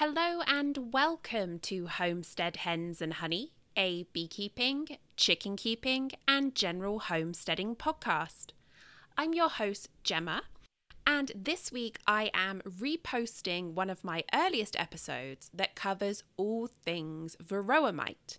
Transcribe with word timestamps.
Hello 0.00 0.42
and 0.46 0.92
welcome 0.92 1.58
to 1.58 1.88
Homestead 1.88 2.58
Hens 2.58 3.02
and 3.02 3.14
Honey, 3.14 3.50
a 3.76 4.04
beekeeping, 4.12 4.96
chicken 5.16 5.56
keeping, 5.56 6.12
and 6.28 6.54
general 6.54 7.00
homesteading 7.00 7.74
podcast. 7.74 8.50
I'm 9.16 9.34
your 9.34 9.48
host, 9.48 9.88
Gemma, 10.04 10.42
and 11.04 11.32
this 11.34 11.72
week 11.72 11.98
I 12.06 12.30
am 12.32 12.62
reposting 12.64 13.72
one 13.72 13.90
of 13.90 14.04
my 14.04 14.22
earliest 14.32 14.78
episodes 14.78 15.50
that 15.52 15.74
covers 15.74 16.22
all 16.36 16.68
things 16.68 17.36
varroa 17.44 17.92
mite. 17.92 18.38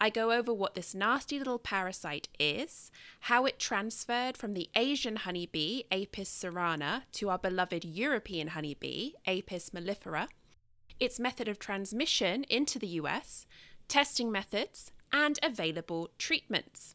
I 0.00 0.10
go 0.10 0.32
over 0.32 0.52
what 0.52 0.74
this 0.74 0.96
nasty 0.96 1.38
little 1.38 1.60
parasite 1.60 2.26
is, 2.40 2.90
how 3.20 3.46
it 3.46 3.60
transferred 3.60 4.36
from 4.36 4.52
the 4.52 4.68
Asian 4.74 5.14
honeybee, 5.14 5.82
Apis 5.92 6.28
cerana, 6.28 7.02
to 7.12 7.30
our 7.30 7.38
beloved 7.38 7.84
European 7.84 8.48
honeybee, 8.48 9.12
Apis 9.28 9.70
mellifera, 9.70 10.26
its 11.00 11.20
method 11.20 11.48
of 11.48 11.58
transmission 11.58 12.44
into 12.44 12.78
the 12.78 12.86
US, 12.88 13.46
testing 13.88 14.30
methods, 14.30 14.92
and 15.12 15.38
available 15.42 16.10
treatments. 16.18 16.94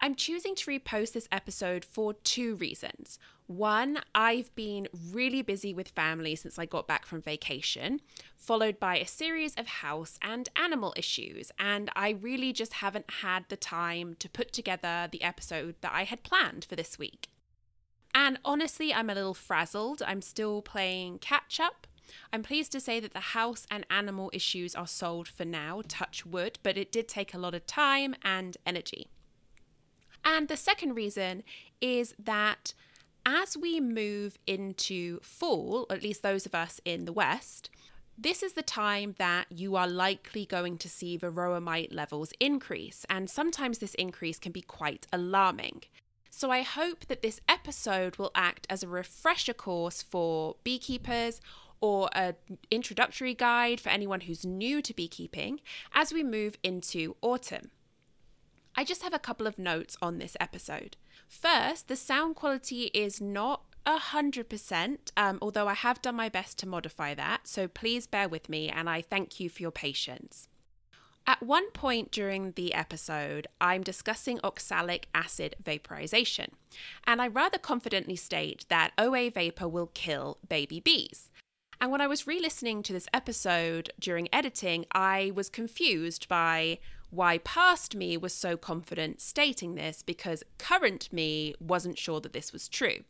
I'm 0.00 0.14
choosing 0.14 0.54
to 0.56 0.70
repost 0.70 1.12
this 1.12 1.28
episode 1.32 1.84
for 1.84 2.12
two 2.12 2.56
reasons. 2.56 3.18
One, 3.46 4.00
I've 4.14 4.54
been 4.54 4.88
really 5.10 5.40
busy 5.40 5.72
with 5.72 5.88
family 5.88 6.34
since 6.34 6.58
I 6.58 6.66
got 6.66 6.86
back 6.86 7.06
from 7.06 7.22
vacation, 7.22 8.00
followed 8.36 8.78
by 8.78 8.98
a 8.98 9.06
series 9.06 9.54
of 9.54 9.66
house 9.66 10.18
and 10.20 10.48
animal 10.56 10.92
issues, 10.96 11.50
and 11.58 11.90
I 11.96 12.10
really 12.10 12.52
just 12.52 12.74
haven't 12.74 13.10
had 13.22 13.46
the 13.48 13.56
time 13.56 14.16
to 14.18 14.28
put 14.28 14.52
together 14.52 15.08
the 15.10 15.22
episode 15.22 15.76
that 15.80 15.92
I 15.94 16.04
had 16.04 16.22
planned 16.24 16.66
for 16.66 16.76
this 16.76 16.98
week. 16.98 17.28
And 18.14 18.38
honestly, 18.44 18.92
I'm 18.92 19.10
a 19.10 19.14
little 19.14 19.34
frazzled. 19.34 20.02
I'm 20.06 20.22
still 20.22 20.60
playing 20.60 21.18
catch 21.18 21.60
up 21.60 21.86
I'm 22.32 22.42
pleased 22.42 22.72
to 22.72 22.80
say 22.80 23.00
that 23.00 23.12
the 23.12 23.20
house 23.20 23.66
and 23.70 23.86
animal 23.90 24.30
issues 24.32 24.74
are 24.74 24.86
solved 24.86 25.28
for 25.28 25.44
now, 25.44 25.82
touch 25.88 26.24
wood, 26.24 26.58
but 26.62 26.76
it 26.76 26.92
did 26.92 27.08
take 27.08 27.34
a 27.34 27.38
lot 27.38 27.54
of 27.54 27.66
time 27.66 28.14
and 28.22 28.56
energy. 28.66 29.08
And 30.24 30.48
the 30.48 30.56
second 30.56 30.94
reason 30.94 31.44
is 31.80 32.14
that 32.18 32.74
as 33.24 33.56
we 33.56 33.80
move 33.80 34.38
into 34.46 35.20
fall, 35.20 35.86
at 35.90 36.02
least 36.02 36.22
those 36.22 36.46
of 36.46 36.54
us 36.54 36.80
in 36.84 37.04
the 37.04 37.12
West, 37.12 37.70
this 38.18 38.42
is 38.42 38.54
the 38.54 38.62
time 38.62 39.14
that 39.18 39.46
you 39.50 39.76
are 39.76 39.86
likely 39.86 40.46
going 40.46 40.78
to 40.78 40.88
see 40.88 41.18
varroa 41.18 41.60
mite 41.60 41.92
levels 41.92 42.32
increase, 42.40 43.04
and 43.10 43.28
sometimes 43.28 43.78
this 43.78 43.94
increase 43.94 44.38
can 44.38 44.52
be 44.52 44.62
quite 44.62 45.06
alarming. 45.12 45.82
So, 46.30 46.50
I 46.50 46.62
hope 46.62 47.06
that 47.06 47.22
this 47.22 47.40
episode 47.48 48.16
will 48.16 48.30
act 48.34 48.66
as 48.70 48.82
a 48.82 48.88
refresher 48.88 49.54
course 49.54 50.02
for 50.02 50.56
beekeepers 50.64 51.40
or 51.80 52.08
an 52.12 52.34
introductory 52.70 53.34
guide 53.34 53.80
for 53.80 53.88
anyone 53.88 54.22
who's 54.22 54.44
new 54.44 54.82
to 54.82 54.94
beekeeping 54.94 55.60
as 55.92 56.12
we 56.12 56.22
move 56.22 56.56
into 56.62 57.16
autumn. 57.22 57.70
I 58.74 58.84
just 58.84 59.02
have 59.02 59.14
a 59.14 59.18
couple 59.18 59.46
of 59.46 59.58
notes 59.58 59.96
on 60.02 60.18
this 60.18 60.36
episode. 60.38 60.96
First, 61.28 61.88
the 61.88 61.96
sound 61.96 62.36
quality 62.36 62.84
is 62.94 63.20
not 63.20 63.62
a 63.86 63.98
hundred 63.98 64.48
percent, 64.48 65.12
um, 65.16 65.38
although 65.40 65.68
I 65.68 65.74
have 65.74 66.02
done 66.02 66.16
my 66.16 66.28
best 66.28 66.58
to 66.58 66.68
modify 66.68 67.14
that, 67.14 67.46
so 67.46 67.68
please 67.68 68.06
bear 68.06 68.28
with 68.28 68.48
me 68.48 68.68
and 68.68 68.90
I 68.90 69.00
thank 69.00 69.40
you 69.40 69.48
for 69.48 69.62
your 69.62 69.70
patience. 69.70 70.48
At 71.28 71.42
one 71.42 71.70
point 71.72 72.12
during 72.12 72.52
the 72.52 72.72
episode, 72.72 73.48
I'm 73.60 73.82
discussing 73.82 74.38
oxalic 74.44 75.08
acid 75.12 75.56
vaporization, 75.64 76.52
and 77.04 77.20
I 77.20 77.26
rather 77.26 77.58
confidently 77.58 78.14
state 78.14 78.64
that 78.68 78.92
OA 78.96 79.30
vapor 79.30 79.66
will 79.66 79.90
kill 79.92 80.38
baby 80.48 80.78
bees. 80.78 81.32
And 81.80 81.90
when 81.90 82.00
I 82.00 82.06
was 82.06 82.26
re 82.26 82.40
listening 82.40 82.82
to 82.84 82.92
this 82.92 83.08
episode 83.12 83.90
during 83.98 84.28
editing, 84.32 84.86
I 84.92 85.32
was 85.34 85.50
confused 85.50 86.26
by 86.28 86.78
why 87.10 87.38
past 87.38 87.94
me 87.94 88.16
was 88.16 88.34
so 88.34 88.56
confident 88.56 89.20
stating 89.20 89.74
this 89.74 90.02
because 90.02 90.42
current 90.58 91.12
me 91.12 91.54
wasn't 91.60 91.98
sure 91.98 92.20
that 92.20 92.32
this 92.32 92.52
was 92.52 92.68
true. 92.68 93.00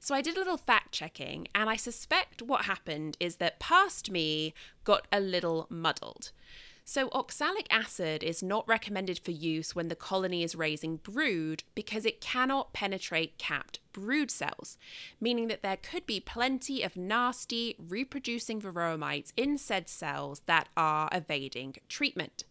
So 0.00 0.14
I 0.14 0.22
did 0.22 0.36
a 0.36 0.40
little 0.40 0.56
fact 0.56 0.90
checking, 0.90 1.46
and 1.54 1.70
I 1.70 1.76
suspect 1.76 2.42
what 2.42 2.64
happened 2.64 3.16
is 3.20 3.36
that 3.36 3.60
past 3.60 4.10
me 4.10 4.52
got 4.82 5.06
a 5.12 5.20
little 5.20 5.66
muddled. 5.70 6.32
So, 6.84 7.08
oxalic 7.12 7.68
acid 7.70 8.24
is 8.24 8.42
not 8.42 8.66
recommended 8.66 9.20
for 9.20 9.30
use 9.30 9.74
when 9.74 9.86
the 9.86 9.94
colony 9.94 10.42
is 10.42 10.56
raising 10.56 10.96
brood 10.96 11.62
because 11.76 12.04
it 12.04 12.20
cannot 12.20 12.72
penetrate 12.72 13.38
capped 13.38 13.78
brood 13.92 14.32
cells, 14.32 14.76
meaning 15.20 15.46
that 15.46 15.62
there 15.62 15.76
could 15.76 16.06
be 16.06 16.18
plenty 16.18 16.82
of 16.82 16.96
nasty 16.96 17.76
reproducing 17.78 18.60
varroa 18.60 18.98
mites 18.98 19.32
in 19.36 19.58
said 19.58 19.88
cells 19.88 20.40
that 20.46 20.68
are 20.76 21.08
evading 21.12 21.76
treatment. 21.88 22.44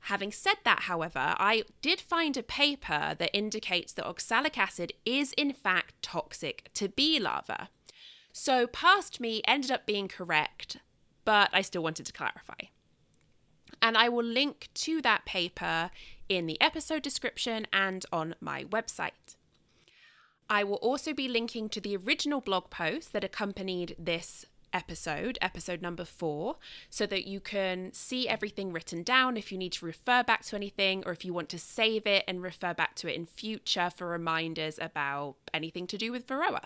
Having 0.00 0.32
said 0.32 0.58
that, 0.64 0.80
however, 0.80 1.34
I 1.38 1.64
did 1.80 2.00
find 2.00 2.36
a 2.36 2.42
paper 2.42 3.16
that 3.18 3.36
indicates 3.36 3.92
that 3.94 4.06
oxalic 4.06 4.58
acid 4.58 4.92
is 5.04 5.32
in 5.32 5.52
fact 5.52 5.94
toxic 6.02 6.70
to 6.74 6.88
bee 6.88 7.18
larvae. 7.18 7.68
So, 8.32 8.66
past 8.66 9.18
me 9.18 9.40
ended 9.46 9.70
up 9.70 9.86
being 9.86 10.08
correct, 10.08 10.76
but 11.24 11.48
I 11.54 11.62
still 11.62 11.82
wanted 11.82 12.06
to 12.06 12.12
clarify. 12.12 12.68
And 13.80 13.96
I 13.96 14.08
will 14.08 14.24
link 14.24 14.68
to 14.74 15.00
that 15.02 15.24
paper 15.24 15.90
in 16.28 16.46
the 16.46 16.60
episode 16.60 17.02
description 17.02 17.66
and 17.72 18.04
on 18.12 18.34
my 18.40 18.64
website. 18.64 19.36
I 20.50 20.64
will 20.64 20.76
also 20.76 21.12
be 21.12 21.28
linking 21.28 21.68
to 21.70 21.80
the 21.80 21.96
original 21.96 22.40
blog 22.40 22.70
post 22.70 23.12
that 23.12 23.24
accompanied 23.24 23.94
this 23.98 24.46
episode, 24.72 25.38
episode 25.40 25.82
number 25.82 26.04
four, 26.04 26.56
so 26.90 27.06
that 27.06 27.26
you 27.26 27.40
can 27.40 27.92
see 27.92 28.28
everything 28.28 28.72
written 28.72 29.02
down 29.02 29.36
if 29.36 29.50
you 29.52 29.58
need 29.58 29.72
to 29.72 29.86
refer 29.86 30.22
back 30.22 30.44
to 30.44 30.56
anything 30.56 31.02
or 31.06 31.12
if 31.12 31.24
you 31.24 31.32
want 31.32 31.48
to 31.50 31.58
save 31.58 32.06
it 32.06 32.24
and 32.26 32.42
refer 32.42 32.74
back 32.74 32.94
to 32.96 33.08
it 33.08 33.16
in 33.16 33.26
future 33.26 33.90
for 33.94 34.06
reminders 34.06 34.78
about 34.80 35.36
anything 35.52 35.86
to 35.86 35.98
do 35.98 36.12
with 36.12 36.26
Varroa. 36.26 36.64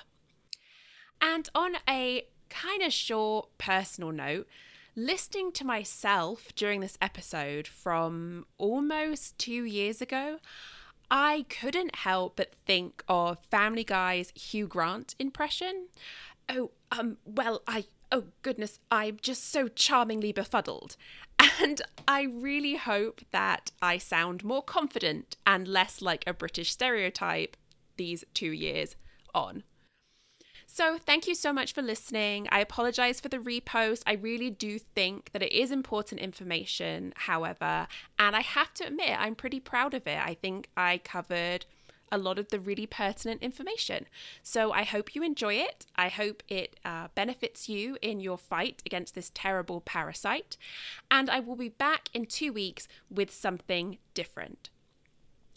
And 1.21 1.49
on 1.55 1.77
a 1.89 2.27
kind 2.49 2.83
of 2.83 2.93
short 2.93 3.49
personal 3.59 4.13
note, 4.13 4.47
listening 4.95 5.53
to 5.53 5.65
myself 5.65 6.55
during 6.55 6.81
this 6.81 6.99
episode 7.01 7.67
from 7.67 8.47
almost 8.59 9.39
two 9.39 9.65
years 9.65 10.03
ago, 10.03 10.39
I 11.11 11.47
couldn't 11.49 11.97
help 11.97 12.37
but 12.37 12.55
think 12.67 13.03
of 13.09 13.39
Family 13.51 13.85
Guy's 13.85 14.33
Hugh 14.35 14.67
Grant 14.67 15.15
impression. 15.19 15.89
Oh, 16.49 16.71
um, 16.91 17.19
well, 17.25 17.63
I, 17.67 17.85
oh 18.11 18.25
goodness, 18.43 18.81
I'm 18.91 19.19
just 19.21 19.51
so 19.51 19.69
charmingly 19.69 20.33
befuddled. 20.33 20.97
And 21.61 21.83
I 22.07 22.23
really 22.23 22.77
hope 22.77 23.21
that 23.31 23.73
I 23.81 23.99
sound 23.99 24.45
more 24.45 24.63
confident 24.63 25.37
and 25.47 25.67
less 25.67 26.01
like 26.01 26.25
a 26.27 26.33
British 26.33 26.71
stereotype 26.71 27.57
these 27.97 28.25
two 28.33 28.51
years 28.51 28.97
on. 29.35 29.65
So, 30.75 30.97
thank 30.97 31.29
you 31.29 31.35
so 31.35 31.53
much 31.53 31.75
for 31.75 31.83
listening. 31.83 32.49
I 32.51 32.61
apologize 32.61 33.21
for 33.21 33.29
the 33.29 33.37
repost. 33.37 34.05
I 34.07 34.15
really 34.15 34.49
do 34.49 34.79
think 34.79 35.31
that 35.33 35.43
it 35.43 35.53
is 35.53 35.71
important 35.71 36.19
information, 36.19 37.13
however, 37.15 37.87
and 38.19 38.35
I 38.35 38.41
have 38.41 38.73
to 38.75 38.87
admit, 38.87 39.15
I'm 39.19 39.35
pretty 39.35 39.61
proud 39.61 39.93
of 39.93 40.07
it. 40.07 40.19
I 40.19 40.33
think 40.33 40.71
I 40.75 40.97
covered 40.97 41.67
a 42.11 42.17
lot 42.17 42.39
of 42.39 42.49
the 42.49 42.59
really 42.59 42.87
pertinent 42.87 43.43
information. 43.43 44.07
So, 44.43 44.73
I 44.73 44.85
hope 44.85 45.15
you 45.15 45.23
enjoy 45.23 45.57
it. 45.57 45.85
I 45.95 46.09
hope 46.09 46.43
it 46.49 46.81
uh, 46.87 47.09
benefits 47.15 47.69
you 47.69 47.99
in 48.01 48.21
your 48.21 48.39
fight 48.39 48.83
against 48.87 49.15
this 49.15 49.31
terrible 49.35 49.83
parasite. 49.83 50.57
And 51.11 51.29
I 51.29 51.41
will 51.41 51.57
be 51.57 51.69
back 51.69 52.09
in 52.15 52.25
two 52.25 52.51
weeks 52.51 52.89
with 53.11 53.31
something 53.31 53.99
different. 54.15 54.71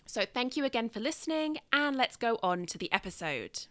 So, 0.06 0.26
thank 0.26 0.58
you 0.58 0.66
again 0.66 0.90
for 0.90 1.00
listening, 1.00 1.60
and 1.72 1.96
let's 1.96 2.18
go 2.18 2.38
on 2.44 2.66
to 2.66 2.78
the 2.78 2.92
episode. 2.92 3.68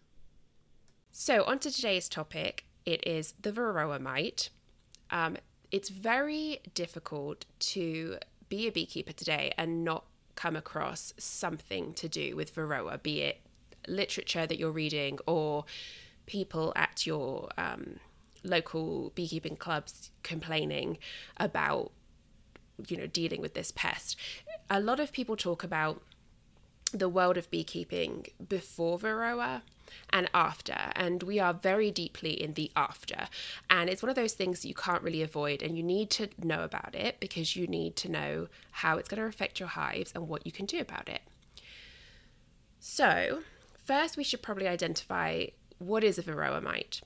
So, 1.17 1.45
on 1.45 1.61
to 1.61 1.71
today's 1.71 2.09
topic. 2.09 2.65
It 2.85 3.07
is 3.07 3.35
the 3.41 3.53
varroa 3.53 4.01
mite. 4.01 4.51
Um, 5.13 5.37
it's 5.71 5.89
very 5.89 6.61
difficult 6.75 7.45
to 7.61 8.19
be 8.49 8.66
a 8.66 8.72
beekeeper 8.72 9.13
today 9.13 9.55
and 9.57 9.84
not 9.84 10.07
come 10.34 10.57
across 10.57 11.15
something 11.16 11.95
to 11.95 12.09
do 12.09 12.34
with 12.34 12.53
varroa, 12.57 13.01
be 13.01 13.21
it 13.21 13.43
literature 13.87 14.45
that 14.45 14.59
you're 14.59 14.72
reading 14.72 15.21
or 15.25 15.66
people 16.27 16.72
at 16.75 17.07
your 17.07 17.49
um, 17.57 18.01
local 18.43 19.13
beekeeping 19.15 19.55
clubs 19.55 20.10
complaining 20.25 20.99
about, 21.37 21.93
you 22.89 22.97
know, 22.97 23.07
dealing 23.07 23.41
with 23.41 23.55
this 23.55 23.71
pest. 23.71 24.17
A 24.69 24.81
lot 24.81 24.99
of 24.99 25.13
people 25.13 25.37
talk 25.37 25.63
about 25.63 26.03
the 26.91 27.09
world 27.09 27.37
of 27.37 27.49
beekeeping 27.53 28.27
before 28.49 28.99
varroa 28.99 29.63
and 30.11 30.29
after. 30.35 30.77
And 30.95 31.23
we 31.23 31.39
are 31.41 31.55
very 31.55 31.91
deeply 31.91 32.33
in 32.33 32.55
the 32.55 32.71
after. 32.77 33.29
And 33.71 33.89
it's 33.91 34.03
one 34.03 34.11
of 34.11 34.17
those 34.17 34.35
things 34.35 34.65
you 34.65 34.75
can't 34.75 35.03
really 35.03 35.23
avoid. 35.23 35.63
And 35.63 35.77
you 35.77 35.83
need 35.83 36.11
to 36.11 36.29
know 36.43 36.63
about 36.65 36.95
it 36.95 37.21
because 37.21 37.57
you 37.57 37.67
need 37.67 37.97
to 37.97 38.11
know 38.11 38.49
how 38.71 38.99
it's 38.99 39.09
going 39.09 39.21
to 39.21 39.29
affect 39.29 39.61
your 39.61 39.69
hives 39.69 40.13
and 40.15 40.29
what 40.29 40.47
you 40.47 40.53
can 40.53 40.67
do 40.67 40.79
about 40.79 41.09
it. 41.09 41.23
So, 42.79 43.41
first, 43.85 44.17
we 44.17 44.25
should 44.25 44.43
probably 44.43 44.69
identify 44.69 45.47
what 45.79 46.05
is 46.05 46.19
a 46.19 46.23
varroa 46.23 46.63
mite. 46.63 47.01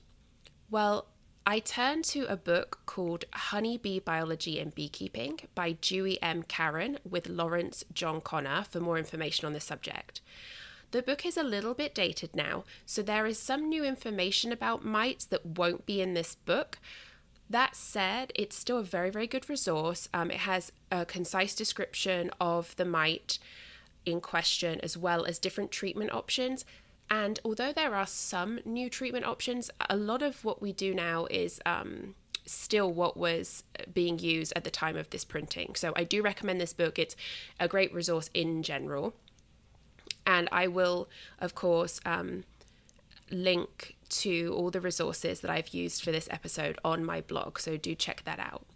Well, 0.69 1.07
I 1.45 1.59
turned 1.59 2.05
to 2.05 2.25
a 2.25 2.37
book 2.37 2.81
called 2.85 3.25
Honeybee 3.33 3.99
Biology 3.99 4.59
and 4.59 4.75
Beekeeping 4.75 5.39
by 5.55 5.71
Dewey 5.71 6.21
M. 6.21 6.43
Caron 6.43 6.99
with 7.09 7.27
Lawrence 7.27 7.83
John 7.91 8.21
Connor 8.21 8.65
for 8.69 8.79
more 8.79 8.99
information 8.99 9.47
on 9.47 9.53
this 9.53 9.63
subject. 9.63 10.21
The 10.91 11.03
book 11.03 11.23
is 11.25 11.37
a 11.37 11.43
little 11.43 11.75
bit 11.75 11.93
dated 11.93 12.35
now, 12.35 12.63
so 12.85 13.03
there 13.03 13.27
is 13.27 13.37
some 13.37 13.69
new 13.69 13.83
information 13.83 14.51
about 14.51 14.83
mites 14.83 15.25
that 15.25 15.45
won't 15.45 15.85
be 15.85 16.01
in 16.01 16.15
this 16.15 16.33
book. 16.33 16.79
That 17.47 17.75
said, 17.75 18.31
it's 18.35 18.55
still 18.55 18.79
a 18.79 18.83
very, 18.83 19.11
very 19.11 19.27
good 19.27 19.49
resource. 19.49 20.09
Um, 20.13 20.31
it 20.31 20.37
has 20.37 20.71
a 20.91 21.05
concise 21.05 21.53
description 21.53 22.31
of 22.41 22.75
the 22.75 22.85
mite 22.85 23.37
in 24.05 24.19
question, 24.19 24.79
as 24.81 24.97
well 24.97 25.25
as 25.25 25.37
different 25.37 25.71
treatment 25.71 26.11
options. 26.11 26.65
And 27.09 27.39
although 27.43 27.73
there 27.73 27.95
are 27.95 28.07
some 28.07 28.59
new 28.65 28.89
treatment 28.89 29.25
options, 29.25 29.69
a 29.89 29.97
lot 29.97 30.23
of 30.23 30.43
what 30.43 30.61
we 30.61 30.73
do 30.73 30.93
now 30.93 31.27
is 31.29 31.59
um, 31.65 32.15
still 32.45 32.91
what 32.91 33.15
was 33.17 33.63
being 33.93 34.17
used 34.17 34.53
at 34.55 34.63
the 34.63 34.71
time 34.71 34.97
of 34.97 35.09
this 35.11 35.23
printing. 35.23 35.75
So 35.75 35.93
I 35.95 36.03
do 36.03 36.21
recommend 36.21 36.59
this 36.59 36.73
book. 36.73 36.97
It's 36.97 37.15
a 37.59 37.67
great 37.67 37.93
resource 37.93 38.29
in 38.33 38.63
general. 38.63 39.13
And 40.29 40.47
I 40.51 40.67
will, 40.67 41.09
of 41.39 41.55
course, 41.55 41.99
um, 42.05 42.43
link 43.31 43.95
to 44.09 44.53
all 44.55 44.69
the 44.69 44.79
resources 44.79 45.41
that 45.41 45.49
I've 45.49 45.69
used 45.69 46.03
for 46.03 46.11
this 46.11 46.29
episode 46.29 46.77
on 46.83 47.03
my 47.03 47.19
blog. 47.21 47.57
So 47.57 47.77
do 47.77 47.95
check 47.95 48.21
that 48.25 48.39
out. 48.39 48.67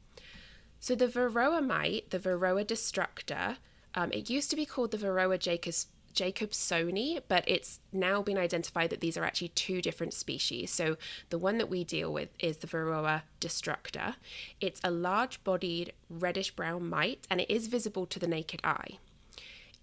So 0.79 0.95
the 0.95 1.07
Varroa 1.07 1.63
mite, 1.63 2.09
the 2.09 2.17
Varroa 2.17 2.65
destructor, 2.65 3.57
um, 3.93 4.11
it 4.11 4.31
used 4.31 4.49
to 4.49 4.55
be 4.55 4.65
called 4.65 4.89
the 4.89 4.97
Varroa 4.97 5.37
jacobs, 5.37 5.85
jacobsoni, 6.15 7.21
but 7.27 7.43
it's 7.45 7.79
now 7.91 8.23
been 8.23 8.39
identified 8.39 8.89
that 8.89 8.99
these 8.99 9.15
are 9.15 9.23
actually 9.23 9.49
two 9.49 9.79
different 9.79 10.15
species. 10.15 10.71
So 10.71 10.97
the 11.29 11.37
one 11.37 11.59
that 11.59 11.69
we 11.69 11.83
deal 11.83 12.11
with 12.11 12.29
is 12.39 12.57
the 12.57 12.67
Varroa 12.67 13.21
destructor. 13.39 14.15
It's 14.59 14.81
a 14.83 14.89
large 14.89 15.43
bodied 15.43 15.93
reddish 16.09 16.49
brown 16.49 16.89
mite 16.89 17.27
and 17.29 17.39
it 17.39 17.51
is 17.51 17.67
visible 17.67 18.07
to 18.07 18.17
the 18.17 18.27
naked 18.27 18.59
eye. 18.63 18.97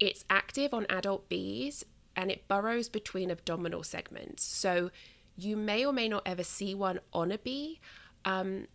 It's 0.01 0.25
active 0.31 0.73
on 0.73 0.87
adult 0.89 1.29
bees 1.29 1.85
and 2.15 2.31
it 2.31 2.47
burrows 2.47 2.89
between 2.89 3.29
abdominal 3.29 3.83
segments. 3.83 4.43
So 4.43 4.89
you 5.37 5.55
may 5.55 5.85
or 5.85 5.93
may 5.93 6.09
not 6.09 6.23
ever 6.25 6.43
see 6.43 6.73
one 6.73 6.99
on 7.13 7.31
a 7.31 7.37
bee. 7.37 7.79
Um, 8.25 8.67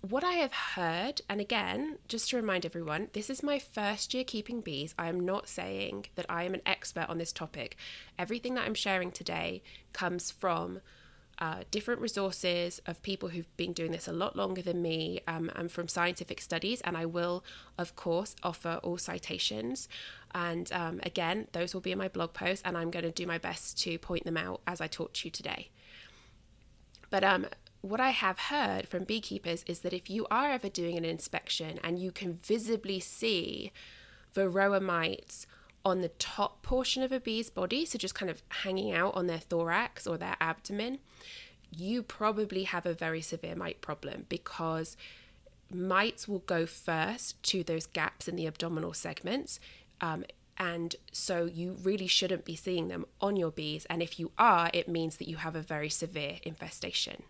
what 0.00 0.24
I 0.24 0.34
have 0.34 0.52
heard, 0.52 1.20
and 1.28 1.40
again, 1.40 1.98
just 2.08 2.30
to 2.30 2.36
remind 2.36 2.64
everyone, 2.64 3.08
this 3.12 3.28
is 3.28 3.42
my 3.42 3.58
first 3.58 4.14
year 4.14 4.24
keeping 4.24 4.60
bees. 4.60 4.94
I 4.96 5.08
am 5.08 5.20
not 5.20 5.48
saying 5.48 6.06
that 6.14 6.24
I 6.28 6.44
am 6.44 6.54
an 6.54 6.62
expert 6.64 7.06
on 7.08 7.18
this 7.18 7.32
topic. 7.32 7.76
Everything 8.16 8.54
that 8.54 8.64
I'm 8.64 8.74
sharing 8.74 9.10
today 9.10 9.62
comes 9.92 10.30
from 10.30 10.80
uh, 11.40 11.62
different 11.70 12.00
resources 12.00 12.80
of 12.86 13.02
people 13.02 13.30
who've 13.30 13.56
been 13.56 13.72
doing 13.72 13.92
this 13.92 14.06
a 14.06 14.12
lot 14.12 14.36
longer 14.36 14.60
than 14.60 14.82
me 14.82 15.20
um, 15.26 15.50
and 15.56 15.72
from 15.72 15.88
scientific 15.88 16.40
studies. 16.40 16.80
And 16.82 16.96
I 16.96 17.06
will, 17.06 17.42
of 17.78 17.96
course, 17.96 18.36
offer 18.42 18.78
all 18.82 18.98
citations. 18.98 19.88
And 20.34 20.70
um, 20.72 21.00
again, 21.02 21.48
those 21.52 21.72
will 21.72 21.80
be 21.80 21.92
in 21.92 21.98
my 21.98 22.08
blog 22.08 22.34
post, 22.34 22.62
and 22.64 22.76
I'm 22.76 22.90
going 22.90 23.04
to 23.04 23.10
do 23.10 23.26
my 23.26 23.38
best 23.38 23.78
to 23.82 23.98
point 23.98 24.24
them 24.24 24.36
out 24.36 24.60
as 24.66 24.80
I 24.80 24.86
talk 24.86 25.14
to 25.14 25.28
you 25.28 25.30
today. 25.30 25.70
But 27.08 27.24
um, 27.24 27.46
what 27.80 28.00
I 28.00 28.10
have 28.10 28.38
heard 28.38 28.86
from 28.86 29.04
beekeepers 29.04 29.64
is 29.66 29.80
that 29.80 29.92
if 29.92 30.10
you 30.10 30.26
are 30.30 30.50
ever 30.50 30.68
doing 30.68 30.96
an 30.96 31.04
inspection 31.04 31.80
and 31.82 31.98
you 31.98 32.12
can 32.12 32.34
visibly 32.42 33.00
see 33.00 33.72
varroa 34.34 34.80
mites 34.80 35.46
on 35.84 36.00
the 36.00 36.08
top 36.08 36.62
portion 36.62 37.02
of 37.02 37.12
a 37.12 37.20
bee's 37.20 37.50
body, 37.50 37.84
so 37.84 37.98
just 37.98 38.14
kind 38.14 38.30
of 38.30 38.42
hanging 38.48 38.92
out 38.92 39.14
on 39.14 39.26
their 39.26 39.38
thorax 39.38 40.06
or 40.06 40.18
their 40.18 40.36
abdomen, 40.40 40.98
you 41.70 42.02
probably 42.02 42.64
have 42.64 42.86
a 42.86 42.92
very 42.92 43.22
severe 43.22 43.54
mite 43.54 43.80
problem 43.80 44.26
because 44.28 44.96
mites 45.72 46.26
will 46.26 46.40
go 46.40 46.66
first 46.66 47.40
to 47.44 47.62
those 47.62 47.86
gaps 47.86 48.28
in 48.28 48.36
the 48.36 48.46
abdominal 48.46 48.92
segments. 48.92 49.60
Um, 50.00 50.24
and 50.58 50.96
so 51.12 51.46
you 51.46 51.76
really 51.82 52.06
shouldn't 52.06 52.44
be 52.44 52.56
seeing 52.56 52.88
them 52.88 53.06
on 53.20 53.36
your 53.36 53.50
bees. 53.50 53.86
And 53.88 54.02
if 54.02 54.18
you 54.18 54.32
are, 54.36 54.70
it 54.74 54.88
means 54.88 55.16
that 55.16 55.28
you 55.28 55.36
have 55.36 55.56
a 55.56 55.62
very 55.62 55.88
severe 55.88 56.38
infestation. 56.42 57.22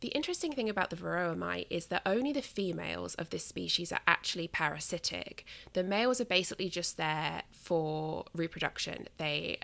The 0.00 0.08
interesting 0.08 0.52
thing 0.52 0.70
about 0.70 0.88
the 0.88 0.96
varroa 0.96 1.36
mite 1.36 1.66
is 1.68 1.86
that 1.86 2.02
only 2.06 2.32
the 2.32 2.40
females 2.40 3.14
of 3.16 3.30
this 3.30 3.44
species 3.44 3.92
are 3.92 4.00
actually 4.06 4.48
parasitic. 4.48 5.44
The 5.74 5.84
males 5.84 6.20
are 6.20 6.26
basically 6.26 6.70
just 6.70 6.96
there 6.96 7.42
for 7.52 8.24
reproduction. 8.34 9.08
They 9.18 9.58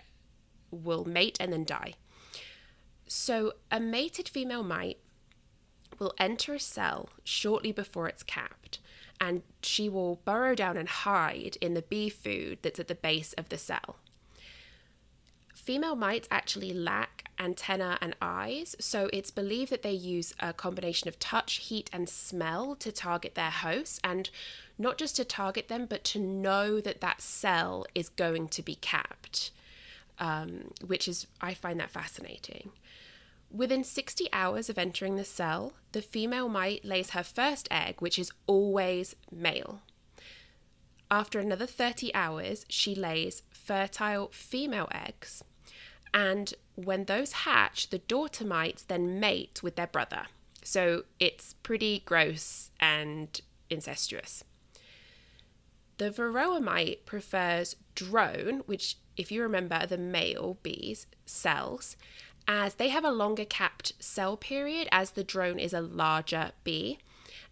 will 0.69 1.05
mate 1.05 1.37
and 1.39 1.51
then 1.51 1.63
die. 1.63 1.95
So, 3.07 3.53
a 3.71 3.79
mated 3.79 4.29
female 4.29 4.63
mite 4.63 4.99
will 5.97 6.13
enter 6.19 6.53
a 6.53 6.59
cell 6.59 7.09
shortly 7.23 7.71
before 7.71 8.07
it's 8.07 8.21
capped, 8.21 8.79
and 9.19 9.41
she 9.63 9.89
will 9.89 10.21
burrow 10.25 10.53
down 10.53 10.77
and 10.77 10.89
hide 10.89 11.57
in 11.61 11.73
the 11.73 11.81
bee 11.81 12.09
food 12.09 12.59
that's 12.61 12.79
at 12.79 12.87
the 12.87 12.95
base 12.95 13.33
of 13.33 13.49
the 13.49 13.57
cell. 13.57 13.95
Female 15.67 15.97
mites 15.97 16.29
actually 16.31 16.71
lack 16.71 17.25
antenna 17.37 17.97
and 17.99 18.15
eyes, 18.21 18.73
so 18.79 19.09
it's 19.11 19.31
believed 19.31 19.69
that 19.69 19.81
they 19.81 19.91
use 19.91 20.33
a 20.39 20.53
combination 20.53 21.09
of 21.09 21.19
touch, 21.19 21.55
heat, 21.55 21.89
and 21.91 22.07
smell 22.07 22.73
to 22.77 22.89
target 22.89 23.35
their 23.35 23.49
hosts, 23.49 23.99
and 24.01 24.29
not 24.77 24.97
just 24.97 25.17
to 25.17 25.25
target 25.25 25.67
them, 25.67 25.85
but 25.85 26.05
to 26.05 26.19
know 26.19 26.79
that 26.79 27.01
that 27.01 27.21
cell 27.21 27.85
is 27.93 28.07
going 28.07 28.47
to 28.47 28.61
be 28.61 28.75
capped, 28.75 29.51
um, 30.19 30.71
which 30.85 31.05
is, 31.05 31.27
I 31.41 31.53
find 31.53 31.81
that 31.81 31.91
fascinating. 31.91 32.71
Within 33.51 33.83
60 33.83 34.29
hours 34.31 34.69
of 34.69 34.77
entering 34.77 35.17
the 35.17 35.25
cell, 35.25 35.73
the 35.91 36.01
female 36.01 36.47
mite 36.47 36.85
lays 36.85 37.09
her 37.09 37.23
first 37.23 37.67
egg, 37.69 37.95
which 37.99 38.17
is 38.17 38.31
always 38.47 39.17
male. 39.29 39.81
After 41.11 41.41
another 41.41 41.65
30 41.65 42.15
hours, 42.15 42.65
she 42.69 42.95
lays 42.95 43.43
fertile 43.51 44.29
female 44.31 44.87
eggs. 44.93 45.43
And 46.17 46.55
when 46.73 47.05
those 47.05 47.31
hatch, 47.31 47.91
the 47.91 47.99
daughter 47.99 48.43
mites 48.43 48.81
then 48.81 49.19
mate 49.19 49.61
with 49.61 49.75
their 49.75 49.85
brother. 49.85 50.23
So 50.63 51.03
it's 51.19 51.53
pretty 51.61 52.01
gross 52.05 52.71
and 52.79 53.39
incestuous. 53.69 54.43
The 55.99 56.09
varroa 56.09 56.59
mite 56.59 57.05
prefers 57.05 57.75
drone, 57.93 58.63
which, 58.65 58.97
if 59.15 59.31
you 59.31 59.43
remember, 59.43 59.75
are 59.75 59.85
the 59.85 59.99
male 59.99 60.57
bees' 60.63 61.05
cells, 61.27 61.95
as 62.47 62.75
they 62.75 62.89
have 62.89 63.05
a 63.05 63.11
longer 63.11 63.45
capped 63.45 63.93
cell 63.99 64.37
period 64.37 64.87
as 64.91 65.11
the 65.11 65.23
drone 65.23 65.59
is 65.59 65.73
a 65.73 65.81
larger 65.81 66.51
bee 66.63 66.97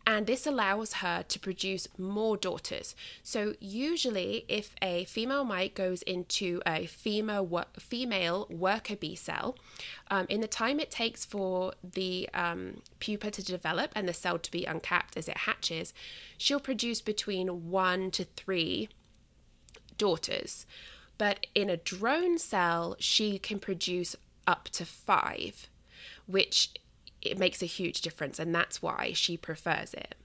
and 0.08 0.28
this 0.28 0.46
allows 0.46 0.94
her 0.94 1.24
to 1.28 1.40
produce 1.40 1.88
more 1.98 2.38
daughters. 2.38 2.96
So, 3.24 3.56
usually, 3.60 4.46
if 4.48 4.76
a 4.82 5.06
female 5.06 5.44
mite 5.44 5.74
goes 5.74 6.04
into 6.04 6.62
a 6.66 6.86
female, 6.86 7.66
female 7.80 8.48
worker 8.50 8.96
bee 8.96 9.16
cell, 9.16 9.58
um, 10.12 10.28
in 10.30 10.42
the 10.42 10.48
time 10.48 10.80
it 10.80 10.92
takes 10.92 11.26
for 11.26 11.74
the 11.84 12.30
um, 12.34 12.82
pupa 13.00 13.32
to 13.32 13.44
develop 13.44 13.92
and 13.96 14.08
the 14.08 14.14
cell 14.14 14.38
to 14.38 14.52
be 14.52 14.66
uncapped 14.66 15.18
as 15.18 15.28
it 15.28 15.38
hatches, 15.38 15.94
she'll 16.38 16.60
produce 16.60 17.02
between 17.02 17.70
one 17.70 18.12
to 18.12 18.26
three 18.26 18.90
daughters. 19.98 20.68
But 21.18 21.48
in 21.56 21.70
a 21.70 21.78
drone 21.78 22.38
cell, 22.38 22.96
she 23.00 23.40
can 23.40 23.60
produce 23.60 24.16
up 24.46 24.66
to 24.74 24.86
five, 24.86 25.68
which 26.28 26.70
it 27.26 27.38
makes 27.38 27.62
a 27.62 27.68
huge 27.68 28.02
difference, 28.02 28.40
and 28.40 28.54
that's 28.54 28.82
why 28.82 29.12
she 29.14 29.38
prefers 29.38 29.94
it. 29.94 30.16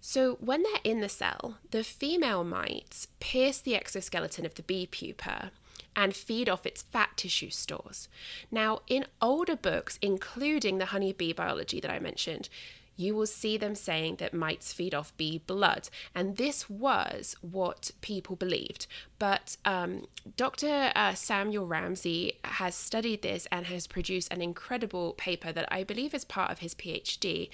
So, 0.00 0.34
when 0.34 0.62
they're 0.62 0.80
in 0.84 1.00
the 1.00 1.08
cell, 1.08 1.56
the 1.70 1.82
female 1.82 2.44
mites 2.44 3.08
pierce 3.20 3.58
the 3.58 3.74
exoskeleton 3.74 4.44
of 4.44 4.54
the 4.54 4.62
bee 4.62 4.86
pupa 4.86 5.50
and 5.96 6.14
feed 6.14 6.48
off 6.48 6.66
its 6.66 6.82
fat 6.82 7.10
tissue 7.16 7.50
stores. 7.50 8.08
Now, 8.50 8.80
in 8.86 9.06
older 9.22 9.56
books, 9.56 9.98
including 10.02 10.78
the 10.78 10.86
honeybee 10.86 11.32
biology 11.32 11.80
that 11.80 11.90
I 11.90 11.98
mentioned, 12.00 12.48
you 12.96 13.14
will 13.14 13.26
see 13.26 13.56
them 13.56 13.74
saying 13.74 14.16
that 14.16 14.34
mites 14.34 14.72
feed 14.72 14.94
off 14.94 15.16
bee 15.16 15.38
blood. 15.38 15.88
And 16.14 16.36
this 16.36 16.68
was 16.70 17.36
what 17.40 17.90
people 18.00 18.36
believed. 18.36 18.86
But 19.18 19.56
um, 19.64 20.06
Dr. 20.36 20.92
Uh, 20.94 21.14
Samuel 21.14 21.66
Ramsey 21.66 22.38
has 22.44 22.74
studied 22.74 23.22
this 23.22 23.46
and 23.50 23.66
has 23.66 23.86
produced 23.86 24.32
an 24.32 24.42
incredible 24.42 25.14
paper 25.14 25.52
that 25.52 25.72
I 25.72 25.84
believe 25.84 26.14
is 26.14 26.24
part 26.24 26.50
of 26.50 26.60
his 26.60 26.74
PhD. 26.74 27.48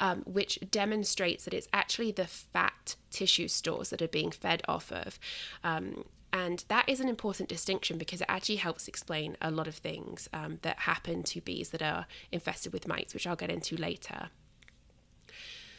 Um, 0.00 0.22
which 0.22 0.58
demonstrates 0.68 1.44
that 1.44 1.54
it's 1.54 1.68
actually 1.72 2.10
the 2.10 2.26
fat 2.26 2.96
tissue 3.10 3.46
stores 3.46 3.90
that 3.90 4.02
are 4.02 4.08
being 4.08 4.32
fed 4.32 4.60
off 4.66 4.90
of. 4.90 5.20
Um, 5.62 6.06
and 6.32 6.64
that 6.68 6.88
is 6.88 6.98
an 6.98 7.08
important 7.08 7.48
distinction 7.48 7.98
because 7.98 8.20
it 8.20 8.26
actually 8.28 8.56
helps 8.56 8.88
explain 8.88 9.36
a 9.40 9.50
lot 9.50 9.68
of 9.68 9.76
things 9.76 10.28
um, 10.32 10.58
that 10.62 10.80
happen 10.80 11.22
to 11.24 11.40
bees 11.40 11.68
that 11.68 11.82
are 11.82 12.06
infested 12.32 12.72
with 12.72 12.88
mites, 12.88 13.14
which 13.14 13.28
I'll 13.28 13.36
get 13.36 13.50
into 13.50 13.76
later. 13.76 14.30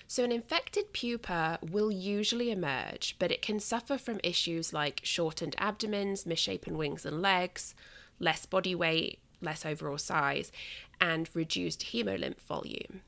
So, 0.07 0.23
an 0.23 0.31
infected 0.31 0.93
pupa 0.93 1.59
will 1.61 1.91
usually 1.91 2.51
emerge, 2.51 3.15
but 3.19 3.31
it 3.31 3.41
can 3.41 3.59
suffer 3.59 3.97
from 3.97 4.19
issues 4.23 4.73
like 4.73 5.01
shortened 5.03 5.55
abdomens, 5.57 6.25
misshapen 6.25 6.77
wings 6.77 7.05
and 7.05 7.21
legs, 7.21 7.73
less 8.19 8.45
body 8.45 8.75
weight, 8.75 9.19
less 9.41 9.65
overall 9.65 9.97
size, 9.97 10.51
and 10.99 11.29
reduced 11.33 11.87
hemolymph 11.93 12.41
volume. 12.41 13.01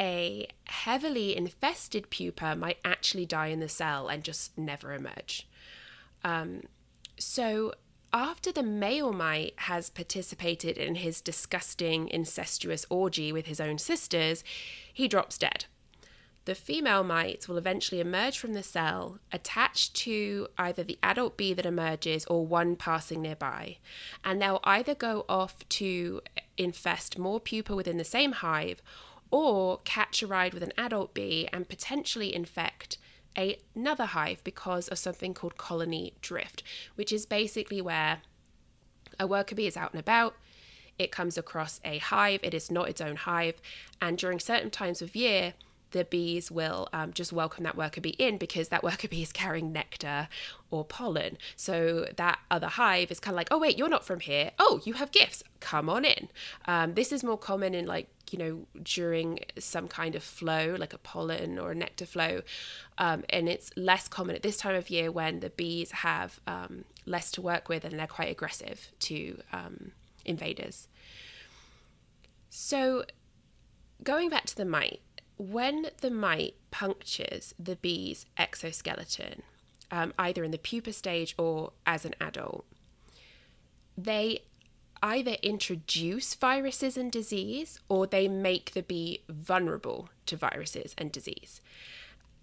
A 0.00 0.48
heavily 0.64 1.36
infested 1.36 2.10
pupa 2.10 2.54
might 2.54 2.78
actually 2.84 3.26
die 3.26 3.48
in 3.48 3.60
the 3.60 3.68
cell 3.68 4.08
and 4.08 4.22
just 4.22 4.56
never 4.56 4.94
emerge. 4.94 5.48
Um, 6.22 6.62
so, 7.18 7.74
after 8.12 8.52
the 8.52 8.62
male 8.62 9.12
mite 9.12 9.54
has 9.56 9.90
participated 9.90 10.78
in 10.78 10.96
his 10.96 11.20
disgusting 11.20 12.08
incestuous 12.08 12.86
orgy 12.88 13.32
with 13.32 13.46
his 13.46 13.60
own 13.60 13.78
sisters, 13.78 14.44
he 14.92 15.08
drops 15.08 15.36
dead. 15.36 15.66
The 16.48 16.54
female 16.54 17.04
mites 17.04 17.46
will 17.46 17.58
eventually 17.58 18.00
emerge 18.00 18.38
from 18.38 18.54
the 18.54 18.62
cell, 18.62 19.18
attached 19.30 19.92
to 19.96 20.48
either 20.56 20.82
the 20.82 20.98
adult 21.02 21.36
bee 21.36 21.52
that 21.52 21.66
emerges 21.66 22.24
or 22.24 22.46
one 22.46 22.74
passing 22.74 23.20
nearby, 23.20 23.76
and 24.24 24.40
they'll 24.40 24.62
either 24.64 24.94
go 24.94 25.26
off 25.28 25.68
to 25.68 26.22
infest 26.56 27.18
more 27.18 27.38
pupa 27.38 27.76
within 27.76 27.98
the 27.98 28.02
same 28.02 28.32
hive 28.32 28.80
or 29.30 29.80
catch 29.84 30.22
a 30.22 30.26
ride 30.26 30.54
with 30.54 30.62
an 30.62 30.72
adult 30.78 31.12
bee 31.12 31.50
and 31.52 31.68
potentially 31.68 32.34
infect 32.34 32.96
another 33.36 34.06
hive 34.06 34.42
because 34.42 34.88
of 34.88 34.96
something 34.98 35.34
called 35.34 35.58
colony 35.58 36.14
drift, 36.22 36.62
which 36.94 37.12
is 37.12 37.26
basically 37.26 37.82
where 37.82 38.22
a 39.20 39.26
worker 39.26 39.54
bee 39.54 39.66
is 39.66 39.76
out 39.76 39.92
and 39.92 40.00
about. 40.00 40.34
It 40.98 41.12
comes 41.12 41.36
across 41.36 41.78
a 41.84 41.98
hive, 41.98 42.40
it 42.42 42.54
is 42.54 42.70
not 42.70 42.88
its 42.88 43.02
own 43.02 43.16
hive, 43.16 43.60
and 44.00 44.16
during 44.16 44.40
certain 44.40 44.70
times 44.70 45.02
of 45.02 45.14
year, 45.14 45.52
the 45.90 46.04
bees 46.04 46.50
will 46.50 46.88
um, 46.92 47.12
just 47.12 47.32
welcome 47.32 47.64
that 47.64 47.76
worker 47.76 48.00
bee 48.00 48.10
in 48.10 48.38
because 48.38 48.68
that 48.68 48.82
worker 48.88 49.08
bee 49.08 49.22
is 49.22 49.32
carrying 49.32 49.72
nectar 49.72 50.28
or 50.70 50.84
pollen. 50.84 51.38
So 51.56 52.06
that 52.16 52.38
other 52.50 52.66
hive 52.66 53.10
is 53.10 53.20
kind 53.20 53.34
of 53.34 53.36
like, 53.36 53.48
oh, 53.50 53.58
wait, 53.58 53.78
you're 53.78 53.88
not 53.88 54.04
from 54.04 54.20
here. 54.20 54.50
Oh, 54.58 54.80
you 54.84 54.94
have 54.94 55.10
gifts. 55.12 55.42
Come 55.60 55.88
on 55.88 56.04
in. 56.04 56.28
Um, 56.66 56.94
this 56.94 57.12
is 57.12 57.24
more 57.24 57.38
common 57.38 57.74
in 57.74 57.86
like, 57.86 58.08
you 58.30 58.38
know, 58.38 58.66
during 58.82 59.40
some 59.58 59.88
kind 59.88 60.14
of 60.14 60.22
flow, 60.22 60.76
like 60.78 60.92
a 60.92 60.98
pollen 60.98 61.58
or 61.58 61.70
a 61.72 61.74
nectar 61.74 62.06
flow. 62.06 62.42
Um, 62.98 63.24
and 63.30 63.48
it's 63.48 63.70
less 63.76 64.08
common 64.08 64.36
at 64.36 64.42
this 64.42 64.58
time 64.58 64.74
of 64.74 64.90
year 64.90 65.10
when 65.10 65.40
the 65.40 65.50
bees 65.50 65.90
have 65.90 66.38
um, 66.46 66.84
less 67.06 67.30
to 67.32 67.42
work 67.42 67.68
with 67.68 67.84
and 67.84 67.98
they're 67.98 68.06
quite 68.06 68.30
aggressive 68.30 68.88
to 69.00 69.40
um, 69.52 69.92
invaders. 70.24 70.88
So 72.50 73.04
going 74.02 74.28
back 74.28 74.44
to 74.46 74.56
the 74.56 74.64
mite, 74.64 75.00
when 75.38 75.86
the 76.00 76.10
mite 76.10 76.56
punctures 76.70 77.54
the 77.58 77.76
bee's 77.76 78.26
exoskeleton, 78.36 79.42
um, 79.90 80.12
either 80.18 80.44
in 80.44 80.50
the 80.50 80.58
pupa 80.58 80.92
stage 80.92 81.34
or 81.38 81.72
as 81.86 82.04
an 82.04 82.14
adult, 82.20 82.66
they 83.96 84.42
either 85.02 85.36
introduce 85.42 86.34
viruses 86.34 86.96
and 86.96 87.12
disease 87.12 87.78
or 87.88 88.06
they 88.06 88.28
make 88.28 88.72
the 88.72 88.82
bee 88.82 89.22
vulnerable 89.28 90.10
to 90.26 90.36
viruses 90.36 90.94
and 90.98 91.12
disease. 91.12 91.60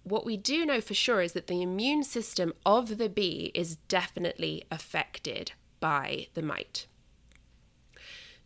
What 0.04 0.24
we 0.24 0.36
do 0.36 0.64
know 0.64 0.80
for 0.80 0.94
sure 0.94 1.20
is 1.20 1.32
that 1.32 1.48
the 1.48 1.62
immune 1.62 2.04
system 2.04 2.54
of 2.64 2.96
the 2.96 3.08
bee 3.08 3.50
is 3.54 3.76
definitely 3.88 4.64
affected 4.70 5.52
by 5.80 6.28
the 6.34 6.42
mite. 6.42 6.86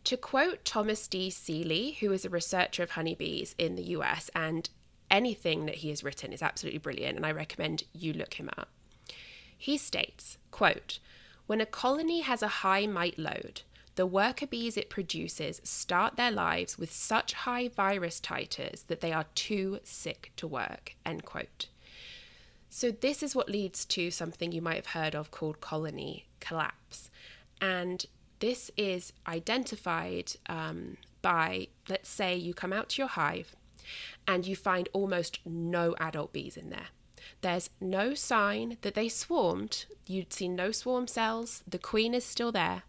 To 0.05 0.17
quote 0.17 0.65
Thomas 0.65 1.07
D. 1.07 1.29
Seeley, 1.29 1.97
who 1.99 2.11
is 2.11 2.25
a 2.25 2.29
researcher 2.29 2.83
of 2.83 2.91
honeybees 2.91 3.55
in 3.57 3.75
the 3.75 3.83
US, 3.83 4.29
and 4.33 4.69
anything 5.09 5.65
that 5.65 5.75
he 5.75 5.89
has 5.89 6.03
written 6.03 6.33
is 6.33 6.41
absolutely 6.41 6.79
brilliant, 6.79 7.17
and 7.17 7.25
I 7.25 7.31
recommend 7.31 7.83
you 7.93 8.13
look 8.13 8.35
him 8.35 8.49
up. 8.57 8.69
He 9.57 9.77
states, 9.77 10.37
quote, 10.49 10.99
when 11.45 11.61
a 11.61 11.65
colony 11.65 12.21
has 12.21 12.41
a 12.41 12.47
high 12.47 12.87
mite 12.87 13.19
load, 13.19 13.61
the 13.95 14.05
worker 14.05 14.47
bees 14.47 14.77
it 14.77 14.89
produces 14.89 15.61
start 15.63 16.15
their 16.15 16.31
lives 16.31 16.77
with 16.77 16.91
such 16.91 17.33
high 17.33 17.67
virus 17.67 18.19
titers 18.21 18.87
that 18.87 19.01
they 19.01 19.11
are 19.11 19.25
too 19.35 19.79
sick 19.83 20.31
to 20.37 20.47
work. 20.47 20.95
End 21.05 21.25
quote. 21.25 21.67
So, 22.69 22.89
this 22.89 23.21
is 23.21 23.35
what 23.35 23.49
leads 23.49 23.83
to 23.85 24.09
something 24.09 24.53
you 24.53 24.61
might 24.61 24.77
have 24.77 24.85
heard 24.87 25.13
of 25.13 25.29
called 25.29 25.59
colony 25.59 26.25
collapse. 26.39 27.09
And 27.59 28.05
this 28.41 28.69
is 28.75 29.13
identified 29.27 30.33
um, 30.49 30.97
by, 31.21 31.67
let's 31.87 32.09
say, 32.09 32.35
you 32.35 32.53
come 32.53 32.73
out 32.73 32.89
to 32.89 33.01
your 33.01 33.07
hive 33.07 33.55
and 34.27 34.45
you 34.45 34.55
find 34.55 34.89
almost 34.93 35.39
no 35.45 35.95
adult 35.99 36.33
bees 36.33 36.57
in 36.57 36.69
there. 36.69 36.87
There's 37.41 37.69
no 37.79 38.13
sign 38.13 38.77
that 38.81 38.95
they 38.95 39.09
swarmed. 39.09 39.85
You'd 40.05 40.33
see 40.33 40.47
no 40.47 40.71
swarm 40.71 41.07
cells. 41.07 41.63
The 41.67 41.79
queen 41.79 42.13
is 42.13 42.25
still 42.25 42.51
there, 42.51 42.83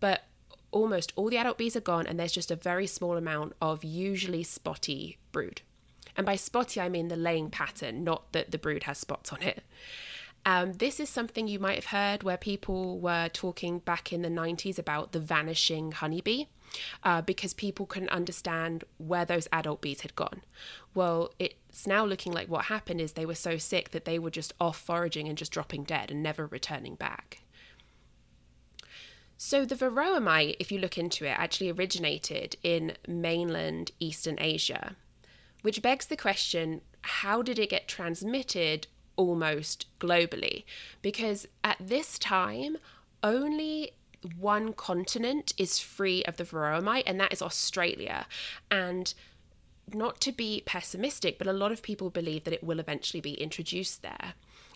but 0.00 0.22
almost 0.70 1.12
all 1.16 1.28
the 1.28 1.38
adult 1.38 1.58
bees 1.58 1.76
are 1.76 1.80
gone, 1.80 2.06
and 2.06 2.18
there's 2.18 2.32
just 2.32 2.50
a 2.50 2.56
very 2.56 2.86
small 2.86 3.16
amount 3.16 3.54
of 3.60 3.84
usually 3.84 4.42
spotty 4.42 5.18
brood. 5.32 5.62
And 6.16 6.24
by 6.26 6.36
spotty, 6.36 6.80
I 6.80 6.88
mean 6.88 7.08
the 7.08 7.16
laying 7.16 7.50
pattern, 7.50 8.04
not 8.04 8.32
that 8.32 8.50
the 8.50 8.58
brood 8.58 8.84
has 8.84 8.98
spots 8.98 9.32
on 9.32 9.42
it. 9.42 9.62
Um, 10.44 10.72
this 10.74 10.98
is 10.98 11.08
something 11.08 11.46
you 11.46 11.58
might 11.58 11.76
have 11.76 11.86
heard 11.86 12.22
where 12.22 12.36
people 12.36 12.98
were 12.98 13.28
talking 13.28 13.78
back 13.78 14.12
in 14.12 14.22
the 14.22 14.28
90s 14.28 14.78
about 14.78 15.12
the 15.12 15.20
vanishing 15.20 15.92
honeybee. 15.92 16.46
Uh, 17.02 17.20
because 17.20 17.52
people 17.52 17.84
couldn't 17.84 18.08
understand 18.08 18.82
where 18.96 19.26
those 19.26 19.46
adult 19.52 19.82
bees 19.82 20.00
had 20.00 20.16
gone. 20.16 20.40
Well, 20.94 21.30
it's 21.38 21.86
now 21.86 22.06
looking 22.06 22.32
like 22.32 22.48
what 22.48 22.64
happened 22.66 22.98
is 22.98 23.12
they 23.12 23.26
were 23.26 23.34
so 23.34 23.58
sick 23.58 23.90
that 23.90 24.06
they 24.06 24.18
were 24.18 24.30
just 24.30 24.54
off 24.58 24.78
foraging 24.78 25.28
and 25.28 25.36
just 25.36 25.52
dropping 25.52 25.84
dead 25.84 26.10
and 26.10 26.22
never 26.22 26.46
returning 26.46 26.94
back. 26.94 27.42
So, 29.36 29.64
the 29.64 29.74
varroa 29.74 30.22
mite, 30.22 30.56
if 30.60 30.72
you 30.72 30.78
look 30.78 30.96
into 30.96 31.26
it, 31.26 31.36
actually 31.36 31.70
originated 31.70 32.56
in 32.62 32.96
mainland 33.06 33.90
Eastern 33.98 34.36
Asia, 34.40 34.96
which 35.62 35.82
begs 35.82 36.06
the 36.06 36.16
question 36.16 36.80
how 37.02 37.42
did 37.42 37.58
it 37.58 37.68
get 37.68 37.88
transmitted 37.88 38.86
almost 39.28 39.86
globally 39.98 40.64
because 41.00 41.46
at 41.64 41.76
this 41.80 42.18
time, 42.18 42.76
only 43.22 43.92
one 44.38 44.72
continent 44.72 45.52
is 45.58 45.78
free 45.78 46.22
of 46.24 46.36
the 46.36 46.44
varroa 46.44 46.82
mite, 46.82 47.04
and 47.06 47.18
that 47.20 47.32
is 47.32 47.42
Australia. 47.42 48.26
And 48.70 49.12
not 49.92 50.20
to 50.20 50.32
be 50.32 50.62
pessimistic, 50.64 51.38
but 51.38 51.46
a 51.46 51.52
lot 51.52 51.72
of 51.72 51.82
people 51.82 52.08
believe 52.08 52.44
that 52.44 52.54
it 52.54 52.62
will 52.62 52.78
eventually 52.78 53.20
be 53.20 53.34
introduced 53.34 54.02
there 54.02 54.34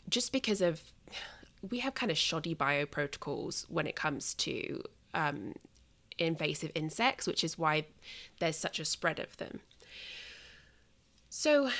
just 0.08 0.32
because 0.32 0.60
of 0.60 0.82
we 1.68 1.80
have 1.80 1.94
kind 1.94 2.12
of 2.12 2.18
shoddy 2.18 2.54
bioprotocols 2.54 3.68
when 3.68 3.86
it 3.86 3.96
comes 3.96 4.34
to 4.34 4.82
um, 5.14 5.54
invasive 6.18 6.70
insects, 6.74 7.26
which 7.26 7.42
is 7.42 7.58
why 7.58 7.86
there's 8.38 8.56
such 8.56 8.78
a 8.78 8.84
spread 8.84 9.18
of 9.18 9.36
them. 9.38 9.60
So, 11.28 11.70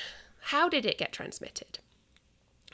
how 0.41 0.69
did 0.69 0.85
it 0.85 0.99
get 0.99 1.13
transmitted? 1.13 1.79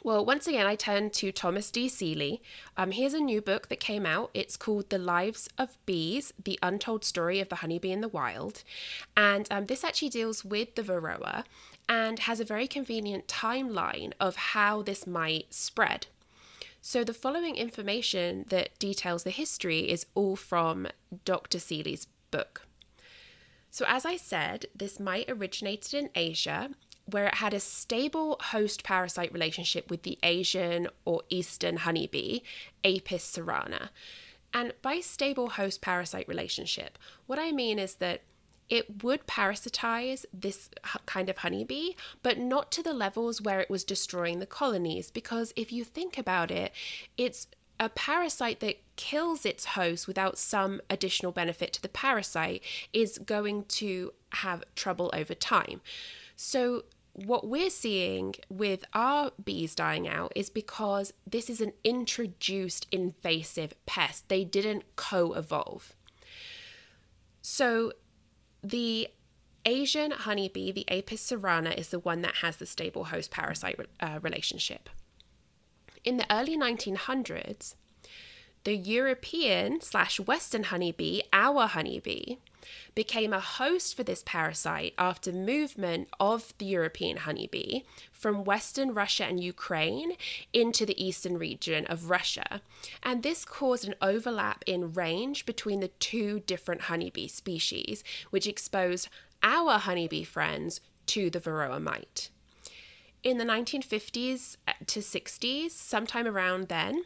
Well, 0.04 0.24
once 0.24 0.48
again, 0.48 0.66
I 0.66 0.74
turn 0.74 1.10
to 1.10 1.30
Thomas 1.30 1.70
D. 1.70 1.88
Seeley. 1.88 2.42
Um, 2.76 2.90
here's 2.90 3.14
a 3.14 3.20
new 3.20 3.40
book 3.40 3.68
that 3.68 3.78
came 3.78 4.04
out. 4.04 4.30
It's 4.34 4.56
called 4.56 4.90
The 4.90 4.98
Lives 4.98 5.48
of 5.56 5.78
Bees 5.86 6.32
The 6.42 6.58
Untold 6.60 7.04
Story 7.04 7.38
of 7.38 7.48
the 7.48 7.56
Honeybee 7.56 7.92
in 7.92 8.00
the 8.00 8.08
Wild. 8.08 8.64
And 9.16 9.46
um, 9.52 9.66
this 9.66 9.84
actually 9.84 10.08
deals 10.08 10.44
with 10.44 10.74
the 10.74 10.82
Varroa 10.82 11.44
and 11.88 12.18
has 12.18 12.40
a 12.40 12.44
very 12.44 12.66
convenient 12.66 13.28
timeline 13.28 14.12
of 14.18 14.34
how 14.34 14.82
this 14.82 15.06
might 15.06 15.54
spread. 15.54 16.08
So, 16.80 17.04
the 17.04 17.14
following 17.14 17.54
information 17.54 18.46
that 18.48 18.76
details 18.80 19.22
the 19.22 19.30
history 19.30 19.88
is 19.88 20.06
all 20.16 20.34
from 20.34 20.88
Dr. 21.24 21.60
Seeley's 21.60 22.08
book. 22.32 22.66
So, 23.70 23.84
as 23.86 24.04
I 24.04 24.16
said, 24.16 24.66
this 24.74 24.98
mite 24.98 25.30
originated 25.30 25.94
in 25.94 26.10
Asia 26.16 26.70
where 27.06 27.26
it 27.26 27.36
had 27.36 27.54
a 27.54 27.60
stable 27.60 28.38
host 28.40 28.84
parasite 28.84 29.32
relationship 29.32 29.90
with 29.90 30.02
the 30.02 30.18
Asian 30.22 30.88
or 31.04 31.22
Eastern 31.28 31.78
honeybee, 31.78 32.40
Apis 32.84 33.36
cerana. 33.36 33.88
And 34.54 34.72
by 34.82 35.00
stable 35.00 35.50
host 35.50 35.80
parasite 35.80 36.28
relationship, 36.28 36.98
what 37.26 37.38
I 37.38 37.52
mean 37.52 37.78
is 37.78 37.96
that 37.96 38.22
it 38.68 39.02
would 39.02 39.26
parasitize 39.26 40.24
this 40.32 40.70
kind 41.04 41.28
of 41.28 41.38
honeybee, 41.38 41.92
but 42.22 42.38
not 42.38 42.72
to 42.72 42.82
the 42.82 42.94
levels 42.94 43.42
where 43.42 43.60
it 43.60 43.68
was 43.68 43.84
destroying 43.84 44.38
the 44.38 44.46
colonies. 44.46 45.10
Because 45.10 45.52
if 45.56 45.72
you 45.72 45.84
think 45.84 46.16
about 46.16 46.50
it, 46.50 46.72
it's 47.18 47.48
a 47.78 47.88
parasite 47.88 48.60
that 48.60 48.78
kills 48.96 49.44
its 49.44 49.64
host 49.64 50.06
without 50.06 50.38
some 50.38 50.80
additional 50.88 51.32
benefit 51.32 51.72
to 51.72 51.82
the 51.82 51.88
parasite 51.88 52.62
is 52.92 53.18
going 53.18 53.64
to 53.64 54.12
have 54.30 54.64
trouble 54.76 55.10
over 55.12 55.34
time. 55.34 55.80
So, 56.44 56.86
what 57.12 57.46
we're 57.46 57.70
seeing 57.70 58.34
with 58.48 58.84
our 58.94 59.30
bees 59.42 59.76
dying 59.76 60.08
out 60.08 60.32
is 60.34 60.50
because 60.50 61.12
this 61.24 61.48
is 61.48 61.60
an 61.60 61.72
introduced 61.84 62.88
invasive 62.90 63.74
pest. 63.86 64.28
They 64.28 64.42
didn't 64.42 64.96
co 64.96 65.34
evolve. 65.34 65.94
So, 67.42 67.92
the 68.60 69.06
Asian 69.64 70.10
honeybee, 70.10 70.72
the 70.72 70.84
Apis 70.90 71.30
cerana, 71.30 71.78
is 71.78 71.90
the 71.90 72.00
one 72.00 72.22
that 72.22 72.34
has 72.36 72.56
the 72.56 72.66
stable 72.66 73.04
host 73.04 73.30
parasite 73.30 73.78
uh, 74.00 74.18
relationship. 74.20 74.88
In 76.02 76.16
the 76.16 76.26
early 76.28 76.58
1900s, 76.58 77.76
the 78.64 78.76
European 78.76 79.80
slash 79.80 80.20
Western 80.20 80.64
honeybee, 80.64 81.22
our 81.32 81.66
honeybee, 81.66 82.36
became 82.94 83.32
a 83.32 83.40
host 83.40 83.96
for 83.96 84.04
this 84.04 84.22
parasite 84.24 84.94
after 84.96 85.32
movement 85.32 86.08
of 86.20 86.54
the 86.58 86.66
European 86.66 87.18
honeybee 87.18 87.82
from 88.12 88.44
Western 88.44 88.94
Russia 88.94 89.24
and 89.24 89.42
Ukraine 89.42 90.12
into 90.52 90.86
the 90.86 91.02
eastern 91.02 91.38
region 91.38 91.86
of 91.86 92.10
Russia. 92.10 92.62
And 93.02 93.22
this 93.22 93.44
caused 93.44 93.86
an 93.86 93.94
overlap 94.00 94.62
in 94.66 94.92
range 94.92 95.44
between 95.44 95.80
the 95.80 95.88
two 95.88 96.40
different 96.40 96.82
honeybee 96.82 97.28
species, 97.28 98.04
which 98.30 98.46
exposed 98.46 99.08
our 99.42 99.78
honeybee 99.78 100.24
friends 100.24 100.80
to 101.06 101.30
the 101.30 101.40
varroa 101.40 101.82
mite. 101.82 102.30
In 103.22 103.38
the 103.38 103.44
1950s 103.44 104.56
uh, 104.66 104.72
to 104.86 105.00
60s, 105.00 105.70
sometime 105.70 106.26
around 106.26 106.68
then, 106.68 107.04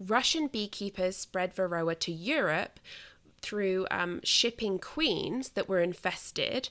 Russian 0.00 0.46
beekeepers 0.46 1.16
spread 1.16 1.54
varroa 1.54 1.98
to 2.00 2.12
Europe 2.12 2.80
through 3.42 3.86
um, 3.90 4.20
shipping 4.24 4.78
queens 4.78 5.50
that 5.50 5.68
were 5.68 5.80
infested. 5.80 6.70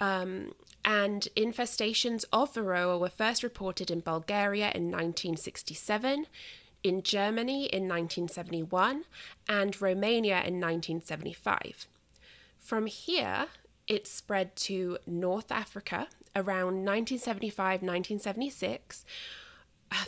Um, 0.00 0.54
and 0.84 1.28
infestations 1.36 2.24
of 2.32 2.54
Varroa 2.54 2.98
were 2.98 3.08
first 3.08 3.42
reported 3.42 3.90
in 3.90 4.00
Bulgaria 4.00 4.72
in 4.74 4.90
1967, 4.90 6.26
in 6.82 7.02
Germany 7.02 7.66
in 7.66 7.86
1971, 7.86 9.04
and 9.48 9.80
Romania 9.80 10.38
in 10.38 10.60
1975. 10.60 11.86
From 12.58 12.86
here, 12.86 13.46
it 13.86 14.06
spread 14.06 14.56
to 14.56 14.98
North 15.06 15.52
Africa 15.52 16.08
around 16.34 16.84
1975 16.84 17.82
1976 17.82 19.04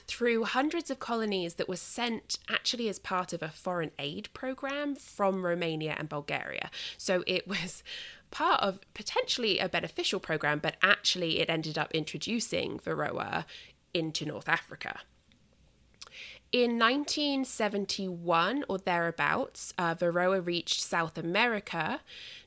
through 0.06 0.44
hundreds 0.44 0.90
of 0.90 0.98
colonies 0.98 1.54
that 1.54 1.68
were 1.68 1.76
sent 1.76 2.38
actually 2.48 2.88
as 2.88 2.98
part 2.98 3.32
of 3.32 3.42
a 3.42 3.48
foreign 3.48 3.90
aid 3.98 4.28
program 4.34 4.94
from 4.94 5.44
Romania 5.44 5.94
and 5.98 6.08
Bulgaria. 6.08 6.70
So 6.96 7.22
it 7.26 7.46
was 7.46 7.82
part 8.30 8.60
of 8.62 8.80
potentially 8.94 9.58
a 9.58 9.68
beneficial 9.68 10.20
program, 10.20 10.58
but 10.58 10.76
actually 10.82 11.40
it 11.40 11.48
ended 11.48 11.78
up 11.78 11.92
introducing 11.92 12.78
Varroa 12.78 13.44
into 13.92 14.24
North 14.26 14.48
Africa. 14.48 15.00
In 16.52 16.78
1971 16.78 18.64
or 18.68 18.78
thereabouts, 18.78 19.74
uh, 19.76 19.94
Varroa 19.96 20.44
reached 20.44 20.80
South 20.80 21.18
America 21.18 22.00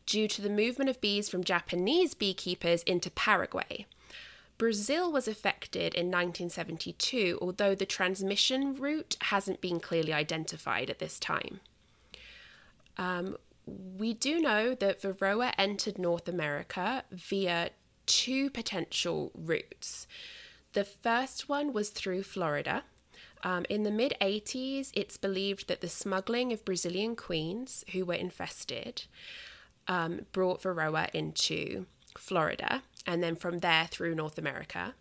due 0.05 0.29
to 0.29 0.41
the 0.41 0.49
movement 0.49 0.89
of 0.89 1.01
bees 1.01 1.27
from 1.27 1.43
Japanese 1.43 2.13
beekeepers 2.13 2.83
into 2.83 3.11
Paraguay. 3.11 3.85
Brazil 4.57 5.11
was 5.11 5.27
affected 5.27 5.93
in 5.93 6.07
1972, 6.07 7.37
although 7.41 7.75
the 7.75 7.85
transmission 7.85 8.75
route 8.75 9.15
hasn't 9.21 9.61
been 9.61 9.79
clearly 9.79 10.13
identified 10.13 10.89
at 10.89 10.99
this 10.99 11.19
time. 11.19 11.59
Um, 12.97 13.37
we 13.65 14.13
do 14.13 14.39
know 14.39 14.73
that 14.73 15.01
Varroa 15.01 15.53
entered 15.57 15.99
North 15.99 16.27
America 16.27 17.03
via 17.11 17.69
two 18.05 18.49
potential 18.49 19.31
routes. 19.35 20.07
The 20.73 20.85
first 20.85 21.49
one 21.49 21.73
was 21.73 21.89
through 21.89 22.23
Florida. 22.23 22.83
Um, 23.43 23.65
in 23.69 23.83
the 23.83 23.91
mid 23.91 24.15
80s, 24.19 24.91
it's 24.95 25.17
believed 25.17 25.67
that 25.67 25.81
the 25.81 25.89
smuggling 25.89 26.51
of 26.51 26.65
Brazilian 26.65 27.15
queens 27.15 27.83
who 27.91 28.05
were 28.05 28.15
infested 28.15 29.03
um, 29.87 30.21
brought 30.31 30.63
Varroa 30.63 31.09
into 31.13 31.85
Florida 32.17 32.81
and 33.07 33.23
then 33.23 33.35
from 33.35 33.59
there 33.59 33.87
through 33.89 34.13
North 34.13 34.37
America. 34.37 34.93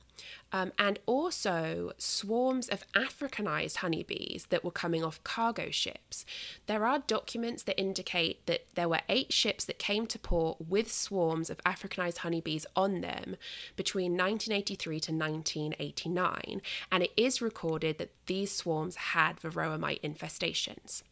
Um, 0.51 0.73
and 0.79 0.99
also 1.05 1.93
swarms 1.99 2.69
of 2.69 2.91
Africanized 2.93 3.77
honeybees 3.77 4.47
that 4.49 4.65
were 4.65 4.71
coming 4.71 5.05
off 5.05 5.23
cargo 5.25 5.71
ships. 5.71 6.25
There 6.67 6.87
are 6.87 7.01
documents 7.01 7.65
that 7.65 7.79
indicate 7.79 8.47
that 8.47 8.65
there 8.75 8.89
were 8.89 9.01
eight 9.11 9.33
ships 9.33 9.67
that 9.67 9.79
came 9.79 10.07
to 10.07 10.19
port 10.19 10.57
with 10.69 10.91
swarms 10.91 11.51
of 11.51 11.59
Africanized 11.65 12.19
honeybees 12.19 12.65
on 12.75 13.03
them 13.03 13.37
between 13.75 14.13
1983 14.13 15.01
to 15.01 15.13
1989, 15.13 16.63
and 16.91 17.03
it 17.03 17.13
is 17.17 17.43
recorded 17.43 17.99
that 17.99 18.13
these 18.25 18.53
swarms 18.53 18.97
had 18.97 19.39
varroa 19.41 19.79
mite 19.79 20.03
infestations. 20.03 21.03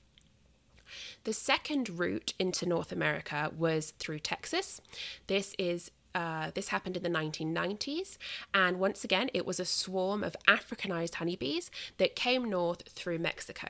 The 1.25 1.33
second 1.33 1.99
route 1.99 2.35
into 2.39 2.67
North 2.67 2.93
America 2.93 3.51
was 3.57 3.93
through 3.99 4.21
Texas. 4.21 4.81
This 5.27 5.55
is 5.59 5.91
uh, 6.15 6.51
this 6.55 6.69
happened 6.69 6.97
in 6.97 7.03
the 7.03 7.09
1990s, 7.09 8.19
and 8.53 8.79
once 8.79 9.05
again, 9.05 9.31
it 9.35 9.45
was 9.45 9.59
a 9.59 9.65
swarm 9.65 10.23
of 10.23 10.37
Africanized 10.47 11.15
honeybees 11.17 11.71
that 11.99 12.15
came 12.15 12.49
north 12.49 12.89
through 12.89 13.19
Mexico. 13.19 13.69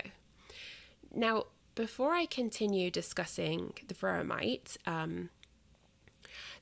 Now, 1.14 1.44
before 1.74 2.12
I 2.12 2.26
continue 2.26 2.90
discussing 2.90 3.74
the 3.87 3.94
varroa 3.94 4.26
mite, 4.26 4.76
um, 4.87 5.30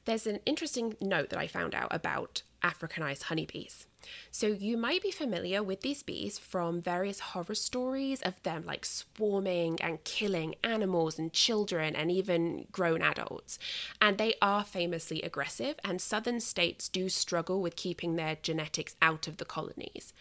there's 0.05 0.27
an 0.27 0.41
interesting 0.47 0.97
note 1.01 1.31
that 1.31 1.39
I 1.39 1.47
found 1.47 1.75
out 1.75 1.89
about 1.91 2.43
Africanized 2.63 3.25
honeybees. 3.25 3.87
So, 4.31 4.49
you 4.49 4.77
might 4.77 5.03
be 5.03 5.11
familiar 5.11 5.63
with 5.63 5.81
these 5.81 6.03
bees 6.03 6.39
from 6.39 6.81
various 6.81 7.21
horror 7.21 7.55
stories 7.55 8.23
of 8.23 8.43
them 8.43 8.65
like 8.65 8.85
swarming 8.85 9.81
and 9.81 10.03
killing 10.05 10.55
animals 10.63 11.19
and 11.19 11.33
children 11.33 11.95
and 11.95 12.11
even 12.11 12.67
grown 12.73 13.03
adults. 13.03 13.59
And 14.01 14.19
they 14.19 14.35
are 14.41 14.65
famously 14.65 15.23
aggressive, 15.23 15.77
and 15.85 16.01
southern 16.01 16.41
states 16.41 16.89
do 16.89 17.09
struggle 17.09 17.61
with 17.61 17.77
keeping 17.77 18.17
their 18.17 18.37
genetics 18.43 18.97
out 19.01 19.29
of 19.29 19.37
the 19.37 19.45
colonies. 19.45 20.13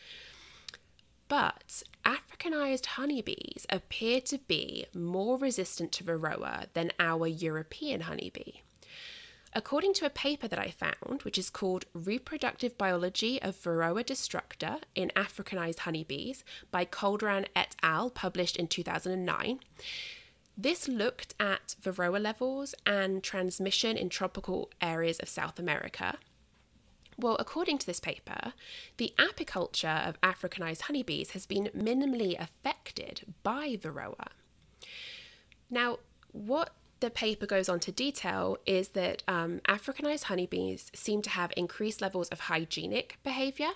But 1.28 1.84
Africanized 2.04 2.86
honeybees 2.88 3.66
appear 3.70 4.20
to 4.22 4.38
be 4.40 4.86
more 4.94 5.38
resistant 5.38 5.94
to 5.94 6.04
Varroa 6.04 6.68
than 6.74 6.92
our 7.00 7.26
European 7.26 8.02
honeybee. 8.02 8.60
According 9.54 9.94
to 9.96 10.06
a 10.06 10.10
paper 10.10 10.48
that 10.48 10.60
I 10.60 10.70
found, 10.70 11.24
which 11.24 11.38
is 11.38 11.50
called 11.50 11.86
Reproductive 11.94 12.78
Biology 12.78 13.42
of 13.42 13.56
Varroa 13.56 14.06
Destructor 14.06 14.80
in 14.96 15.12
Africanized 15.16 15.80
Honeybees 15.80 16.46
by 16.72 16.86
Calderon 16.86 17.48
et 17.54 17.76
al., 17.84 18.10
published 18.10 18.56
in 18.56 18.68
2009, 18.68 19.60
this 20.58 20.88
looked 20.88 21.34
at 21.40 21.76
Varroa 21.82 22.22
levels 22.22 22.76
and 22.86 23.24
transmission 23.24 23.98
in 23.98 24.08
tropical 24.10 24.70
areas 24.82 25.20
of 25.20 25.28
South 25.28 25.60
America. 25.60 26.18
Well, 27.18 27.36
according 27.38 27.78
to 27.80 27.86
this 27.86 28.00
paper, 28.00 28.54
the 28.98 29.14
apiculture 29.18 30.08
of 30.08 30.20
Africanized 30.22 30.84
honeybees 30.84 31.32
has 31.32 31.46
been 31.46 31.70
minimally 31.76 32.40
affected 32.40 33.34
by 33.44 33.76
Varroa. 33.76 34.28
Now, 35.70 36.00
what 36.32 36.74
the 37.02 37.10
paper 37.10 37.46
goes 37.46 37.68
on 37.68 37.80
to 37.82 37.92
detail 37.92 38.58
is 38.66 38.90
that 38.90 39.24
um, 39.28 39.60
Africanized 39.68 40.24
honeybees 40.24 40.92
seem 40.94 41.22
to 41.24 41.30
have 41.32 41.52
increased 41.58 42.00
levels 42.00 42.30
of 42.30 42.42
hygienic 42.42 43.18
behavior, 43.24 43.72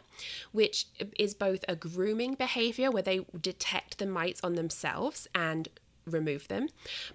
which 0.52 0.86
is 1.20 1.34
both 1.34 1.66
a 1.68 1.76
grooming 1.76 2.36
behavior 2.36 2.90
where 2.90 3.04
they 3.04 3.26
detect 3.42 3.98
the 3.98 4.06
mites 4.06 4.42
on 4.44 4.56
themselves 4.56 5.28
and 5.36 5.68
remove 6.06 6.48
them, 6.48 6.70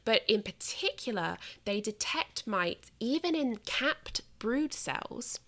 but 0.05 0.23
in 0.29 0.42
particular, 0.42 1.37
they 1.64 1.81
detect 1.81 2.46
mites 2.46 2.90
even 2.99 3.37
in 3.37 3.57
capped 3.64 4.20
brood 4.40 4.73
cells 4.73 5.38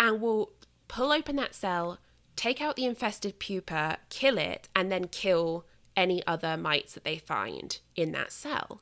and 0.00 0.20
will 0.20 0.50
pull 0.88 1.12
open 1.12 1.36
that 1.36 1.54
cell, 1.54 1.98
take 2.36 2.60
out 2.60 2.74
the 2.76 2.86
infested 2.86 3.38
pupa, 3.38 3.98
kill 4.08 4.38
it, 4.38 4.68
and 4.74 4.90
then 4.90 5.08
kill 5.08 5.66
any 5.94 6.26
other 6.26 6.56
mites 6.56 6.94
that 6.94 7.04
they 7.04 7.18
find 7.18 7.80
in 7.96 8.12
that 8.12 8.32
cell. 8.32 8.80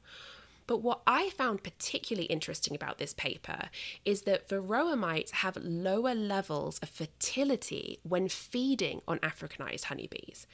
But 0.67 0.79
what 0.79 1.03
I 1.07 1.31
found 1.31 1.63
particularly 1.63 2.27
interesting 2.27 2.75
about 2.75 2.99
this 2.99 3.13
paper 3.13 3.69
is 4.05 4.23
that 4.23 4.49
varroa 4.49 4.97
mites 4.97 5.33
have 5.33 5.57
lower 5.57 6.15
levels 6.15 6.79
of 6.79 6.89
fertility 6.89 7.99
when 8.03 8.29
feeding 8.29 9.03
on 9.07 9.19
Africanized 9.19 9.85
honeybees. 9.85 10.47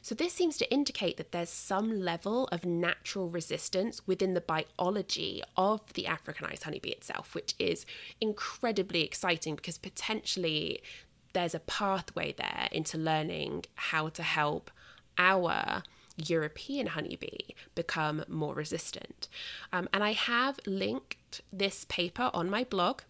So, 0.00 0.14
this 0.14 0.32
seems 0.32 0.56
to 0.58 0.72
indicate 0.72 1.16
that 1.18 1.32
there's 1.32 1.50
some 1.50 2.00
level 2.00 2.48
of 2.48 2.64
natural 2.64 3.28
resistance 3.28 4.06
within 4.06 4.34
the 4.34 4.40
biology 4.40 5.42
of 5.56 5.92
the 5.92 6.04
Africanized 6.04 6.62
honeybee 6.62 6.90
itself, 6.90 7.34
which 7.34 7.54
is 7.58 7.84
incredibly 8.20 9.02
exciting 9.02 9.54
because 9.54 9.78
potentially 9.78 10.82
there's 11.34 11.54
a 11.54 11.60
pathway 11.60 12.32
there 12.32 12.68
into 12.72 12.96
learning 12.96 13.64
how 13.74 14.08
to 14.08 14.22
help 14.22 14.70
our 15.18 15.82
European 16.18 16.88
honeybee 16.88 17.54
become 17.74 18.24
more 18.28 18.54
resistant. 18.54 19.28
Um, 19.72 19.88
and 19.92 20.02
I 20.02 20.12
have 20.12 20.58
linked 20.66 21.42
this 21.52 21.86
paper 21.88 22.30
on 22.34 22.50
my 22.50 22.64
blog. 22.64 23.02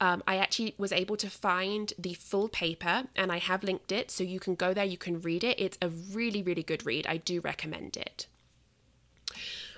Um, 0.00 0.22
I 0.26 0.36
actually 0.36 0.74
was 0.76 0.92
able 0.92 1.16
to 1.16 1.30
find 1.30 1.92
the 1.98 2.14
full 2.14 2.48
paper 2.48 3.04
and 3.16 3.32
I 3.32 3.38
have 3.38 3.62
linked 3.64 3.92
it 3.92 4.10
so 4.10 4.24
you 4.24 4.40
can 4.40 4.54
go 4.54 4.74
there, 4.74 4.84
you 4.84 4.98
can 4.98 5.20
read 5.20 5.44
it. 5.44 5.58
It's 5.58 5.78
a 5.80 5.88
really, 5.88 6.42
really 6.42 6.62
good 6.62 6.84
read. 6.84 7.06
I 7.06 7.16
do 7.16 7.40
recommend 7.40 7.96
it. 7.96 8.26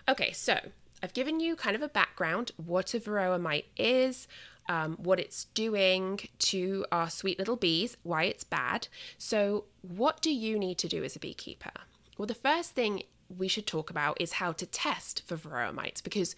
Okay, 0.09 0.33
so 0.33 0.59
I've 1.03 1.12
given 1.12 1.40
you 1.40 1.57
kind 1.57 1.77
of 1.77 1.83
a 1.83 1.88
background 1.88 2.53
what 2.57 2.95
a 2.95 3.01
varroa 3.01 3.40
mite 3.40 3.66
is, 3.77 4.27
um, 4.68 4.97
what 4.97 5.21
it's 5.21 5.45
doing 5.47 6.21
to 6.38 6.87
our 6.92 7.11
sweet 7.11 7.38
little 7.38 7.57
bees, 7.57 7.97
why 8.03 8.25
it's 8.25 8.45
bad. 8.45 8.88
So, 9.18 9.64
what 9.83 10.23
do 10.23 10.33
you 10.33 10.59
need 10.59 10.79
to 10.79 10.88
do 10.88 11.03
as 11.03 11.16
a 11.16 11.18
beekeeper? 11.18 11.73
Well, 12.16 12.27
the 12.27 12.35
first 12.35 12.72
thing 12.72 13.03
we 13.29 13.48
should 13.48 13.66
talk 13.66 13.90
about 13.90 14.20
is 14.20 14.33
how 14.35 14.53
to 14.53 14.66
test 14.66 15.22
for 15.27 15.37
varroa 15.37 15.72
mites 15.72 16.01
because 16.01 16.37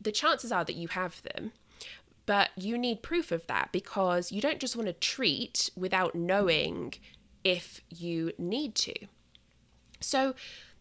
the 0.00 0.12
chances 0.12 0.50
are 0.52 0.64
that 0.64 0.74
you 0.74 0.88
have 0.88 1.22
them, 1.22 1.52
but 2.26 2.50
you 2.56 2.76
need 2.76 3.02
proof 3.02 3.30
of 3.30 3.46
that 3.46 3.70
because 3.72 4.32
you 4.32 4.40
don't 4.40 4.60
just 4.60 4.76
want 4.76 4.86
to 4.86 4.92
treat 4.92 5.70
without 5.76 6.14
knowing 6.14 6.94
if 7.44 7.80
you 7.90 8.32
need 8.38 8.74
to. 8.74 8.94
So, 10.00 10.34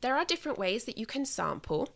there 0.03 0.17
are 0.17 0.25
different 0.25 0.59
ways 0.59 0.83
that 0.83 0.97
you 0.97 1.05
can 1.05 1.25
sample. 1.25 1.87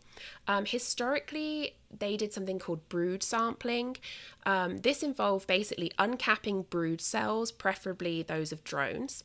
Um, 0.46 0.64
historically, 0.64 1.76
they 1.96 2.16
did 2.16 2.32
something 2.32 2.58
called 2.58 2.88
brood 2.88 3.22
sampling. 3.22 3.98
Um, 4.46 4.78
this 4.78 5.02
involved 5.02 5.46
basically 5.46 5.92
uncapping 5.98 6.70
brood 6.70 7.02
cells, 7.02 7.52
preferably 7.52 8.22
those 8.22 8.50
of 8.50 8.64
drones, 8.64 9.24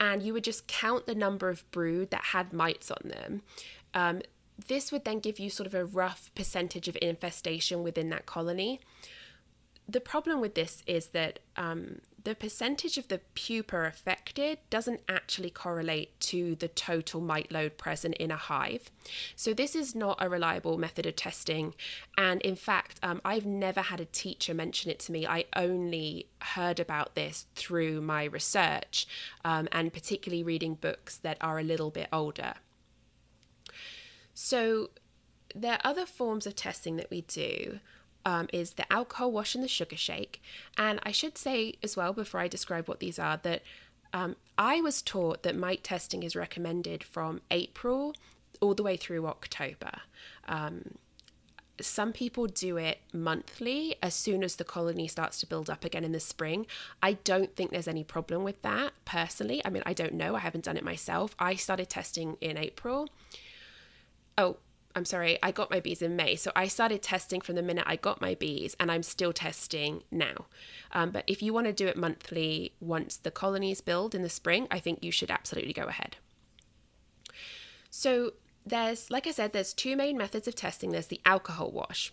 and 0.00 0.22
you 0.22 0.32
would 0.32 0.44
just 0.44 0.66
count 0.66 1.06
the 1.06 1.14
number 1.14 1.50
of 1.50 1.70
brood 1.72 2.10
that 2.10 2.24
had 2.24 2.54
mites 2.54 2.90
on 2.90 3.02
them. 3.04 3.42
Um, 3.92 4.22
this 4.66 4.90
would 4.90 5.04
then 5.04 5.18
give 5.18 5.38
you 5.38 5.50
sort 5.50 5.66
of 5.66 5.74
a 5.74 5.84
rough 5.84 6.30
percentage 6.34 6.88
of 6.88 6.96
infestation 7.02 7.82
within 7.82 8.08
that 8.08 8.24
colony. 8.24 8.80
The 9.86 10.00
problem 10.00 10.40
with 10.40 10.54
this 10.54 10.82
is 10.86 11.08
that 11.08 11.40
um, 11.56 12.00
the 12.24 12.34
percentage 12.34 12.98
of 12.98 13.08
the 13.08 13.20
pupa 13.34 13.84
affected 13.84 14.58
doesn't 14.70 15.00
actually 15.08 15.50
correlate 15.50 16.18
to 16.20 16.54
the 16.54 16.68
total 16.68 17.20
mite 17.20 17.50
load 17.50 17.76
present 17.76 18.14
in 18.14 18.30
a 18.30 18.36
hive. 18.36 18.90
So, 19.34 19.52
this 19.52 19.74
is 19.74 19.94
not 19.94 20.18
a 20.20 20.28
reliable 20.28 20.78
method 20.78 21.06
of 21.06 21.16
testing. 21.16 21.74
And 22.16 22.40
in 22.42 22.56
fact, 22.56 23.00
um, 23.02 23.20
I've 23.24 23.46
never 23.46 23.80
had 23.80 24.00
a 24.00 24.04
teacher 24.04 24.54
mention 24.54 24.90
it 24.90 25.00
to 25.00 25.12
me. 25.12 25.26
I 25.26 25.46
only 25.56 26.26
heard 26.40 26.78
about 26.78 27.14
this 27.14 27.46
through 27.54 28.00
my 28.00 28.24
research 28.24 29.06
um, 29.44 29.68
and 29.72 29.92
particularly 29.92 30.44
reading 30.44 30.74
books 30.74 31.16
that 31.18 31.38
are 31.40 31.58
a 31.58 31.64
little 31.64 31.90
bit 31.90 32.08
older. 32.12 32.54
So, 34.34 34.90
there 35.54 35.74
are 35.74 35.80
other 35.84 36.06
forms 36.06 36.46
of 36.46 36.56
testing 36.56 36.96
that 36.96 37.10
we 37.10 37.22
do 37.22 37.80
um, 38.24 38.48
is 38.52 38.72
the 38.72 38.90
alcohol 38.92 39.32
wash 39.32 39.54
and 39.54 39.64
the 39.64 39.68
sugar 39.68 39.96
shake. 39.96 40.42
And 40.76 41.00
I 41.02 41.12
should 41.12 41.38
say 41.38 41.74
as 41.82 41.96
well, 41.96 42.12
before 42.12 42.40
I 42.40 42.48
describe 42.48 42.88
what 42.88 43.00
these 43.00 43.18
are, 43.18 43.38
that 43.38 43.62
um, 44.12 44.36
I 44.58 44.80
was 44.80 45.02
taught 45.02 45.42
that 45.42 45.56
mite 45.56 45.84
testing 45.84 46.22
is 46.22 46.36
recommended 46.36 47.02
from 47.02 47.40
April 47.50 48.14
all 48.60 48.74
the 48.74 48.82
way 48.82 48.96
through 48.96 49.26
October. 49.26 50.00
Um, 50.46 50.94
some 51.80 52.12
people 52.12 52.46
do 52.46 52.76
it 52.76 53.00
monthly 53.12 53.96
as 54.02 54.14
soon 54.14 54.44
as 54.44 54.56
the 54.56 54.64
colony 54.64 55.08
starts 55.08 55.40
to 55.40 55.46
build 55.46 55.68
up 55.70 55.84
again 55.84 56.04
in 56.04 56.12
the 56.12 56.20
spring. 56.20 56.66
I 57.02 57.14
don't 57.14 57.56
think 57.56 57.70
there's 57.70 57.88
any 57.88 58.04
problem 58.04 58.44
with 58.44 58.60
that 58.62 58.92
personally. 59.04 59.62
I 59.64 59.70
mean, 59.70 59.82
I 59.86 59.92
don't 59.92 60.14
know. 60.14 60.36
I 60.36 60.40
haven't 60.40 60.64
done 60.64 60.76
it 60.76 60.84
myself. 60.84 61.34
I 61.38 61.54
started 61.56 61.88
testing 61.88 62.36
in 62.40 62.56
April. 62.56 63.08
Oh, 64.38 64.58
I'm 64.94 65.04
sorry, 65.04 65.38
I 65.42 65.50
got 65.52 65.70
my 65.70 65.80
bees 65.80 66.02
in 66.02 66.16
May. 66.16 66.36
So 66.36 66.52
I 66.54 66.68
started 66.68 67.02
testing 67.02 67.40
from 67.40 67.54
the 67.54 67.62
minute 67.62 67.84
I 67.86 67.96
got 67.96 68.20
my 68.20 68.34
bees, 68.34 68.76
and 68.78 68.90
I'm 68.90 69.02
still 69.02 69.32
testing 69.32 70.02
now. 70.10 70.46
Um, 70.92 71.10
but 71.10 71.24
if 71.26 71.42
you 71.42 71.52
want 71.52 71.66
to 71.66 71.72
do 71.72 71.86
it 71.86 71.96
monthly 71.96 72.74
once 72.80 73.16
the 73.16 73.30
colonies 73.30 73.80
build 73.80 74.14
in 74.14 74.22
the 74.22 74.28
spring, 74.28 74.66
I 74.70 74.78
think 74.78 75.02
you 75.02 75.10
should 75.10 75.30
absolutely 75.30 75.72
go 75.72 75.84
ahead. 75.84 76.16
So 77.90 78.32
there's, 78.64 79.10
like 79.10 79.26
I 79.26 79.32
said, 79.32 79.52
there's 79.52 79.72
two 79.72 79.96
main 79.96 80.16
methods 80.16 80.46
of 80.46 80.54
testing. 80.54 80.90
There's 80.90 81.06
the 81.06 81.20
alcohol 81.24 81.70
wash. 81.70 82.12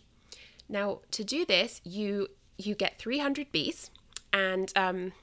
Now 0.68 1.00
to 1.12 1.24
do 1.24 1.46
this, 1.46 1.82
you 1.84 2.28
you 2.58 2.76
get 2.76 3.00
300 3.00 3.52
bees, 3.52 3.90
and 4.34 4.72
um, 4.76 5.14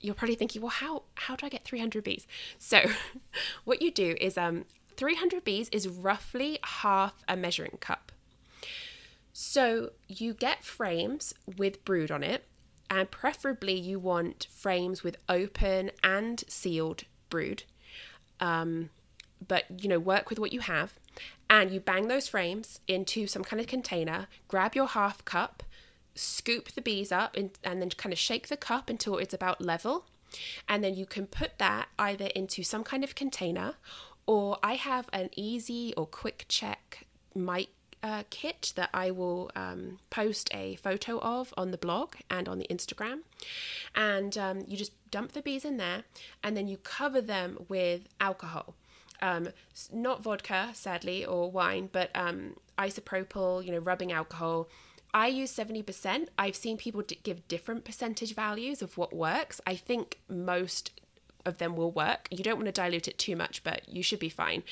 you're 0.00 0.14
probably 0.14 0.34
thinking, 0.34 0.62
well, 0.62 0.70
how 0.70 1.02
how 1.14 1.36
do 1.36 1.46
I 1.46 1.48
get 1.48 1.64
300 1.64 2.04
bees? 2.04 2.26
So 2.58 2.82
what 3.64 3.82
you 3.82 3.90
do 3.90 4.16
is 4.20 4.38
um, 4.38 4.64
300 4.96 5.44
bees 5.44 5.68
is 5.70 5.88
roughly 5.88 6.58
half 6.62 7.24
a 7.28 7.36
measuring 7.36 7.78
cup. 7.80 8.12
So 9.32 9.90
you 10.08 10.32
get 10.32 10.64
frames 10.64 11.34
with 11.58 11.84
brood 11.84 12.10
on 12.10 12.22
it, 12.22 12.44
and 12.88 13.10
preferably 13.10 13.74
you 13.74 13.98
want 13.98 14.46
frames 14.50 15.02
with 15.02 15.18
open 15.28 15.90
and 16.02 16.42
sealed 16.48 17.04
brood. 17.28 17.64
Um, 18.40 18.90
but 19.46 19.64
you 19.82 19.88
know, 19.88 19.98
work 19.98 20.30
with 20.30 20.38
what 20.38 20.52
you 20.52 20.60
have, 20.60 20.94
and 21.50 21.70
you 21.70 21.80
bang 21.80 22.08
those 22.08 22.28
frames 22.28 22.80
into 22.88 23.26
some 23.26 23.44
kind 23.44 23.60
of 23.60 23.66
container. 23.66 24.28
Grab 24.48 24.74
your 24.74 24.86
half 24.88 25.24
cup, 25.24 25.62
scoop 26.14 26.68
the 26.72 26.80
bees 26.80 27.12
up, 27.12 27.36
and, 27.36 27.50
and 27.62 27.82
then 27.82 27.90
kind 27.90 28.12
of 28.12 28.18
shake 28.18 28.48
the 28.48 28.56
cup 28.56 28.88
until 28.88 29.18
it's 29.18 29.34
about 29.34 29.60
level. 29.60 30.06
And 30.68 30.82
then 30.82 30.94
you 30.94 31.06
can 31.06 31.26
put 31.26 31.58
that 31.58 31.88
either 31.98 32.26
into 32.34 32.62
some 32.62 32.84
kind 32.84 33.04
of 33.04 33.14
container 33.14 33.74
or 34.26 34.58
I 34.62 34.74
have 34.74 35.08
an 35.12 35.30
easy 35.36 35.94
or 35.96 36.06
quick 36.06 36.46
check 36.48 37.06
mic 37.34 37.68
uh, 38.02 38.22
kit 38.30 38.72
that 38.76 38.90
I 38.94 39.10
will 39.10 39.50
um, 39.56 39.98
post 40.10 40.48
a 40.54 40.76
photo 40.76 41.18
of 41.18 41.52
on 41.56 41.70
the 41.70 41.78
blog 41.78 42.14
and 42.30 42.48
on 42.48 42.58
the 42.58 42.66
Instagram. 42.68 43.20
And 43.94 44.36
um, 44.38 44.64
you 44.66 44.76
just 44.76 44.92
dump 45.10 45.32
the 45.32 45.42
bees 45.42 45.64
in 45.64 45.76
there 45.76 46.04
and 46.42 46.56
then 46.56 46.68
you 46.68 46.76
cover 46.76 47.20
them 47.20 47.64
with 47.68 48.02
alcohol. 48.20 48.74
Um, 49.22 49.48
not 49.92 50.22
vodka, 50.22 50.70
sadly, 50.74 51.24
or 51.24 51.50
wine, 51.50 51.88
but 51.90 52.10
um, 52.14 52.56
isopropyl, 52.78 53.64
you 53.64 53.72
know, 53.72 53.78
rubbing 53.78 54.12
alcohol. 54.12 54.68
I 55.14 55.28
use 55.28 55.56
70%. 55.56 56.28
I've 56.38 56.54
seen 56.54 56.76
people 56.76 57.00
d- 57.02 57.18
give 57.22 57.48
different 57.48 57.84
percentage 57.84 58.34
values 58.34 58.82
of 58.82 58.98
what 58.98 59.14
works. 59.14 59.60
I 59.66 59.74
think 59.74 60.18
most 60.28 60.90
of 61.46 61.58
them 61.58 61.76
will 61.76 61.90
work. 61.90 62.28
You 62.30 62.44
don't 62.44 62.56
want 62.56 62.66
to 62.66 62.72
dilute 62.72 63.08
it 63.08 63.18
too 63.18 63.36
much, 63.36 63.62
but 63.64 63.88
you 63.88 64.02
should 64.02 64.18
be 64.18 64.28
fine 64.28 64.62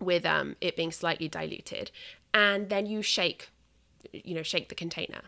with 0.00 0.26
um, 0.26 0.56
it 0.60 0.76
being 0.76 0.92
slightly 0.92 1.28
diluted. 1.28 1.90
And 2.34 2.68
then 2.68 2.86
you 2.86 3.02
shake, 3.02 3.50
you 4.12 4.34
know, 4.34 4.42
shake 4.42 4.68
the 4.68 4.74
container. 4.74 5.22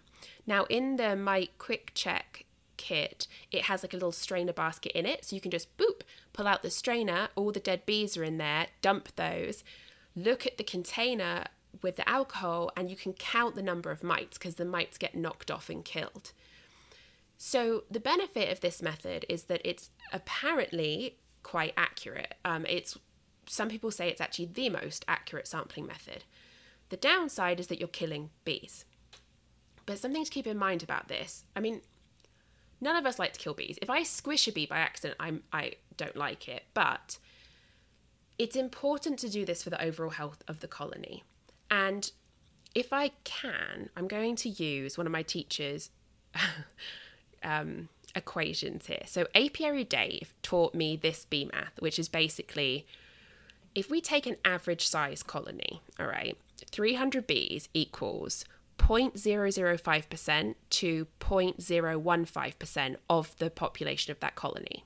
Now 0.46 0.64
in 0.64 0.96
the 0.96 1.16
Mite 1.16 1.56
Quick 1.58 1.92
Check 1.94 2.44
kit, 2.76 3.26
it 3.50 3.62
has 3.62 3.82
like 3.82 3.92
a 3.92 3.96
little 3.96 4.12
strainer 4.12 4.52
basket 4.52 4.92
in 4.92 5.06
it, 5.06 5.24
so 5.24 5.36
you 5.36 5.40
can 5.40 5.50
just 5.50 5.76
boop 5.76 6.02
pull 6.32 6.46
out 6.46 6.62
the 6.62 6.70
strainer. 6.70 7.28
All 7.36 7.52
the 7.52 7.60
dead 7.60 7.86
bees 7.86 8.16
are 8.16 8.24
in 8.24 8.38
there. 8.38 8.66
Dump 8.82 9.14
those. 9.16 9.64
Look 10.16 10.46
at 10.46 10.58
the 10.58 10.64
container 10.64 11.44
with 11.82 11.96
the 11.96 12.08
alcohol, 12.08 12.70
and 12.76 12.90
you 12.90 12.96
can 12.96 13.12
count 13.12 13.54
the 13.54 13.62
number 13.62 13.90
of 13.90 14.02
mites 14.02 14.38
because 14.38 14.56
the 14.56 14.64
mites 14.64 14.98
get 14.98 15.14
knocked 15.14 15.50
off 15.50 15.70
and 15.70 15.84
killed. 15.84 16.32
So, 17.46 17.84
the 17.90 18.00
benefit 18.00 18.50
of 18.50 18.60
this 18.60 18.80
method 18.80 19.26
is 19.28 19.44
that 19.44 19.60
it's 19.66 19.90
apparently 20.14 21.18
quite 21.42 21.74
accurate. 21.76 22.36
Um, 22.42 22.64
it's 22.66 22.96
some 23.46 23.68
people 23.68 23.90
say 23.90 24.08
it's 24.08 24.22
actually 24.22 24.46
the 24.46 24.70
most 24.70 25.04
accurate 25.08 25.46
sampling 25.46 25.86
method. 25.86 26.24
The 26.88 26.96
downside 26.96 27.60
is 27.60 27.66
that 27.66 27.78
you're 27.78 27.88
killing 27.88 28.30
bees. 28.46 28.86
But 29.84 29.98
something 29.98 30.24
to 30.24 30.30
keep 30.30 30.46
in 30.46 30.56
mind 30.56 30.82
about 30.82 31.08
this, 31.08 31.44
I 31.54 31.60
mean, 31.60 31.82
none 32.80 32.96
of 32.96 33.04
us 33.04 33.18
like 33.18 33.34
to 33.34 33.40
kill 33.40 33.52
bees. 33.52 33.78
If 33.82 33.90
I 33.90 34.04
squish 34.04 34.48
a 34.48 34.52
bee 34.52 34.64
by 34.64 34.78
accident, 34.78 35.18
I'm 35.20 35.42
I 35.52 35.74
don't 35.98 36.16
like 36.16 36.48
it, 36.48 36.62
but 36.72 37.18
it's 38.38 38.56
important 38.56 39.18
to 39.18 39.28
do 39.28 39.44
this 39.44 39.62
for 39.62 39.68
the 39.68 39.84
overall 39.84 40.12
health 40.12 40.42
of 40.48 40.60
the 40.60 40.66
colony. 40.66 41.24
And 41.70 42.10
if 42.74 42.90
I 42.90 43.10
can, 43.24 43.90
I'm 43.98 44.08
going 44.08 44.34
to 44.36 44.48
use 44.48 44.96
one 44.96 45.06
of 45.06 45.12
my 45.12 45.22
teachers 45.22 45.90
um, 47.44 47.88
equations 48.14 48.86
here. 48.86 49.02
So 49.06 49.26
Apiary 49.34 49.84
Dave 49.84 50.34
taught 50.42 50.74
me 50.74 50.96
this 50.96 51.24
bee 51.24 51.48
math, 51.52 51.80
which 51.80 51.98
is 51.98 52.08
basically 52.08 52.86
if 53.74 53.90
we 53.90 54.00
take 54.00 54.26
an 54.26 54.36
average 54.44 54.86
size 54.86 55.22
colony, 55.22 55.82
all 55.98 56.06
right, 56.06 56.38
300 56.70 57.26
bees 57.26 57.68
equals 57.74 58.44
0.005% 58.78 60.54
to 60.70 61.06
0.015% 61.20 62.96
of 63.10 63.36
the 63.38 63.50
population 63.50 64.12
of 64.12 64.20
that 64.20 64.34
colony. 64.34 64.84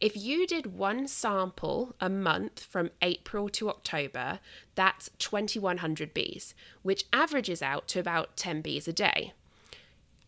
If 0.00 0.16
you 0.16 0.46
did 0.46 0.78
one 0.78 1.06
sample 1.08 1.94
a 2.00 2.08
month 2.08 2.60
from 2.60 2.90
April 3.02 3.50
to 3.50 3.68
October, 3.68 4.40
that's 4.74 5.10
2100 5.18 6.14
bees, 6.14 6.54
which 6.82 7.04
averages 7.12 7.60
out 7.60 7.86
to 7.88 8.00
about 8.00 8.36
10 8.36 8.62
bees 8.62 8.88
a 8.88 8.94
day. 8.94 9.34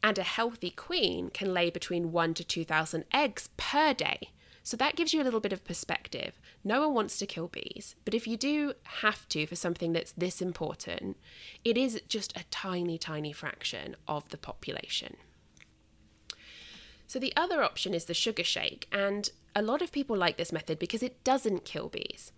And 0.02 0.18
a 0.18 0.22
healthy 0.22 0.70
queen 0.70 1.30
can 1.30 1.54
lay 1.54 1.70
between 1.70 2.12
one 2.12 2.34
to 2.34 2.44
2,000 2.44 3.04
eggs 3.12 3.48
per 3.56 3.94
day. 3.94 4.30
So 4.64 4.76
that 4.76 4.96
gives 4.96 5.12
you 5.12 5.20
a 5.20 5.24
little 5.24 5.40
bit 5.40 5.52
of 5.52 5.64
perspective. 5.64 6.38
No 6.62 6.80
one 6.82 6.94
wants 6.94 7.18
to 7.18 7.26
kill 7.26 7.48
bees, 7.48 7.96
but 8.04 8.14
if 8.14 8.26
you 8.26 8.36
do 8.36 8.74
have 9.00 9.28
to 9.30 9.46
for 9.46 9.56
something 9.56 9.92
that's 9.92 10.12
this 10.12 10.40
important, 10.40 11.16
it 11.64 11.76
is 11.76 12.00
just 12.08 12.36
a 12.36 12.44
tiny, 12.50 12.96
tiny 12.96 13.32
fraction 13.32 13.96
of 14.06 14.28
the 14.28 14.38
population. 14.38 15.16
So 17.08 17.18
the 17.18 17.34
other 17.36 17.62
option 17.62 17.92
is 17.92 18.04
the 18.04 18.14
sugar 18.14 18.44
shake, 18.44 18.88
and 18.92 19.30
a 19.54 19.62
lot 19.62 19.82
of 19.82 19.92
people 19.92 20.16
like 20.16 20.36
this 20.36 20.52
method 20.52 20.78
because 20.78 21.02
it 21.02 21.22
doesn't 21.24 21.64
kill 21.64 21.88
bees. 21.88 22.32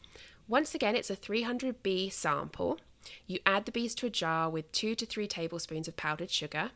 Once 0.48 0.74
again, 0.74 0.96
it's 0.96 1.10
a 1.10 1.16
300 1.16 1.82
bee 1.82 2.08
sample. 2.08 2.80
You 3.26 3.38
add 3.44 3.66
the 3.66 3.72
bees 3.72 3.94
to 3.96 4.06
a 4.06 4.10
jar 4.10 4.48
with 4.50 4.72
two 4.72 4.94
to 4.94 5.06
three 5.06 5.26
tablespoons 5.26 5.88
of 5.88 5.96
powdered 5.96 6.30
sugar. 6.30 6.70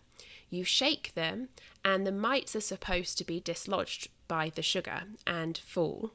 You 0.51 0.65
shake 0.65 1.15
them, 1.15 1.49
and 1.85 2.07
the 2.07 2.13
mites 2.13 2.57
are 2.57 2.61
supposed 2.61 3.19
to 3.19 3.25
be 3.25 3.41
dislodged 3.41 4.09
by 4.27 4.51
the 4.55 4.63
sugar 4.63 5.03
and 5.27 5.59
fall 5.59 6.13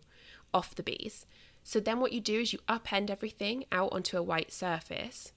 off 0.53 0.75
the 0.75 0.83
bees. 0.83 1.25
So 1.63 1.79
then 1.79 1.99
what 1.99 2.11
you 2.11 2.21
do 2.21 2.41
is 2.41 2.53
you 2.53 2.59
upend 2.67 3.09
everything 3.09 3.65
out 3.71 3.93
onto 3.93 4.17
a 4.17 4.23
white 4.23 4.51
surface 4.51 5.31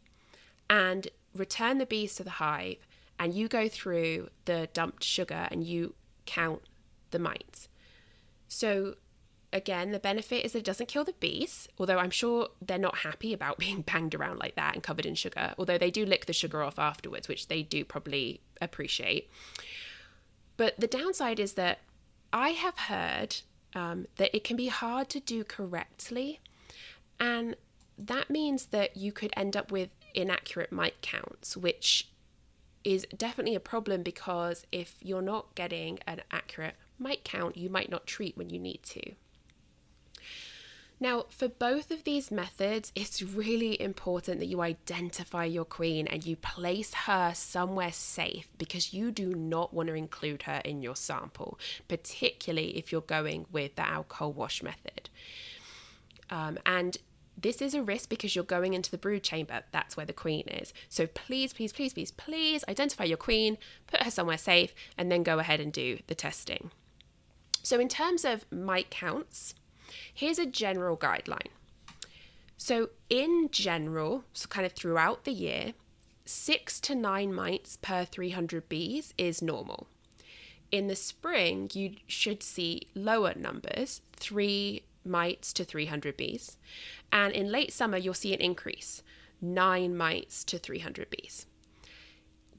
and 0.69 1.09
return 1.35 1.79
the 1.79 1.87
bees 1.87 2.15
to 2.17 2.25
the 2.25 2.31
hive 2.31 2.87
and 3.19 3.33
you 3.35 3.49
go 3.49 3.69
through 3.69 4.29
the 4.45 4.69
dumped 4.73 5.05
sugar 5.05 5.49
and 5.51 5.65
you 5.65 5.95
count 6.27 6.63
the 7.11 7.19
mites. 7.19 7.69
So 8.49 8.97
again, 9.57 9.91
the 9.91 9.99
benefit 9.99 10.45
is 10.45 10.53
that 10.53 10.61
it 10.61 10.65
doesn't 10.65 10.87
kill 10.87 11.05
the 11.05 11.15
bees, 11.15 11.69
although 11.79 11.99
I'm 11.99 12.11
sure 12.11 12.49
they're 12.61 12.79
not 12.79 12.99
happy 12.99 13.33
about 13.33 13.59
being 13.67 13.83
banged 13.83 14.15
around 14.15 14.39
like 14.39 14.55
that 14.55 14.75
and 14.75 14.83
covered 14.83 15.07
in 15.07 15.15
sugar, 15.15 15.55
although 15.59 15.79
they 15.79 15.91
do 15.91 16.05
lick 16.05 16.27
the 16.27 16.33
sugar 16.33 16.63
off 16.63 16.79
afterwards, 16.79 17.27
which 17.27 17.49
they 17.49 17.63
do 17.63 17.85
probably 17.85 18.41
appreciate. 18.61 19.31
But 20.57 20.79
the 20.79 20.87
downside 20.87 21.41
is 21.41 21.55
that 21.55 21.81
I 22.33 22.51
have 22.51 22.79
heard 22.79 23.37
um, 23.75 24.07
that 24.17 24.35
it 24.35 24.45
can 24.45 24.57
be 24.57 24.69
hard 24.69 25.09
to 25.11 25.21
do 25.21 25.43
correctly, 25.45 26.41
and 27.19 27.57
that 27.99 28.31
means 28.31 28.67
that 28.67 28.97
you 28.97 29.13
could 29.13 29.33
end 29.37 29.57
up 29.57 29.73
with 29.73 29.89
inaccurate 30.15 30.73
mite 30.73 31.01
counts, 31.03 31.57
which 31.57 32.09
is 32.85 33.07
definitely 33.17 33.55
a 33.55 33.61
problem 33.61 34.03
because 34.03 34.65
if 34.71 34.97
you're 35.01 35.23
not 35.23 35.55
getting 35.55 35.99
an 36.07 36.21
accurate 36.31 36.75
mite 36.99 37.25
count, 37.25 37.57
you 37.57 37.69
might 37.69 37.91
not 37.91 38.07
treat 38.07 38.37
when 38.37 38.49
you 38.49 38.59
need 38.59 38.83
to. 38.83 39.13
Now, 40.99 41.27
for 41.29 41.49
both 41.49 41.91
of 41.91 42.05
these 42.05 42.31
methods, 42.31 42.91
it's 42.95 43.23
really 43.23 43.81
important 43.81 44.41
that 44.41 44.47
you 44.47 44.63
identify 44.63 45.45
your 45.45 45.67
queen 45.67 46.07
and 46.07 46.25
you 46.25 46.37
place 46.37 46.95
her 46.95 47.33
somewhere 47.35 47.93
safe 47.93 48.49
because 48.57 48.95
you 48.95 49.11
do 49.11 49.35
not 49.35 49.75
want 49.75 49.89
to 49.89 49.95
include 49.95 50.45
her 50.45 50.63
in 50.65 50.81
your 50.81 50.97
sample, 50.97 51.59
particularly 51.87 52.79
if 52.79 52.93
you're 52.93 53.03
going 53.03 53.45
with 53.53 53.77
the 53.77 53.87
alcohol 53.87 54.33
wash 54.33 54.63
method. 54.63 55.11
Um, 56.31 56.59
and 56.65 56.97
this 57.37 57.61
is 57.61 57.75
a 57.75 57.83
risk 57.83 58.09
because 58.09 58.35
you're 58.35 58.45
going 58.45 58.73
into 58.73 58.91
the 58.91 58.97
brood 58.97 59.23
chamber. 59.23 59.63
That's 59.73 59.99
where 59.99 60.07
the 60.07 60.15
queen 60.15 60.49
is. 60.49 60.73
So 60.89 61.07
please, 61.07 61.53
please, 61.53 61.75
please, 61.75 61.93
please, 61.93 62.11
please 62.11 62.65
identify 62.69 63.05
your 63.05 63.19
queen, 63.19 63.59
put 63.87 64.03
her 64.03 64.11
somewhere 64.11 64.39
safe, 64.39 64.75
and 64.97 65.13
then 65.13 65.23
go 65.23 65.39
ahead 65.39 65.61
and 65.61 65.73
do 65.73 65.99
the 66.07 66.15
testing. 66.15 66.71
So, 67.63 67.81
in 67.81 67.89
terms 67.89 68.25
of 68.25 68.47
mite 68.51 68.91
counts, 68.91 69.55
Here's 70.13 70.39
a 70.39 70.47
general 70.47 70.97
guideline. 70.97 71.49
So, 72.57 72.91
in 73.11 73.49
general, 73.51 74.25
so 74.33 74.49
kind 74.49 74.67
of 74.67 74.73
throughout 74.73 75.25
the 75.25 75.33
year, 75.33 75.75
six 76.25 76.81
to 76.81 76.95
nine 76.95 77.33
mites 77.33 77.77
per 77.77 78.05
300 78.05 78.69
bees 78.69 79.15
is 79.19 79.43
normal. 79.43 79.87
In 80.73 80.89
the 80.89 80.97
spring, 80.97 81.71
you 81.75 81.97
should 82.07 82.43
see 82.43 82.89
lower 82.95 83.35
numbers, 83.37 84.01
three 84.15 84.85
mites 85.05 85.53
to 85.53 85.65
300 85.65 86.17
bees. 86.17 86.57
And 87.13 87.33
in 87.33 87.53
late 87.53 87.73
summer, 87.73 87.97
you'll 87.97 88.15
see 88.15 88.35
an 88.35 88.41
increase, 88.41 89.03
nine 89.41 89.97
mites 89.97 90.45
to 90.45 90.59
300 90.59 91.09
bees. 91.11 91.47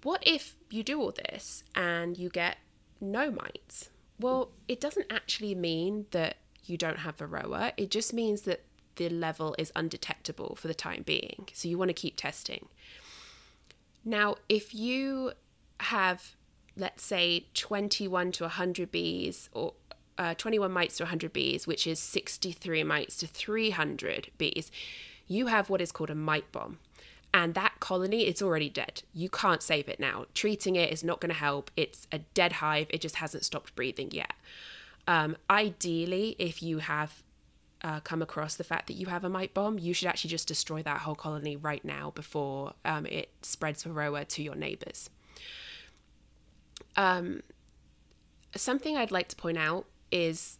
What 0.04 0.23
if 0.26 0.56
you 0.69 0.84
do 0.84 1.02
all 1.02 1.12
this 1.12 1.63
and 1.76 2.17
you 2.17 2.30
get 2.30 2.58
no 3.02 3.30
mites? 3.32 3.89
Well, 4.19 4.52
it 4.67 4.80
doesn't 4.80 5.12
actually 5.12 5.56
mean 5.56 6.06
that 6.12 6.38
you 6.69 6.77
don't 6.77 6.99
have 6.99 7.17
varroa. 7.17 7.73
It 7.77 7.91
just 7.91 8.13
means 8.13 8.41
that 8.41 8.63
the 8.95 9.10
level 9.10 9.56
is 9.58 9.71
undetectable 9.75 10.56
for 10.56 10.67
the 10.67 10.73
time 10.73 11.03
being. 11.06 11.47
So 11.53 11.67
you 11.67 11.77
want 11.77 11.89
to 11.89 11.93
keep 11.93 12.15
testing. 12.17 12.67
Now, 14.03 14.36
if 14.49 14.73
you 14.73 15.34
have, 15.80 16.36
let's 16.75 17.03
say, 17.03 17.45
21 17.53 18.32
to 18.34 18.43
100 18.43 18.91
bees 18.91 19.49
or 19.53 19.73
uh, 20.17 20.34
21 20.34 20.71
mites 20.71 20.97
to 20.97 21.03
100 21.03 21.32
bees, 21.32 21.67
which 21.67 21.86
is 21.86 21.99
63 21.99 22.84
mites 22.84 23.17
to 23.17 23.27
300 23.27 24.32
bees, 24.38 24.71
you 25.27 25.47
have 25.47 25.69
what 25.69 25.82
is 25.82 25.91
called 25.91 26.10
a 26.10 26.15
mite 26.15 26.51
bomb. 26.51 26.80
And 27.34 27.53
that 27.53 27.80
colony, 27.80 28.25
it's 28.25 28.41
already 28.41 28.69
dead. 28.69 29.03
You 29.13 29.30
can't 29.30 29.62
save 29.62 29.89
it 29.89 29.99
now. 29.99 30.25
Treating 30.34 30.75
it 30.75 30.91
is 30.91 31.03
not 31.03 31.19
going 31.19 31.30
to 31.30 31.36
help. 31.36 31.69
It's 31.75 32.08
a 32.12 32.19
dead 32.19 32.53
hive. 32.53 32.88
It 32.89 33.01
just 33.01 33.17
hasn't 33.17 33.45
stopped 33.45 33.75
breathing 33.75 34.10
yet. 34.12 34.34
Um, 35.07 35.37
ideally, 35.49 36.35
if 36.37 36.61
you 36.61 36.79
have 36.79 37.23
uh, 37.81 37.99
come 38.01 38.21
across 38.21 38.55
the 38.55 38.63
fact 38.63 38.87
that 38.87 38.93
you 38.93 39.07
have 39.07 39.23
a 39.23 39.29
mite 39.29 39.53
bomb, 39.53 39.79
you 39.79 39.93
should 39.93 40.07
actually 40.07 40.29
just 40.29 40.47
destroy 40.47 40.81
that 40.83 40.99
whole 40.99 41.15
colony 41.15 41.55
right 41.55 41.83
now 41.85 42.11
before 42.11 42.73
um, 42.83 43.05
it 43.05 43.29
spreads 43.41 43.83
varroa 43.83 44.27
to 44.27 44.43
your 44.43 44.55
neighbors. 44.55 45.09
Um, 46.95 47.41
something 48.55 48.97
I'd 48.97 49.11
like 49.11 49.27
to 49.29 49.35
point 49.35 49.57
out 49.57 49.85
is 50.11 50.57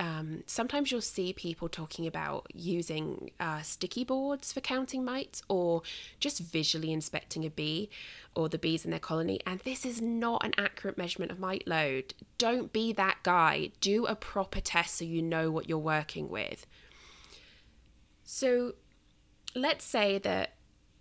um, 0.00 0.44
sometimes 0.46 0.90
you'll 0.90 1.02
see 1.02 1.34
people 1.34 1.68
talking 1.68 2.06
about 2.06 2.46
using 2.54 3.30
uh, 3.38 3.60
sticky 3.60 4.02
boards 4.02 4.50
for 4.50 4.62
counting 4.62 5.04
mites 5.04 5.42
or 5.46 5.82
just 6.18 6.40
visually 6.40 6.90
inspecting 6.90 7.44
a 7.44 7.50
bee 7.50 7.90
or 8.34 8.48
the 8.48 8.56
bees 8.56 8.86
in 8.86 8.92
their 8.92 8.98
colony. 8.98 9.40
And 9.46 9.60
this 9.60 9.84
is 9.84 10.00
not 10.00 10.42
an 10.42 10.54
accurate 10.56 10.96
measurement 10.96 11.30
of 11.30 11.38
mite 11.38 11.68
load. 11.68 12.14
Don't 12.38 12.72
be 12.72 12.94
that 12.94 13.18
guy. 13.22 13.72
Do 13.82 14.06
a 14.06 14.16
proper 14.16 14.58
test 14.58 14.96
so 14.96 15.04
you 15.04 15.20
know 15.20 15.50
what 15.50 15.68
you're 15.68 15.76
working 15.76 16.30
with. 16.30 16.66
So 18.24 18.76
let's 19.54 19.84
say 19.84 20.16
that 20.16 20.54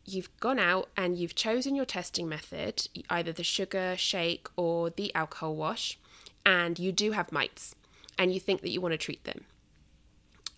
you've 0.03 0.35
gone 0.41 0.59
out 0.59 0.89
and 0.97 1.17
you've 1.17 1.35
chosen 1.35 1.73
your 1.73 1.85
testing 1.85 2.27
method, 2.27 2.85
either 3.09 3.31
the 3.31 3.43
sugar 3.45 3.95
shake 3.97 4.49
or 4.57 4.89
the 4.89 5.15
alcohol 5.15 5.55
wash, 5.55 5.97
and 6.45 6.77
you 6.77 6.91
do 6.91 7.11
have 7.11 7.31
mites 7.31 7.75
and 8.19 8.33
you 8.33 8.39
think 8.39 8.61
that 8.61 8.69
you 8.69 8.81
want 8.81 8.91
to 8.91 8.97
treat 8.97 9.23
them. 9.23 9.45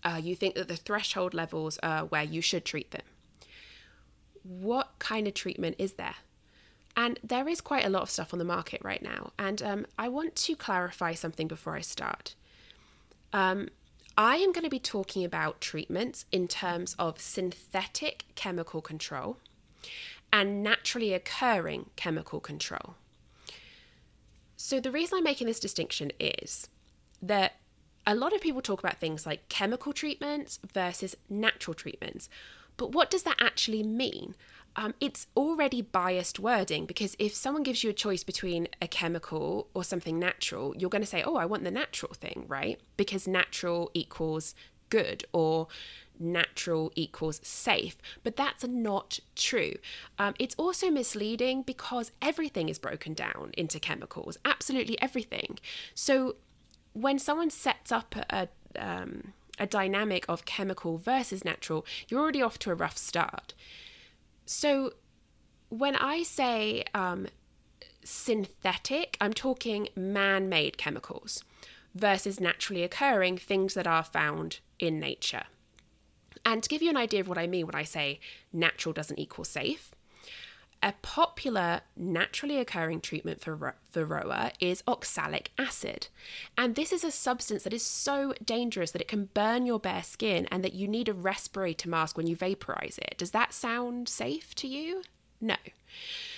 Uh, 0.04 0.20
you 0.22 0.34
think 0.34 0.56
that 0.56 0.66
the 0.66 0.76
threshold 0.76 1.32
levels 1.32 1.78
are 1.82 2.04
where 2.04 2.24
you 2.24 2.40
should 2.40 2.64
treat 2.64 2.90
them. 2.90 3.02
What 4.42 4.90
kind 4.98 5.28
of 5.28 5.34
treatment 5.34 5.76
is 5.78 5.92
there? 5.92 6.16
And 6.96 7.20
there 7.22 7.48
is 7.48 7.60
quite 7.60 7.86
a 7.86 7.88
lot 7.88 8.02
of 8.02 8.10
stuff 8.10 8.34
on 8.34 8.40
the 8.40 8.44
market 8.44 8.80
right 8.82 9.00
now. 9.00 9.30
And 9.38 9.62
um, 9.62 9.86
I 9.96 10.08
want 10.08 10.34
to 10.34 10.56
clarify 10.56 11.14
something 11.14 11.46
before 11.46 11.76
I 11.76 11.80
start. 11.80 12.34
Um, 13.32 13.68
I 14.18 14.36
am 14.36 14.52
going 14.52 14.64
to 14.64 14.70
be 14.70 14.80
talking 14.80 15.24
about 15.24 15.60
treatments 15.60 16.26
in 16.32 16.48
terms 16.48 16.94
of 16.98 17.20
synthetic 17.20 18.24
chemical 18.34 18.82
control 18.82 19.38
and 20.32 20.62
naturally 20.62 21.14
occurring 21.14 21.90
chemical 21.96 22.40
control. 22.40 22.96
So, 24.56 24.80
the 24.80 24.90
reason 24.90 25.18
I'm 25.18 25.24
making 25.24 25.46
this 25.46 25.58
distinction 25.60 26.12
is 26.20 26.68
that 27.22 27.56
a 28.06 28.14
lot 28.14 28.34
of 28.34 28.40
people 28.40 28.60
talk 28.60 28.80
about 28.80 28.98
things 28.98 29.24
like 29.24 29.48
chemical 29.48 29.92
treatments 29.92 30.58
versus 30.72 31.16
natural 31.30 31.74
treatments. 31.74 32.28
But 32.76 32.92
what 32.92 33.10
does 33.10 33.22
that 33.22 33.36
actually 33.40 33.82
mean? 33.82 34.34
Um, 34.74 34.94
it's 35.00 35.26
already 35.36 35.82
biased 35.82 36.40
wording 36.40 36.86
because 36.86 37.14
if 37.18 37.34
someone 37.34 37.62
gives 37.62 37.84
you 37.84 37.90
a 37.90 37.94
choice 37.94 38.24
between 38.24 38.68
a 38.80 38.88
chemical 38.88 39.68
or 39.74 39.84
something 39.84 40.18
natural, 40.18 40.74
you're 40.76 40.90
going 40.90 41.02
to 41.02 41.06
say, 41.06 41.22
oh, 41.22 41.36
I 41.36 41.44
want 41.44 41.64
the 41.64 41.70
natural 41.70 42.14
thing, 42.14 42.46
right? 42.48 42.80
Because 42.96 43.28
natural 43.28 43.90
equals 43.92 44.54
good 44.88 45.24
or 45.32 45.68
natural 46.18 46.92
equals 46.94 47.40
safe. 47.42 47.96
But 48.22 48.36
that's 48.36 48.64
not 48.66 49.18
true. 49.36 49.74
Um, 50.18 50.34
it's 50.38 50.54
also 50.54 50.90
misleading 50.90 51.62
because 51.62 52.12
everything 52.22 52.68
is 52.68 52.78
broken 52.78 53.12
down 53.12 53.52
into 53.56 53.78
chemicals, 53.78 54.38
absolutely 54.44 55.00
everything. 55.02 55.58
So 55.94 56.36
when 56.92 57.18
someone 57.18 57.50
sets 57.50 57.90
up 57.90 58.14
a, 58.30 58.48
um, 58.76 59.32
a 59.58 59.66
dynamic 59.66 60.24
of 60.28 60.44
chemical 60.44 60.98
versus 60.98 61.44
natural, 61.44 61.86
you're 62.08 62.20
already 62.20 62.42
off 62.42 62.58
to 62.60 62.70
a 62.70 62.74
rough 62.74 62.96
start. 62.96 63.54
So 64.44 64.94
when 65.68 65.96
I 65.96 66.22
say 66.22 66.84
um, 66.94 67.28
synthetic, 68.04 69.16
I'm 69.20 69.32
talking 69.32 69.88
man 69.96 70.48
made 70.48 70.78
chemicals 70.78 71.42
versus 71.94 72.40
naturally 72.40 72.82
occurring 72.82 73.38
things 73.38 73.74
that 73.74 73.86
are 73.86 74.04
found 74.04 74.60
in 74.78 74.98
nature. 74.98 75.44
And 76.44 76.62
to 76.62 76.68
give 76.68 76.82
you 76.82 76.90
an 76.90 76.96
idea 76.96 77.20
of 77.20 77.28
what 77.28 77.38
I 77.38 77.46
mean 77.46 77.66
when 77.66 77.74
I 77.74 77.84
say 77.84 78.18
natural 78.52 78.92
doesn't 78.92 79.18
equal 79.18 79.44
safe, 79.44 79.94
a 80.82 80.94
popular 81.02 81.82
naturally 81.96 82.58
occurring 82.58 83.00
treatment 83.00 83.40
for 83.40 83.74
varroa 83.92 84.52
is 84.60 84.82
oxalic 84.88 85.50
acid. 85.58 86.08
And 86.58 86.74
this 86.74 86.92
is 86.92 87.04
a 87.04 87.10
substance 87.10 87.62
that 87.62 87.72
is 87.72 87.84
so 87.84 88.34
dangerous 88.44 88.90
that 88.90 89.00
it 89.00 89.08
can 89.08 89.28
burn 89.32 89.64
your 89.64 89.78
bare 89.78 90.02
skin 90.02 90.48
and 90.50 90.64
that 90.64 90.74
you 90.74 90.88
need 90.88 91.08
a 91.08 91.14
respirator 91.14 91.88
mask 91.88 92.16
when 92.16 92.26
you 92.26 92.34
vaporize 92.34 92.98
it. 92.98 93.14
Does 93.16 93.30
that 93.30 93.52
sound 93.52 94.08
safe 94.08 94.54
to 94.56 94.66
you? 94.66 95.02
No. 95.40 95.56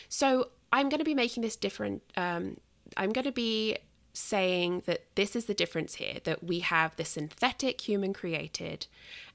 So 0.08 0.48
I'm 0.72 0.88
going 0.88 0.98
to 0.98 1.04
be 1.04 1.14
making 1.14 1.42
this 1.42 1.56
different. 1.56 2.02
Um, 2.16 2.58
I'm 2.96 3.12
going 3.12 3.24
to 3.24 3.32
be 3.32 3.78
saying 4.14 4.84
that 4.86 5.02
this 5.16 5.34
is 5.34 5.44
the 5.46 5.54
difference 5.54 5.96
here 5.96 6.18
that 6.22 6.42
we 6.42 6.60
have 6.60 6.94
the 6.96 7.04
synthetic 7.04 7.80
human 7.80 8.12
created 8.12 8.86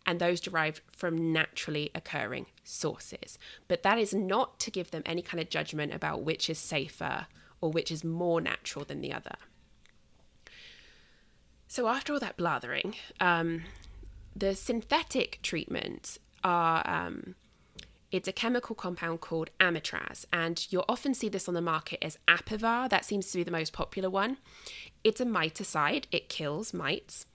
and 0.06 0.20
those 0.20 0.40
derived 0.40 0.82
from 0.96 1.34
naturally 1.34 1.92
occurring 1.94 2.46
sources. 2.64 3.38
But 3.68 3.84
that 3.84 4.00
is 4.00 4.14
not 4.14 4.58
to 4.62 4.72
give 4.72 4.92
them 4.92 5.04
any 5.06 5.22
kind 5.22 5.42
of 5.42 5.50
judgment 5.50 5.94
about 5.94 6.24
which 6.24 6.50
is 6.50 6.58
safer 6.58 7.28
or 7.62 7.70
which 7.72 7.92
is 7.92 8.04
more 8.06 8.40
natural 8.40 8.86
than 8.86 9.02
the 9.02 9.14
other. 9.14 9.36
So, 11.68 11.88
after 11.88 12.14
all 12.14 12.20
that 12.20 12.38
blathering, 12.38 12.96
um, 13.20 13.64
the 14.36 14.56
synthetic 14.56 15.40
treatments 15.44 16.18
are 16.44 16.82
um, 16.90 17.36
it's 18.12 18.28
a 18.28 18.34
chemical 18.34 18.76
compound 18.76 19.22
called 19.22 19.50
amitraz, 19.60 20.26
and 20.34 20.66
you'll 20.70 20.86
often 20.90 21.14
see 21.14 21.30
this 21.30 21.48
on 21.48 21.54
the 21.54 21.62
market 21.62 22.04
as 22.04 22.18
Apivar. 22.28 22.90
That 22.90 23.06
seems 23.06 23.32
to 23.32 23.38
be 23.38 23.44
the 23.44 23.52
most 23.52 23.74
popular 23.74 24.10
one. 24.10 24.38
It's 25.04 25.22
a 25.22 25.26
miticide, 25.26 26.06
it 26.12 26.30
kills 26.30 26.74
mites. 26.74 27.26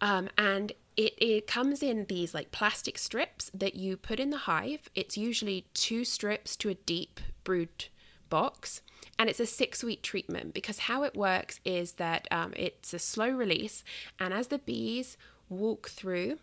Um, 0.00 0.28
and 0.36 0.72
it, 0.96 1.14
it 1.18 1.46
comes 1.46 1.82
in 1.82 2.06
these 2.06 2.34
like 2.34 2.52
plastic 2.52 2.98
strips 2.98 3.50
that 3.54 3.74
you 3.74 3.96
put 3.96 4.20
in 4.20 4.30
the 4.30 4.38
hive. 4.38 4.88
It's 4.94 5.16
usually 5.16 5.66
two 5.74 6.04
strips 6.04 6.56
to 6.56 6.68
a 6.68 6.74
deep 6.74 7.20
brood 7.44 7.86
box. 8.28 8.82
And 9.18 9.30
it's 9.30 9.40
a 9.40 9.46
six 9.46 9.82
week 9.82 10.02
treatment 10.02 10.52
because 10.52 10.80
how 10.80 11.02
it 11.02 11.16
works 11.16 11.60
is 11.64 11.92
that 11.92 12.28
um, 12.30 12.52
it's 12.56 12.92
a 12.92 12.98
slow 12.98 13.30
release. 13.30 13.82
And 14.20 14.34
as 14.34 14.48
the 14.48 14.58
bees 14.58 15.16
walk 15.48 15.88
through, 15.88 16.38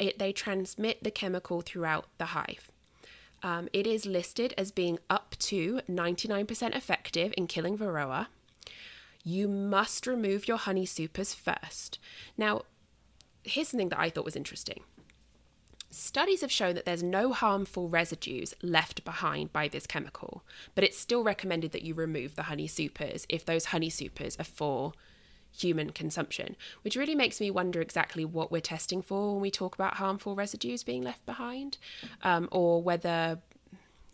it, 0.00 0.18
they 0.18 0.32
transmit 0.32 1.04
the 1.04 1.10
chemical 1.10 1.60
throughout 1.60 2.06
the 2.18 2.26
hive. 2.26 2.70
Um, 3.42 3.68
it 3.72 3.86
is 3.86 4.04
listed 4.04 4.52
as 4.58 4.70
being 4.70 4.98
up 5.08 5.36
to 5.38 5.80
99% 5.88 6.76
effective 6.76 7.32
in 7.36 7.46
killing 7.46 7.78
varroa. 7.78 8.26
You 9.22 9.48
must 9.48 10.06
remove 10.06 10.48
your 10.48 10.56
honey 10.56 10.86
supers 10.86 11.34
first. 11.34 11.98
Now, 12.36 12.62
here's 13.44 13.68
something 13.68 13.90
that 13.90 14.00
I 14.00 14.10
thought 14.10 14.24
was 14.24 14.36
interesting. 14.36 14.82
Studies 15.90 16.40
have 16.40 16.52
shown 16.52 16.74
that 16.76 16.84
there's 16.84 17.02
no 17.02 17.32
harmful 17.32 17.88
residues 17.88 18.54
left 18.62 19.04
behind 19.04 19.52
by 19.52 19.68
this 19.68 19.86
chemical, 19.86 20.44
but 20.74 20.84
it's 20.84 20.96
still 20.96 21.24
recommended 21.24 21.72
that 21.72 21.82
you 21.82 21.94
remove 21.94 22.36
the 22.36 22.44
honey 22.44 22.68
supers 22.68 23.26
if 23.28 23.44
those 23.44 23.66
honey 23.66 23.90
supers 23.90 24.36
are 24.38 24.44
for 24.44 24.92
human 25.56 25.90
consumption, 25.90 26.56
which 26.82 26.96
really 26.96 27.14
makes 27.14 27.40
me 27.40 27.50
wonder 27.50 27.80
exactly 27.80 28.24
what 28.24 28.50
we're 28.50 28.60
testing 28.60 29.02
for 29.02 29.32
when 29.32 29.42
we 29.42 29.50
talk 29.50 29.74
about 29.74 29.94
harmful 29.94 30.34
residues 30.34 30.82
being 30.82 31.02
left 31.02 31.24
behind, 31.26 31.78
um, 32.22 32.48
or 32.50 32.82
whether, 32.82 33.38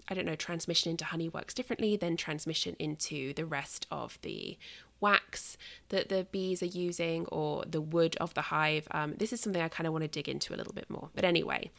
I 0.09 0.15
don't 0.15 0.27
know, 0.27 0.37
transmission 0.37 0.91
into 0.91 1.05
honey 1.05 1.29
works 1.29 1.55
differently 1.55 1.97
than 1.97 2.17
transmission 2.17 2.77
into 2.79 3.33
the 3.35 3.45
rest 3.45 3.87
of 3.91 4.19
the 4.23 4.57
wax 5.01 5.57
that 5.91 6.09
the 6.09 6.27
bees 6.31 6.63
are 6.63 6.67
using 6.67 7.27
or 7.27 7.65
the 7.67 7.81
wood 7.81 8.17
of 8.21 8.35
the 8.35 8.43
hive. 8.43 8.89
Um, 8.91 9.15
this 9.19 9.33
is 9.33 9.41
something 9.41 9.61
I 9.61 9.69
kind 9.69 9.87
of 9.87 9.93
want 9.93 10.05
to 10.05 10.09
dig 10.09 10.29
into 10.29 10.55
a 10.55 10.57
little 10.57 10.73
bit 10.73 10.89
more. 10.89 11.11
But 11.15 11.25
anyway, 11.25 11.71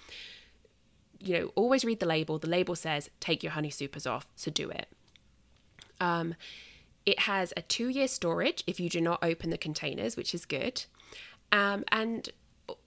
you 1.20 1.40
know, 1.40 1.52
always 1.56 1.84
read 1.84 2.00
the 2.00 2.06
label. 2.06 2.38
The 2.38 2.50
label 2.50 2.76
says 2.76 3.10
take 3.20 3.44
your 3.44 3.54
honey 3.54 3.72
supers 3.72 4.06
off, 4.06 4.28
so 4.36 4.52
do 4.52 4.70
it. 4.70 4.88
Um, 6.00 6.36
it 7.08 7.20
has 7.20 7.54
a 7.56 7.62
two 7.62 7.88
year 7.88 8.08
storage 8.08 8.64
if 8.68 8.80
you 8.80 8.90
do 8.90 9.00
not 9.00 9.20
open 9.24 9.50
the 9.50 9.58
containers, 9.58 10.18
which 10.18 10.36
is 10.36 10.46
good. 10.46 10.84
Um, 11.54 11.86
and 11.88 12.30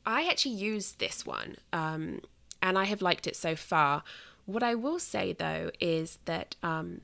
I 0.04 0.28
actually 0.28 0.56
used 0.56 1.00
this 1.00 1.24
one 1.24 1.56
um, 1.72 2.20
and 2.62 2.78
I 2.78 2.84
have 2.84 3.00
liked 3.00 3.26
it 3.26 3.34
so 3.34 3.56
far. 3.56 4.04
What 4.44 4.62
I 4.62 4.74
will 4.74 4.98
say 4.98 5.32
though 5.32 5.70
is 5.80 6.18
that 6.26 6.54
um, 6.62 7.00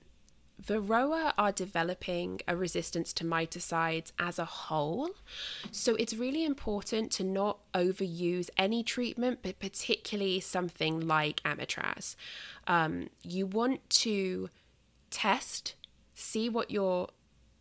Varroa 0.62 1.32
are 1.38 1.52
developing 1.52 2.42
a 2.46 2.54
resistance 2.54 3.14
to 3.14 3.24
miticides 3.24 4.12
as 4.18 4.38
a 4.38 4.44
whole. 4.44 5.08
So 5.70 5.94
it's 5.94 6.12
really 6.12 6.44
important 6.44 7.10
to 7.12 7.24
not 7.24 7.60
overuse 7.72 8.50
any 8.58 8.82
treatment, 8.82 9.38
but 9.42 9.58
particularly 9.58 10.40
something 10.40 11.00
like 11.00 11.42
Amitraz. 11.44 12.14
Um, 12.66 13.08
you 13.22 13.46
want 13.46 13.88
to 13.88 14.50
test 15.10 15.76
see 16.16 16.48
what 16.48 16.70
your 16.70 17.08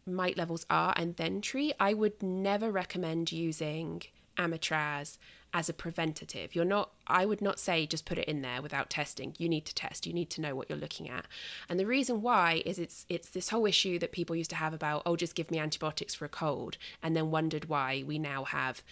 mite 0.08 0.38
levels 0.38 0.66
are 0.70 0.94
and 0.96 1.16
then 1.18 1.42
treat. 1.42 1.76
I 1.80 1.94
would 1.94 2.24
never 2.24 2.72
recommend 2.72 3.32
using 3.32 4.02
Amitraz 4.38 5.18
as 5.54 5.70
a 5.70 5.74
preventative. 5.74 6.56
You're 6.56 6.66
not 6.66 6.92
I 7.08 7.26
would 7.26 7.42
not 7.42 7.60
say 7.60 7.86
just 7.86 8.06
put 8.06 8.18
it 8.18 8.28
in 8.28 8.42
there 8.42 8.62
without 8.62 8.90
testing. 8.90 9.36
You 9.38 9.48
need 9.48 9.66
to 9.66 9.76
test. 9.76 10.08
You 10.08 10.14
need 10.14 10.30
to 10.32 10.42
know 10.42 10.56
what 10.56 10.70
you're 10.70 10.80
looking 10.80 11.10
at. 11.10 11.26
And 11.70 11.80
the 11.80 11.86
reason 11.86 12.22
why 12.22 12.62
is 12.66 12.80
it's 12.80 13.06
it's 13.10 13.30
this 13.30 13.50
whole 13.50 13.66
issue 13.66 14.00
that 14.00 14.12
people 14.12 14.36
used 14.36 14.50
to 14.52 14.56
have 14.56 14.74
about 14.74 15.04
oh 15.06 15.16
just 15.16 15.36
give 15.36 15.52
me 15.52 15.60
antibiotics 15.60 16.14
for 16.14 16.26
a 16.26 16.30
cold 16.30 16.78
and 17.04 17.16
then 17.16 17.32
wondered 17.32 17.66
why 17.66 18.04
we 18.06 18.20
now 18.20 18.46
have 18.46 18.84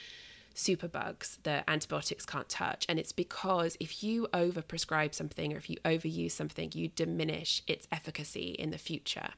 superbugs 0.56 1.38
that 1.44 1.64
antibiotics 1.68 2.26
can't 2.26 2.48
touch. 2.50 2.86
And 2.88 3.00
it's 3.00 3.12
because 3.12 3.76
if 3.80 4.04
you 4.04 4.28
overprescribe 4.34 5.14
something 5.14 5.54
or 5.54 5.58
if 5.58 5.70
you 5.70 5.78
overuse 5.84 6.32
something, 6.32 6.72
you 6.74 6.90
diminish 6.90 7.64
its 7.68 7.88
efficacy 7.92 8.56
in 8.60 8.70
the 8.72 8.78
future. 8.78 9.30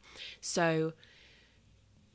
So 0.42 0.94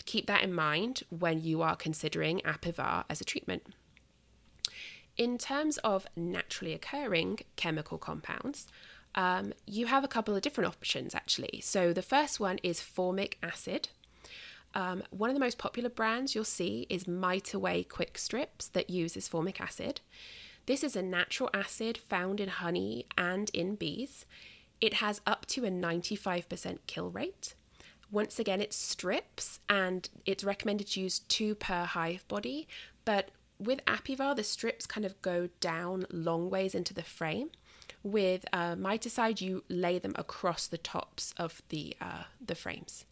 keep 0.05 0.27
that 0.27 0.43
in 0.43 0.53
mind 0.53 1.03
when 1.11 1.43
you 1.43 1.63
are 1.63 1.77
considering 1.77 2.41
Apivar 2.41 3.05
as 3.09 3.21
a 3.21 3.25
treatment. 3.25 3.67
In 5.17 5.39
terms 5.39 5.79
of 5.79 6.07
naturally 6.17 6.73
occurring 6.73 7.41
chemical 7.57 7.99
compounds, 7.99 8.67
um, 9.15 9.53
you 9.67 9.87
have 9.87 10.05
a 10.05 10.09
couple 10.09 10.35
of 10.35 10.43
different 10.43 10.69
options 10.69 11.15
actually. 11.15 11.61
So 11.63 11.93
the 11.93 12.03
first 12.03 12.41
one 12.41 12.59
is 12.63 12.81
formic 12.81 13.39
acid. 13.43 13.89
Um, 14.75 15.03
one 15.11 15.31
of 15.31 15.35
the 15.35 15.41
most 15.41 15.59
popular 15.59 15.91
brands 15.91 16.35
you'll 16.35 16.45
see 16.45 16.87
is 16.89 17.09
Mite 17.09 17.55
Away 17.55 17.83
Quick 17.83 18.19
Strips 18.19 18.69
that 18.69 18.91
uses 18.91 19.29
formic 19.29 19.61
acid. 19.61 20.01
This 20.67 20.85
is 20.85 20.95
a 20.95 21.03
natural 21.03 21.51
acid 21.53 21.99
found 21.99 22.41
in 22.41 22.49
honey 22.49 23.07
and 23.19 23.51
in 23.53 23.75
bees. 23.75 24.27
It 24.81 24.95
has 24.95 25.21
up 25.27 25.47
to 25.47 25.65
a 25.65 25.71
95% 25.71 26.79
kill 26.87 27.11
rate. 27.11 27.55
Once 28.11 28.39
again, 28.39 28.61
it's 28.61 28.77
strips 28.77 29.61
and 29.69 30.09
it's 30.27 30.45
recommended 30.45 30.89
to 30.89 31.01
use 31.01 31.21
two 31.21 31.55
per 31.55 31.85
hive 31.85 32.27
body, 32.29 32.67
but 33.05 33.31
with 33.59 33.85
Apivar, 33.85 34.35
the 34.35 34.43
strips 34.43 34.87
kind 34.87 35.05
of 35.05 35.21
go 35.23 35.49
down 35.61 36.07
long 36.11 36.49
ways 36.51 36.75
into 36.75 36.95
the 36.95 37.03
frame. 37.03 37.51
With 38.03 38.47
uh, 38.53 38.75
miticide, 38.77 39.41
you 39.41 39.63
lay 39.69 39.99
them 39.99 40.15
across 40.17 40.67
the 40.67 40.79
tops 40.79 41.35
of 41.37 41.63
the 41.69 41.95
uh, 42.01 42.25
the 42.45 42.55
frames. 42.55 43.05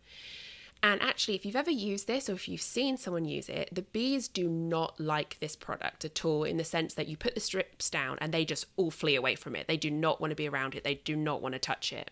And 0.82 1.02
actually, 1.02 1.34
if 1.34 1.44
you've 1.44 1.56
ever 1.56 1.70
used 1.70 2.06
this 2.06 2.28
or 2.28 2.34
if 2.34 2.48
you've 2.48 2.60
seen 2.60 2.96
someone 2.96 3.24
use 3.24 3.48
it, 3.48 3.68
the 3.72 3.82
bees 3.82 4.28
do 4.28 4.48
not 4.48 4.98
like 5.00 5.38
this 5.40 5.56
product 5.56 6.04
at 6.04 6.24
all 6.24 6.44
in 6.44 6.56
the 6.56 6.64
sense 6.64 6.94
that 6.94 7.08
you 7.08 7.16
put 7.16 7.34
the 7.34 7.40
strips 7.40 7.90
down 7.90 8.16
and 8.20 8.32
they 8.32 8.44
just 8.44 8.66
all 8.76 8.90
flee 8.90 9.16
away 9.16 9.34
from 9.34 9.56
it. 9.56 9.66
They 9.66 9.76
do 9.76 9.90
not 9.90 10.20
want 10.20 10.30
to 10.30 10.36
be 10.36 10.48
around 10.48 10.74
it, 10.74 10.84
they 10.84 10.94
do 10.94 11.16
not 11.16 11.42
want 11.42 11.54
to 11.54 11.58
touch 11.58 11.92
it. 11.92 12.10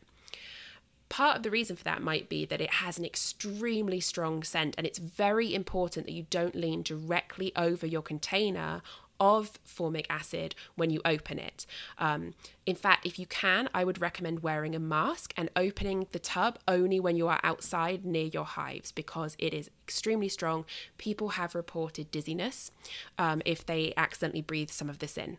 Part 1.09 1.37
of 1.37 1.43
the 1.45 1.51
reason 1.53 1.77
for 1.77 1.85
that 1.85 2.03
might 2.03 2.29
be 2.29 2.45
that 2.47 2.61
it 2.61 2.75
has 2.75 2.99
an 2.99 3.05
extremely 3.05 4.01
strong 4.01 4.43
scent, 4.43 4.75
and 4.77 4.85
it's 4.85 4.99
very 4.99 5.55
important 5.55 6.07
that 6.07 6.13
you 6.13 6.27
don't 6.31 6.57
lean 6.57 6.83
directly 6.83 7.53
over 7.55 7.87
your 7.87 8.03
container 8.03 8.83
of 9.21 9.59
formic 9.65 10.07
acid 10.11 10.55
when 10.75 10.91
you 10.91 11.01
open 11.05 11.39
it. 11.39 11.67
Um, 11.99 12.35
in 12.65 12.77
fact, 12.77 13.07
if 13.07 13.19
you 13.19 13.27
can, 13.27 13.69
I 13.75 13.85
would 13.85 14.01
recommend 14.01 14.43
wearing 14.43 14.75
a 14.75 14.81
mask 14.81 15.33
and 15.37 15.51
opening 15.57 16.07
the 16.13 16.19
tub 16.19 16.59
only 16.67 17.01
when 17.01 17.17
you 17.17 17.29
are 17.29 17.41
outside 17.43 18.05
near 18.05 18.27
your 18.27 18.45
hives 18.45 18.93
because 18.93 19.37
it 19.39 19.55
is 19.55 19.71
extremely 19.85 20.29
strong. 20.29 20.65
People 20.99 21.31
have 21.31 21.55
reported 21.55 22.11
dizziness 22.11 22.71
um, 23.19 23.43
if 23.45 23.65
they 23.65 23.93
accidentally 23.97 24.43
breathe 24.43 24.71
some 24.71 24.91
of 24.91 24.99
this 24.99 25.17
in. 25.17 25.39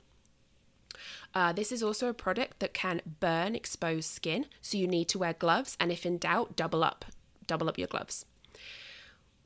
Uh, 1.34 1.54
this 1.54 1.72
is 1.72 1.84
also 1.84 2.10
a 2.10 2.14
product 2.14 2.60
that 2.60 2.74
can 2.74 3.02
burn 3.20 3.56
exposed 3.56 4.10
skin, 4.10 4.46
so 4.62 4.78
you 4.78 4.88
need 4.88 5.08
to 5.08 5.20
wear 5.20 5.34
gloves, 5.34 5.78
and 5.80 5.92
if 5.92 6.06
in 6.06 6.18
doubt, 6.18 6.56
double 6.56 6.84
up, 6.84 7.06
double 7.46 7.70
up 7.70 7.78
your 7.78 7.88
gloves 7.88 8.26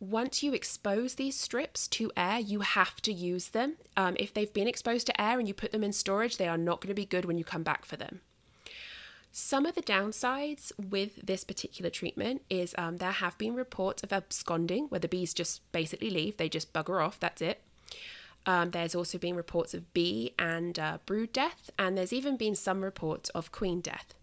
once 0.01 0.41
you 0.41 0.51
expose 0.51 1.15
these 1.15 1.37
strips 1.37 1.87
to 1.87 2.11
air, 2.17 2.39
you 2.39 2.61
have 2.61 2.99
to 3.01 3.13
use 3.13 3.49
them. 3.49 3.75
Um, 3.95 4.17
if 4.19 4.33
they've 4.33 4.51
been 4.51 4.67
exposed 4.67 5.05
to 5.07 5.21
air 5.21 5.37
and 5.37 5.47
you 5.47 5.53
put 5.53 5.71
them 5.71 5.83
in 5.83 5.93
storage, 5.93 6.37
they 6.37 6.47
are 6.47 6.57
not 6.57 6.81
going 6.81 6.89
to 6.89 6.95
be 6.95 7.05
good 7.05 7.23
when 7.23 7.37
you 7.37 7.43
come 7.43 7.61
back 7.61 7.85
for 7.85 7.97
them. 7.97 8.21
Some 9.31 9.65
of 9.65 9.75
the 9.75 9.83
downsides 9.83 10.71
with 10.77 11.25
this 11.25 11.43
particular 11.43 11.91
treatment 11.91 12.41
is 12.49 12.73
um, 12.79 12.97
there 12.97 13.11
have 13.11 13.37
been 13.37 13.53
reports 13.53 14.01
of 14.01 14.11
absconding, 14.11 14.85
where 14.85 14.99
the 14.99 15.07
bees 15.07 15.35
just 15.35 15.71
basically 15.71 16.09
leave, 16.09 16.37
they 16.37 16.49
just 16.49 16.73
bugger 16.73 17.05
off, 17.05 17.19
that's 17.19 17.41
it. 17.41 17.61
Um, 18.47 18.71
there's 18.71 18.95
also 18.95 19.19
been 19.19 19.35
reports 19.35 19.75
of 19.75 19.93
bee 19.93 20.33
and 20.39 20.79
uh, 20.79 20.97
brood 21.05 21.31
death, 21.31 21.69
and 21.77 21.95
there's 21.95 22.11
even 22.11 22.37
been 22.37 22.55
some 22.55 22.81
reports 22.81 23.29
of 23.29 23.51
queen 23.51 23.81
death 23.81 24.15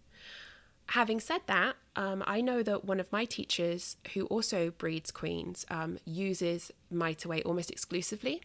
having 0.89 1.19
said 1.19 1.41
that, 1.45 1.75
um, 1.95 2.23
I 2.25 2.41
know 2.41 2.63
that 2.63 2.85
one 2.85 2.99
of 2.99 3.11
my 3.11 3.25
teachers, 3.25 3.97
who 4.13 4.25
also 4.25 4.71
breeds 4.71 5.11
queens, 5.11 5.65
um, 5.69 5.99
uses 6.05 6.71
Mite 6.89 7.25
Away 7.25 7.41
almost 7.43 7.69
exclusively, 7.69 8.41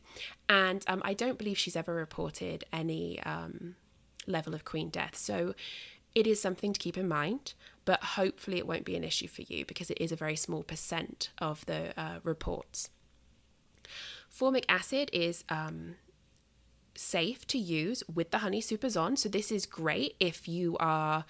and 0.49 0.85
um, 0.87 1.01
I 1.05 1.15
don't 1.15 1.39
believe 1.39 1.57
she's 1.59 1.77
ever 1.77 1.95
reported 1.95 2.65
any 2.73 3.23
um, 3.23 3.77
level 4.27 4.55
of 4.55 4.65
queen 4.65 4.91
death. 4.91 5.17
So 5.17 5.55
it 6.15 6.27
is 6.27 6.41
something 6.41 6.73
to 6.73 6.79
keep 6.79 6.99
in 6.99 7.09
mind, 7.09 7.55
but 7.85 8.03
hopefully 8.03 8.59
it 8.59 8.67
won't 8.67 8.85
be 8.85 8.97
an 8.97 9.05
issue 9.05 9.29
for 9.29 9.43
you 9.43 9.65
because 9.65 9.91
it 9.91 9.99
is 10.01 10.13
a 10.13 10.17
very 10.17 10.37
small 10.37 10.63
percent 10.63 11.31
of 11.39 11.65
the 11.67 11.99
uh, 11.99 12.19
reports. 12.23 12.91
Formic 14.29 14.65
acid 14.69 15.11
is 15.13 15.45
um, 15.49 15.95
safe 16.97 17.47
to 17.49 17.59
use 17.59 18.03
with 18.13 18.31
the 18.31 18.39
honey 18.39 18.61
supers 18.61 18.97
on. 18.97 19.17
So 19.17 19.29
this 19.29 19.51
is 19.51 19.67
great 19.67 20.17
if 20.21 20.49
you 20.49 20.77
are 20.79 21.25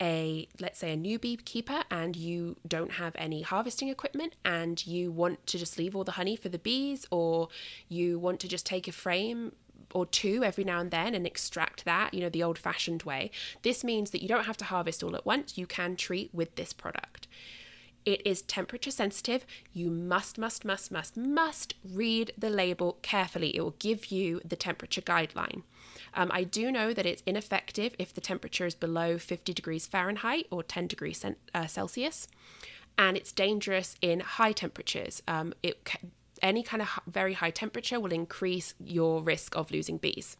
a 0.00 0.46
let's 0.60 0.78
say 0.78 0.92
a 0.92 0.96
new 0.96 1.18
beekeeper 1.18 1.82
and 1.90 2.16
you 2.16 2.56
don't 2.68 2.92
have 2.92 3.14
any 3.16 3.40
harvesting 3.40 3.88
equipment 3.88 4.34
and 4.44 4.86
you 4.86 5.10
want 5.10 5.46
to 5.46 5.58
just 5.58 5.78
leave 5.78 5.96
all 5.96 6.04
the 6.04 6.12
honey 6.12 6.36
for 6.36 6.50
the 6.50 6.58
bees 6.58 7.06
or 7.10 7.48
you 7.88 8.18
want 8.18 8.38
to 8.40 8.48
just 8.48 8.66
take 8.66 8.86
a 8.86 8.92
frame 8.92 9.52
or 9.94 10.04
two 10.04 10.44
every 10.44 10.64
now 10.64 10.80
and 10.80 10.90
then 10.90 11.14
and 11.14 11.26
extract 11.26 11.84
that, 11.84 12.12
you 12.12 12.20
know, 12.20 12.28
the 12.28 12.42
old 12.42 12.58
fashioned 12.58 13.02
way. 13.04 13.30
This 13.62 13.82
means 13.82 14.10
that 14.10 14.22
you 14.22 14.28
don't 14.28 14.44
have 14.44 14.56
to 14.58 14.64
harvest 14.64 15.02
all 15.02 15.16
at 15.16 15.24
once. 15.24 15.56
You 15.56 15.66
can 15.66 15.96
treat 15.96 16.34
with 16.34 16.56
this 16.56 16.72
product. 16.72 17.28
It 18.06 18.24
is 18.24 18.42
temperature 18.42 18.92
sensitive. 18.92 19.44
You 19.72 19.90
must, 19.90 20.38
must, 20.38 20.64
must, 20.64 20.92
must, 20.92 21.16
must 21.16 21.74
read 21.84 22.32
the 22.38 22.48
label 22.48 22.98
carefully. 23.02 23.54
It 23.54 23.60
will 23.60 23.74
give 23.80 24.06
you 24.06 24.40
the 24.44 24.54
temperature 24.54 25.02
guideline. 25.02 25.64
Um, 26.14 26.30
I 26.32 26.44
do 26.44 26.70
know 26.70 26.94
that 26.94 27.04
it's 27.04 27.24
ineffective 27.26 27.96
if 27.98 28.14
the 28.14 28.20
temperature 28.20 28.64
is 28.64 28.76
below 28.76 29.18
50 29.18 29.52
degrees 29.52 29.88
Fahrenheit 29.88 30.46
or 30.52 30.62
10 30.62 30.86
degrees 30.86 31.24
uh, 31.52 31.66
Celsius, 31.66 32.28
and 32.96 33.16
it's 33.16 33.32
dangerous 33.32 33.96
in 34.00 34.20
high 34.20 34.52
temperatures. 34.52 35.20
Um, 35.26 35.52
it 35.62 35.86
any 36.42 36.62
kind 36.62 36.82
of 36.82 36.88
very 37.06 37.32
high 37.32 37.50
temperature 37.50 37.98
will 37.98 38.12
increase 38.12 38.74
your 38.78 39.22
risk 39.22 39.56
of 39.56 39.70
losing 39.70 39.96
bees. 39.96 40.36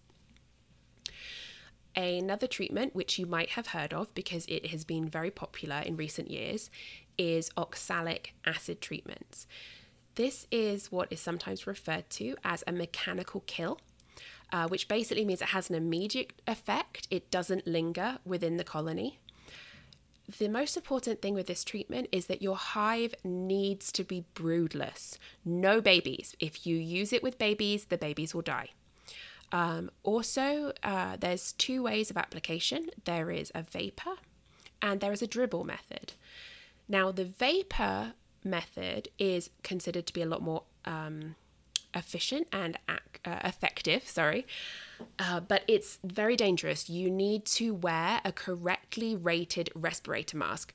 Another 1.96 2.46
treatment, 2.46 2.94
which 2.94 3.18
you 3.18 3.24
might 3.24 3.50
have 3.50 3.68
heard 3.68 3.94
of 3.94 4.14
because 4.14 4.44
it 4.46 4.66
has 4.66 4.84
been 4.84 5.08
very 5.08 5.30
popular 5.30 5.78
in 5.78 5.96
recent 5.96 6.30
years, 6.30 6.68
is 7.18 7.50
oxalic 7.56 8.34
acid 8.44 8.80
treatments. 8.80 9.46
This 10.14 10.46
is 10.50 10.90
what 10.90 11.12
is 11.12 11.20
sometimes 11.20 11.66
referred 11.66 12.08
to 12.10 12.36
as 12.42 12.64
a 12.66 12.72
mechanical 12.72 13.42
kill, 13.46 13.80
uh, 14.52 14.66
which 14.68 14.88
basically 14.88 15.24
means 15.24 15.42
it 15.42 15.48
has 15.48 15.68
an 15.68 15.76
immediate 15.76 16.32
effect, 16.46 17.06
it 17.10 17.30
doesn't 17.30 17.66
linger 17.66 18.18
within 18.24 18.56
the 18.56 18.64
colony. 18.64 19.18
The 20.38 20.48
most 20.48 20.76
important 20.76 21.22
thing 21.22 21.34
with 21.34 21.46
this 21.46 21.62
treatment 21.62 22.08
is 22.10 22.26
that 22.26 22.42
your 22.42 22.56
hive 22.56 23.14
needs 23.22 23.92
to 23.92 24.02
be 24.02 24.24
broodless. 24.34 25.18
No 25.44 25.80
babies. 25.80 26.34
If 26.40 26.66
you 26.66 26.76
use 26.76 27.12
it 27.12 27.22
with 27.22 27.38
babies, 27.38 27.84
the 27.84 27.98
babies 27.98 28.34
will 28.34 28.42
die. 28.42 28.70
Um, 29.52 29.90
also, 30.02 30.72
uh, 30.82 31.16
there's 31.16 31.52
two 31.52 31.82
ways 31.82 32.10
of 32.10 32.16
application 32.16 32.90
there 33.04 33.30
is 33.30 33.52
a 33.54 33.62
vapor 33.62 34.16
and 34.82 35.00
there 35.00 35.12
is 35.12 35.22
a 35.22 35.26
dribble 35.26 35.64
method. 35.64 36.14
Now, 36.88 37.10
the 37.10 37.24
vapor 37.24 38.14
method 38.44 39.08
is 39.18 39.50
considered 39.62 40.06
to 40.06 40.12
be 40.12 40.22
a 40.22 40.26
lot 40.26 40.42
more 40.42 40.62
um, 40.84 41.34
efficient 41.94 42.46
and 42.52 42.78
uh, 42.88 42.96
effective, 43.44 44.08
sorry, 44.08 44.46
uh, 45.18 45.40
but 45.40 45.62
it's 45.66 45.98
very 46.04 46.36
dangerous. 46.36 46.88
You 46.88 47.10
need 47.10 47.44
to 47.46 47.74
wear 47.74 48.20
a 48.24 48.32
correctly 48.32 49.16
rated 49.16 49.70
respirator 49.74 50.36
mask. 50.36 50.72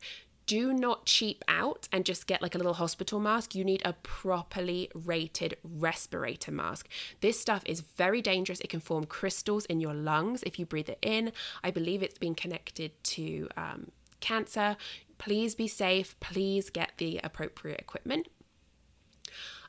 Do 0.48 0.74
not 0.74 1.06
cheap 1.06 1.46
out 1.48 1.88
and 1.94 2.04
just 2.04 2.28
get 2.28 2.42
like 2.42 2.56
a 2.56 2.58
little 2.58 2.74
hospital 2.74 3.20
mask. 3.20 3.56
You 3.56 3.64
need 3.64 3.82
a 3.86 3.94
properly 3.94 4.90
rated 4.94 5.56
respirator 5.64 6.52
mask. 6.52 6.90
This 7.22 7.40
stuff 7.40 7.62
is 7.66 7.80
very 7.80 8.22
dangerous. 8.22 8.60
It 8.60 8.70
can 8.70 8.82
form 8.82 9.06
crystals 9.06 9.66
in 9.68 9.80
your 9.80 9.94
lungs 9.94 10.44
if 10.44 10.60
you 10.60 10.66
breathe 10.66 10.90
it 10.90 11.00
in. 11.02 11.32
I 11.64 11.72
believe 11.72 12.04
it's 12.04 12.18
been 12.18 12.36
connected 12.36 12.92
to 13.04 13.48
um, 13.56 13.92
cancer. 14.20 14.76
Please 15.22 15.54
be 15.54 15.68
safe. 15.68 16.20
Please 16.20 16.72
get 16.72 16.94
the 16.98 17.20
appropriate 17.24 17.80
equipment. 17.80 18.28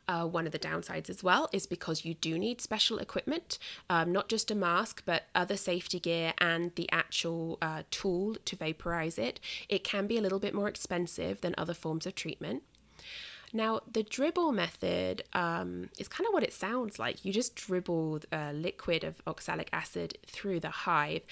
Uh, 0.08 0.26
one 0.26 0.46
of 0.46 0.52
the 0.52 0.58
downsides 0.58 1.10
as 1.10 1.22
well 1.22 1.50
is 1.52 1.66
because 1.66 2.06
you 2.06 2.14
do 2.14 2.38
need 2.38 2.62
special 2.62 2.98
equipment, 2.98 3.58
um, 3.90 4.10
not 4.10 4.30
just 4.30 4.50
a 4.50 4.54
mask, 4.54 5.02
but 5.04 5.24
other 5.34 5.58
safety 5.58 6.00
gear 6.00 6.32
and 6.38 6.74
the 6.76 6.88
actual 6.90 7.58
uh, 7.60 7.82
tool 7.90 8.34
to 8.46 8.56
vaporize 8.56 9.18
it. 9.18 9.40
It 9.68 9.84
can 9.84 10.06
be 10.06 10.16
a 10.16 10.22
little 10.22 10.40
bit 10.40 10.54
more 10.54 10.68
expensive 10.68 11.42
than 11.42 11.54
other 11.58 11.74
forms 11.74 12.06
of 12.06 12.14
treatment. 12.14 12.62
Now, 13.52 13.80
the 13.90 14.02
dribble 14.02 14.52
method 14.52 15.24
um, 15.34 15.90
is 15.98 16.08
kind 16.08 16.26
of 16.26 16.32
what 16.32 16.42
it 16.42 16.54
sounds 16.54 16.98
like. 16.98 17.22
You 17.24 17.32
just 17.32 17.54
dribble 17.54 18.20
a 18.32 18.52
liquid 18.52 19.04
of 19.04 19.20
oxalic 19.26 19.68
acid 19.72 20.16
through 20.26 20.60
the 20.60 20.70
hive. 20.70 21.22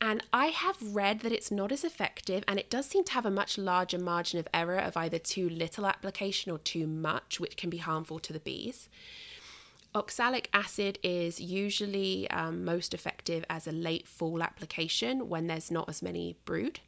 And 0.00 0.22
I 0.32 0.46
have 0.46 0.94
read 0.94 1.20
that 1.20 1.32
it's 1.32 1.50
not 1.50 1.70
as 1.72 1.84
effective, 1.84 2.44
and 2.48 2.58
it 2.58 2.70
does 2.70 2.86
seem 2.86 3.04
to 3.04 3.12
have 3.12 3.26
a 3.26 3.30
much 3.30 3.58
larger 3.58 3.98
margin 3.98 4.38
of 4.38 4.48
error 4.54 4.78
of 4.78 4.96
either 4.96 5.18
too 5.18 5.50
little 5.50 5.86
application 5.86 6.50
or 6.50 6.58
too 6.58 6.86
much, 6.86 7.40
which 7.40 7.58
can 7.58 7.68
be 7.68 7.78
harmful 7.78 8.18
to 8.20 8.32
the 8.32 8.40
bees. 8.40 8.88
Oxalic 9.94 10.48
acid 10.52 10.98
is 11.02 11.40
usually 11.40 12.30
um, 12.30 12.64
most 12.64 12.94
effective 12.94 13.44
as 13.48 13.66
a 13.66 13.72
late 13.72 14.08
fall 14.08 14.42
application 14.42 15.28
when 15.28 15.46
there's 15.46 15.70
not 15.70 15.88
as 15.88 16.02
many 16.02 16.36
brood. 16.44 16.80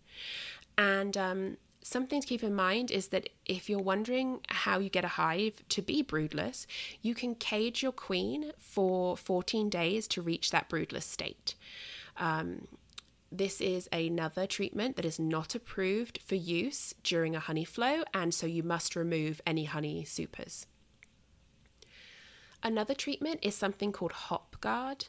And 0.77 1.17
um, 1.17 1.57
Something 1.89 2.21
to 2.21 2.27
keep 2.27 2.43
in 2.43 2.55
mind 2.55 2.91
is 2.91 3.09
that 3.09 3.31
if 3.47 3.71
you're 3.71 3.79
wondering 3.79 4.41
how 4.51 4.79
you 4.79 4.91
get 4.91 5.07
a 5.07 5.15
hive 5.17 5.67
to 5.71 5.81
be 5.81 6.03
broodless, 6.03 6.67
you 7.01 7.15
can 7.15 7.35
cage 7.35 7.83
your 7.83 7.93
queen 7.93 8.53
for 8.59 9.17
14 9.17 9.71
days 9.71 10.07
to 10.09 10.21
reach 10.21 10.51
that 10.51 10.69
broodless 10.69 11.07
state. 11.07 11.55
Um, 12.19 12.69
this 13.33 13.63
is 13.63 13.89
another 13.91 14.47
treatment 14.47 14.97
that 14.97 15.07
is 15.07 15.19
not 15.19 15.55
approved 15.55 16.19
for 16.23 16.35
use 16.35 16.95
during 17.03 17.35
a 17.35 17.41
honey 17.41 17.65
flow, 17.65 18.03
and 18.13 18.35
so 18.35 18.47
you 18.47 18.63
must 18.63 18.95
remove 18.95 19.41
any 19.47 19.65
honey 19.65 20.05
supers. 20.05 20.67
Another 22.63 22.93
treatment 22.93 23.41
is 23.41 23.55
something 23.55 23.93
called 23.93 24.13
HopGuard. 24.13 25.09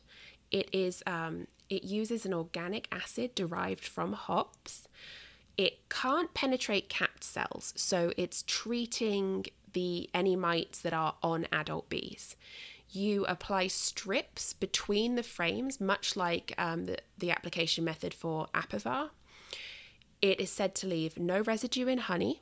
It 0.49 0.69
is 0.71 1.03
um, 1.05 1.47
it 1.69 1.83
uses 1.83 2.25
an 2.25 2.33
organic 2.33 2.87
acid 2.89 3.35
derived 3.35 3.83
from 3.83 4.13
hops 4.13 4.87
it 5.59 5.89
can't 5.89 6.33
penetrate 6.33 6.87
capped 6.87 7.21
cells, 7.21 7.73
so 7.75 8.13
it's 8.15 8.45
treating 8.47 9.45
the 9.73 10.09
any 10.13 10.37
mites 10.37 10.79
that 10.79 10.93
are 10.93 11.15
on 11.21 11.47
adult 11.51 11.89
bees. 11.89 12.37
You 12.89 13.25
apply 13.25 13.67
strips 13.67 14.53
between 14.53 15.15
the 15.15 15.21
frames, 15.21 15.81
much 15.81 16.15
like 16.15 16.53
um, 16.57 16.85
the, 16.85 16.99
the 17.17 17.31
application 17.31 17.83
method 17.83 18.13
for 18.13 18.47
Apivar. 18.55 19.09
It 20.21 20.39
is 20.39 20.49
said 20.49 20.75
to 20.75 20.87
leave 20.87 21.19
no 21.19 21.41
residue 21.41 21.87
in 21.87 21.97
honey. 21.97 22.41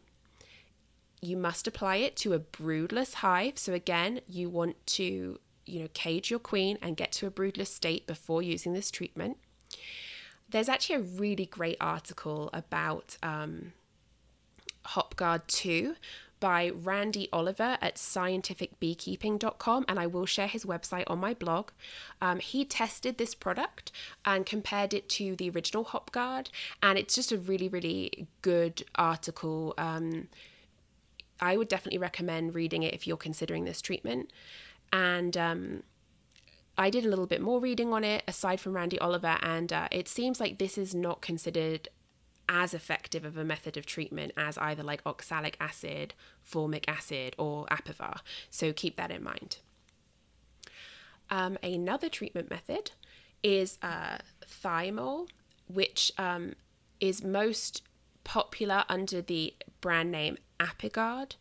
You 1.19 1.37
must 1.37 1.65
apply 1.65 1.95
it 1.95 2.15
to 2.17 2.33
a 2.33 2.39
broodless 2.39 3.15
hive. 3.15 3.57
So 3.57 3.73
again, 3.73 4.21
you 4.27 4.47
want 4.47 4.75
to, 4.97 5.39
you 5.65 5.79
know, 5.79 5.89
cage 5.95 6.29
your 6.29 6.39
queen 6.39 6.77
and 6.83 6.95
get 6.95 7.13
to 7.13 7.25
a 7.25 7.31
broodless 7.31 7.73
state 7.73 8.05
before 8.05 8.43
using 8.43 8.73
this 8.73 8.91
treatment 8.91 9.37
there's 10.49 10.69
actually 10.69 10.95
a 10.95 11.01
really 11.01 11.45
great 11.45 11.77
article 11.81 12.49
about 12.53 13.17
um, 13.21 13.73
HopGuard 14.85 15.47
2 15.47 15.95
by 16.39 16.69
Randy 16.69 17.27
Oliver 17.33 17.77
at 17.81 17.95
scientificbeekeeping.com, 17.95 19.85
and 19.87 19.99
I 19.99 20.07
will 20.07 20.25
share 20.25 20.47
his 20.47 20.65
website 20.65 21.05
on 21.07 21.19
my 21.19 21.33
blog. 21.33 21.71
Um, 22.21 22.39
he 22.39 22.63
tested 22.63 23.17
this 23.17 23.33
product 23.33 23.91
and 24.23 24.45
compared 24.45 24.93
it 24.93 25.09
to 25.09 25.35
the 25.35 25.49
original 25.49 25.85
HopGuard, 25.85 26.49
and 26.81 26.97
it's 26.97 27.15
just 27.15 27.31
a 27.31 27.37
really, 27.37 27.67
really 27.67 28.27
good 28.41 28.83
article. 28.95 29.73
Um, 29.77 30.27
I 31.39 31.57
would 31.57 31.67
definitely 31.67 31.99
recommend 31.99 32.55
reading 32.55 32.83
it 32.83 32.93
if 32.93 33.07
you're 33.07 33.17
considering 33.17 33.65
this 33.65 33.81
treatment. 33.81 34.31
And 34.93 35.35
um, 35.35 35.83
I 36.77 36.89
did 36.89 37.05
a 37.05 37.09
little 37.09 37.25
bit 37.25 37.41
more 37.41 37.59
reading 37.59 37.91
on 37.91 38.03
it 38.03 38.23
aside 38.27 38.59
from 38.59 38.73
Randy 38.73 38.99
Oliver, 38.99 39.37
and 39.41 39.73
uh, 39.73 39.87
it 39.91 40.07
seems 40.07 40.39
like 40.39 40.57
this 40.57 40.77
is 40.77 40.93
not 40.93 41.21
considered 41.21 41.89
as 42.49 42.73
effective 42.73 43.25
of 43.25 43.35
a 43.35 43.43
method 43.43 43.77
of 43.77 43.85
treatment 43.85 44.31
as 44.37 44.57
either 44.57 44.83
like 44.83 45.01
oxalic 45.05 45.57
acid, 45.59 46.13
formic 46.43 46.85
acid, 46.87 47.35
or 47.37 47.65
Apivar. 47.65 48.19
So 48.49 48.71
keep 48.71 48.95
that 48.95 49.11
in 49.11 49.23
mind. 49.23 49.57
Um, 51.29 51.57
another 51.61 52.09
treatment 52.09 52.49
method 52.49 52.91
is 53.43 53.77
uh, 53.81 54.19
thymol, 54.45 55.27
which 55.67 56.11
um, 56.17 56.53
is 56.99 57.23
most 57.23 57.81
popular 58.23 58.85
under 58.87 59.21
the 59.21 59.53
brand 59.81 60.11
name 60.11 60.37
Apigard. 60.59 61.35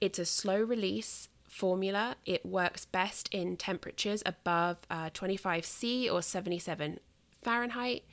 It's 0.00 0.18
a 0.18 0.24
slow 0.24 0.60
release 0.60 1.28
formula. 1.56 2.16
It 2.26 2.44
works 2.44 2.84
best 2.84 3.28
in 3.32 3.56
temperatures 3.56 4.22
above 4.26 4.76
uh, 4.90 5.10
25 5.14 5.64
C 5.64 6.08
or 6.08 6.20
77 6.20 7.00
Fahrenheit. 7.42 8.04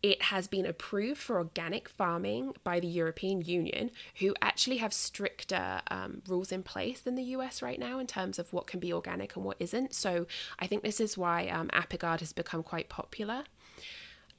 It 0.00 0.22
has 0.22 0.46
been 0.46 0.66
approved 0.66 1.20
for 1.20 1.38
organic 1.38 1.88
farming 1.88 2.54
by 2.62 2.78
the 2.78 2.86
European 2.86 3.42
Union, 3.42 3.90
who 4.20 4.34
actually 4.40 4.76
have 4.76 4.92
stricter 4.92 5.80
um, 5.90 6.22
rules 6.28 6.52
in 6.52 6.62
place 6.62 7.00
than 7.00 7.16
the 7.16 7.24
US 7.34 7.62
right 7.62 7.80
now 7.80 7.98
in 7.98 8.06
terms 8.06 8.38
of 8.38 8.52
what 8.52 8.68
can 8.68 8.78
be 8.78 8.92
organic 8.92 9.34
and 9.34 9.44
what 9.44 9.56
isn't. 9.58 9.94
So 9.94 10.26
I 10.58 10.66
think 10.68 10.82
this 10.82 11.00
is 11.00 11.18
why 11.18 11.48
um, 11.48 11.68
Apigard 11.68 12.20
has 12.20 12.32
become 12.32 12.62
quite 12.62 12.88
popular. 12.88 13.44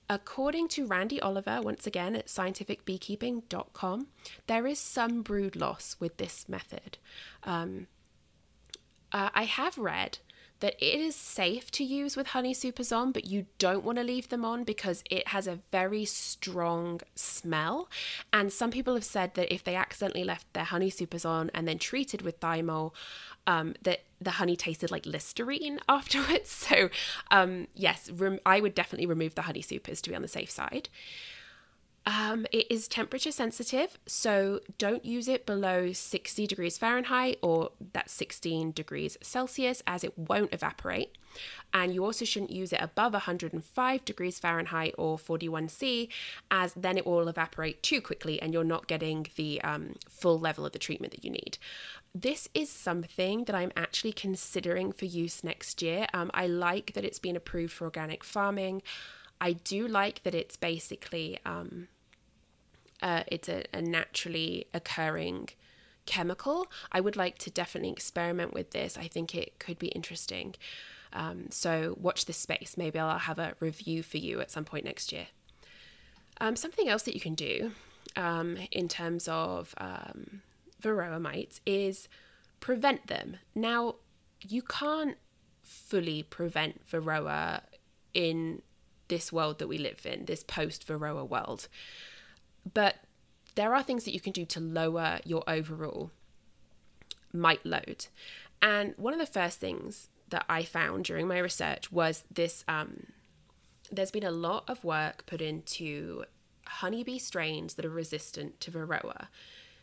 According 0.08 0.70
to 0.70 0.88
Randy 0.88 1.20
Oliver, 1.22 1.62
once 1.62 1.86
again 1.86 2.16
at 2.16 2.28
scientificbeekeeping.com, 2.28 4.08
there 4.48 4.66
is 4.66 4.80
some 4.80 5.22
brood 5.22 5.56
loss 5.56 5.98
with 6.00 6.18
this 6.18 6.48
method. 6.48 6.98
Um, 7.44 7.88
uh, 9.12 9.30
I 9.34 9.44
have 9.44 9.78
read 9.78 10.20
that 10.60 10.76
it 10.80 11.00
is 11.00 11.16
safe 11.16 11.72
to 11.72 11.84
use 11.84 12.18
with 12.18 12.28
honey 12.28 12.54
supers 12.54 12.92
on, 12.92 13.12
but 13.12 13.26
you 13.26 13.46
don't 13.58 13.84
want 13.84 13.98
to 13.98 14.04
leave 14.04 14.30
them 14.30 14.44
on 14.44 14.64
because 14.64 15.04
it 15.10 15.30
has 15.30 15.48
a 15.48 15.60
very 15.72 16.04
strong 16.06 17.00
smell. 17.16 17.90
And 18.34 18.52
some 18.52 18.72
people 18.72 18.94
have 18.96 19.06
said 19.06 19.36
that 19.36 19.54
if 19.54 19.64
they 19.64 19.76
accidentally 19.76 20.24
left 20.24 20.52
their 20.54 20.66
honey 20.66 20.90
supers 20.90 21.24
on 21.24 21.50
and 21.54 21.68
then 21.68 21.80
treated 21.80 22.22
with 22.22 22.40
thymol, 22.40 22.92
um, 23.48 23.74
that 23.84 24.02
the 24.20 24.32
honey 24.32 24.56
tasted 24.56 24.92
like 24.92 25.06
Listerine 25.06 25.80
afterwards. 25.90 26.50
So, 26.50 26.90
um, 27.32 27.68
yes, 27.74 28.10
rem- 28.12 28.40
I 28.46 28.60
would 28.60 28.76
definitely 28.76 29.08
remove 29.08 29.36
the 29.36 29.44
honey 29.44 29.62
supers 29.62 30.02
to 30.02 30.10
be 30.10 30.16
on 30.16 30.22
the 30.22 30.28
safe 30.28 30.52
side. 30.52 30.90
Um, 32.06 32.48
it 32.52 32.72
is 32.72 32.88
temperature 32.88 33.32
sensitive, 33.32 34.00
so 34.06 34.62
don't 34.78 35.06
use 35.06 35.28
it 35.28 35.46
below 35.46 35.92
60 35.92 36.48
degrees 36.48 36.78
Fahrenheit 36.78 37.38
or 37.42 37.72
that's 37.94 38.14
16 38.14 38.72
degrees 38.72 39.18
Celsius 39.22 39.84
as 39.86 40.04
it 40.04 40.18
won't 40.18 40.54
evaporate. 40.54 41.18
And 41.74 41.94
you 41.94 42.04
also 42.04 42.26
shouldn't 42.26 42.52
use 42.52 42.74
it 42.74 42.82
above 42.82 43.14
105 43.14 44.06
degrees 44.06 44.40
Fahrenheit 44.40 44.96
or 44.98 45.18
41C 45.18 46.10
as 46.50 46.74
then 46.74 46.98
it 46.98 47.06
will 47.06 47.28
evaporate 47.28 47.84
too 47.84 48.02
quickly 48.02 48.42
and 48.42 48.54
you're 48.54 48.64
not 48.64 48.88
getting 48.88 49.28
the 49.36 49.62
um, 49.62 49.96
full 50.10 50.40
level 50.40 50.66
of 50.66 50.72
the 50.72 50.80
treatment 50.80 51.12
that 51.12 51.24
you 51.24 51.30
need. 51.30 51.58
This 52.16 52.50
is 52.56 52.72
something 52.72 53.44
that 53.44 53.56
I'm 53.56 53.72
actually 53.78 54.14
considering 54.14 54.92
for 54.92 55.06
use 55.06 55.44
next 55.44 55.82
year. 55.84 56.08
Um, 56.14 56.32
I 56.34 56.48
like 56.48 56.94
that 56.94 57.06
it's 57.06 57.20
been 57.20 57.36
approved 57.36 57.74
for 57.74 57.86
organic 57.86 58.24
farming. 58.24 58.82
I 59.42 59.54
do 59.54 59.88
like 59.88 60.24
that 60.24 60.36
it's 60.36 60.58
basically 60.58 61.40
um, 61.46 61.88
uh, 63.02 63.24
it's 63.28 63.48
a, 63.50 63.64
a 63.74 63.82
naturally 63.82 64.68
occurring 64.74 65.50
chemical. 66.06 66.68
I 66.92 67.02
would 67.02 67.16
like 67.16 67.38
to 67.40 67.52
definitely 67.52 67.92
experiment 67.92 68.54
with 68.54 68.72
this. 68.72 68.98
I 68.98 69.08
think 69.08 69.36
it 69.36 69.60
could 69.60 69.80
be 69.80 69.88
interesting. 69.90 70.56
Um, 71.14 71.48
so 71.50 71.98
watch 72.00 72.26
this 72.26 72.38
space. 72.38 72.76
Maybe 72.78 73.00
I'll 73.00 73.20
have 73.20 73.40
a 73.40 73.54
review 73.60 74.04
for 74.04 74.18
you 74.18 74.42
at 74.42 74.52
some 74.52 74.66
point 74.66 74.86
next 74.86 75.12
year. 75.12 75.28
Um, 76.42 76.56
something 76.56 76.88
else 76.88 77.04
that 77.04 77.14
you 77.14 77.22
can 77.22 77.36
do 77.36 77.72
um, 78.16 78.58
in 78.72 78.88
terms 78.88 79.28
of 79.28 79.74
um, 79.78 80.42
varroa 80.82 81.20
mites 81.22 81.62
is 81.66 82.08
prevent 82.60 83.08
them. 83.08 83.38
Now, 83.56 83.96
you 84.48 84.62
can't 84.62 85.18
fully 85.64 86.24
prevent 86.24 86.88
varroa 86.90 87.62
in 88.14 88.62
this 89.10 89.32
world 89.32 89.60
that 89.60 89.68
we 89.68 89.78
live 89.78 90.06
in, 90.06 90.26
this 90.26 90.44
post 90.44 90.88
varroa 90.88 91.28
world. 91.28 91.68
But 92.74 92.96
there 93.56 93.76
are 93.76 93.84
things 93.84 94.06
that 94.06 94.14
you 94.14 94.20
can 94.20 94.32
do 94.32 94.46
to 94.46 94.60
lower 94.60 95.20
your 95.26 95.44
overall 95.48 96.12
mite 97.34 97.66
load. 97.66 98.08
And 98.62 98.94
one 98.98 99.14
of 99.14 99.20
the 99.20 99.26
first 99.26 99.60
things 99.60 100.10
that 100.30 100.46
I 100.48 100.64
found 100.64 101.06
during 101.06 101.28
my 101.28 101.40
research 101.40 101.92
was 101.92 102.24
this 102.32 102.64
um, 102.68 103.08
there's 103.92 104.12
been 104.12 104.24
a 104.24 104.32
lot 104.32 104.64
of 104.68 104.84
work 104.84 105.26
put 105.26 105.42
into 105.42 106.24
honeybee 106.68 107.18
strains 107.18 107.74
that 107.74 107.86
are 107.86 107.90
resistant 107.90 108.60
to 108.62 108.72
varroa. 108.72 109.28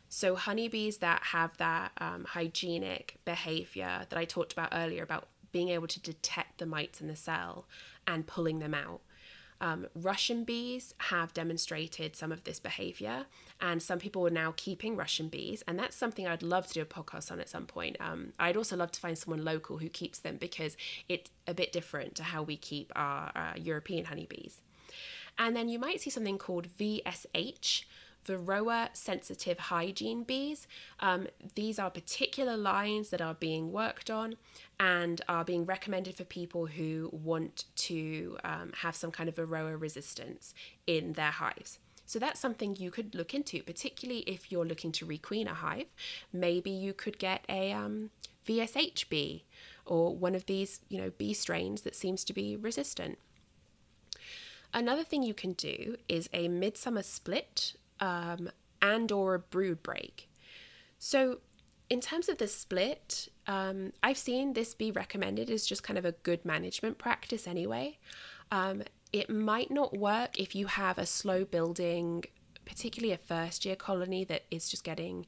So, 0.08 0.36
honeybees 0.36 0.98
that 0.98 1.22
have 1.24 1.56
that 1.56 1.90
um, 1.98 2.24
hygienic 2.24 3.18
behavior 3.24 4.06
that 4.08 4.18
I 4.18 4.24
talked 4.24 4.52
about 4.52 4.68
earlier 4.72 5.02
about 5.02 5.28
being 5.50 5.70
able 5.70 5.88
to 5.88 6.00
detect 6.00 6.58
the 6.58 6.66
mites 6.66 7.00
in 7.00 7.08
the 7.08 7.16
cell 7.16 7.66
and 8.06 8.26
pulling 8.26 8.60
them 8.60 8.74
out. 8.74 9.00
Um, 9.60 9.86
Russian 9.94 10.44
bees 10.44 10.94
have 10.98 11.32
demonstrated 11.32 12.14
some 12.16 12.32
of 12.32 12.44
this 12.44 12.60
behavior, 12.60 13.26
and 13.60 13.82
some 13.82 13.98
people 13.98 14.26
are 14.26 14.30
now 14.30 14.54
keeping 14.56 14.96
Russian 14.96 15.28
bees, 15.28 15.62
and 15.66 15.78
that's 15.78 15.96
something 15.96 16.26
I'd 16.26 16.42
love 16.42 16.66
to 16.68 16.74
do 16.74 16.82
a 16.82 16.84
podcast 16.84 17.30
on 17.32 17.40
at 17.40 17.48
some 17.48 17.66
point. 17.66 17.96
Um, 18.00 18.32
I'd 18.38 18.56
also 18.56 18.76
love 18.76 18.92
to 18.92 19.00
find 19.00 19.16
someone 19.16 19.44
local 19.44 19.78
who 19.78 19.88
keeps 19.88 20.18
them 20.18 20.36
because 20.36 20.76
it's 21.08 21.30
a 21.46 21.54
bit 21.54 21.72
different 21.72 22.14
to 22.16 22.22
how 22.22 22.42
we 22.42 22.56
keep 22.56 22.92
our, 22.94 23.32
our 23.34 23.56
European 23.56 24.06
honeybees. 24.06 24.60
And 25.38 25.54
then 25.54 25.68
you 25.68 25.78
might 25.78 26.00
see 26.00 26.10
something 26.10 26.38
called 26.38 26.68
VSH, 26.68 27.84
Varroa 28.26 28.88
sensitive 28.92 29.58
hygiene 29.58 30.24
bees. 30.24 30.66
Um, 31.00 31.28
these 31.54 31.78
are 31.78 31.90
particular 31.90 32.56
lines 32.56 33.10
that 33.10 33.20
are 33.20 33.34
being 33.34 33.72
worked 33.72 34.10
on 34.10 34.36
and 34.78 35.20
are 35.28 35.44
being 35.44 35.64
recommended 35.64 36.16
for 36.16 36.24
people 36.24 36.66
who 36.66 37.08
want 37.12 37.64
to 37.76 38.36
um, 38.44 38.72
have 38.78 38.96
some 38.96 39.10
kind 39.10 39.28
of 39.28 39.36
Varroa 39.36 39.80
resistance 39.80 40.54
in 40.86 41.12
their 41.14 41.30
hives. 41.30 41.78
So 42.06 42.20
that's 42.20 42.38
something 42.38 42.76
you 42.76 42.92
could 42.92 43.14
look 43.14 43.34
into, 43.34 43.62
particularly 43.62 44.20
if 44.20 44.52
you're 44.52 44.64
looking 44.64 44.92
to 44.92 45.06
requeen 45.06 45.50
a 45.50 45.54
hive. 45.54 45.92
Maybe 46.32 46.70
you 46.70 46.92
could 46.92 47.18
get 47.18 47.44
a 47.48 47.72
um, 47.72 48.10
VSH 48.46 49.08
bee 49.08 49.44
or 49.84 50.14
one 50.14 50.34
of 50.34 50.46
these, 50.46 50.80
you 50.88 50.98
know, 50.98 51.10
bee 51.10 51.34
strains 51.34 51.82
that 51.82 51.96
seems 51.96 52.24
to 52.24 52.32
be 52.32 52.56
resistant. 52.56 53.18
Another 54.72 55.04
thing 55.04 55.22
you 55.22 55.34
can 55.34 55.52
do 55.54 55.96
is 56.08 56.28
a 56.32 56.48
midsummer 56.48 57.02
split 57.02 57.74
um, 58.00 58.50
and 58.82 59.10
or 59.10 59.34
a 59.34 59.38
brood 59.38 59.82
break. 59.82 60.28
So 60.98 61.38
in 61.88 62.00
terms 62.00 62.28
of 62.28 62.38
the 62.38 62.48
split, 62.48 63.28
um, 63.46 63.92
I've 64.02 64.18
seen 64.18 64.52
this 64.52 64.74
be 64.74 64.90
recommended 64.90 65.50
as 65.50 65.66
just 65.66 65.82
kind 65.82 65.98
of 65.98 66.04
a 66.04 66.12
good 66.12 66.44
management 66.44 66.98
practice 66.98 67.46
anyway. 67.46 67.98
Um, 68.50 68.82
it 69.12 69.30
might 69.30 69.70
not 69.70 69.96
work 69.96 70.38
if 70.38 70.54
you 70.54 70.66
have 70.66 70.98
a 70.98 71.06
slow 71.06 71.44
building, 71.44 72.24
particularly 72.64 73.12
a 73.12 73.18
first 73.18 73.64
year 73.64 73.76
colony 73.76 74.24
that 74.24 74.42
is 74.50 74.68
just 74.68 74.84
getting 74.84 75.26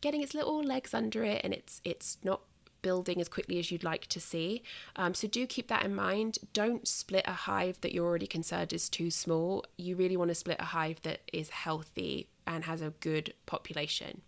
getting 0.00 0.22
its 0.22 0.34
little 0.34 0.62
legs 0.62 0.92
under 0.92 1.24
it 1.24 1.40
and 1.42 1.54
it's 1.54 1.80
it's 1.82 2.18
not 2.22 2.42
building 2.84 3.20
as 3.20 3.28
quickly 3.28 3.58
as 3.58 3.72
you'd 3.72 3.82
like 3.82 4.06
to 4.06 4.20
see. 4.20 4.62
Um, 4.94 5.14
so 5.14 5.26
do 5.26 5.46
keep 5.46 5.66
that 5.68 5.84
in 5.84 5.94
mind. 5.94 6.38
Don't 6.52 6.86
split 6.86 7.24
a 7.26 7.32
hive 7.32 7.80
that 7.80 7.92
you're 7.92 8.06
already 8.06 8.28
concerned 8.28 8.72
is 8.72 8.88
too 8.88 9.10
small. 9.10 9.64
You 9.76 9.96
really 9.96 10.16
want 10.16 10.28
to 10.28 10.34
split 10.36 10.58
a 10.60 10.66
hive 10.76 11.00
that 11.02 11.22
is 11.32 11.48
healthy 11.50 12.28
and 12.46 12.64
has 12.64 12.82
a 12.82 12.90
good 13.00 13.34
population. 13.46 14.20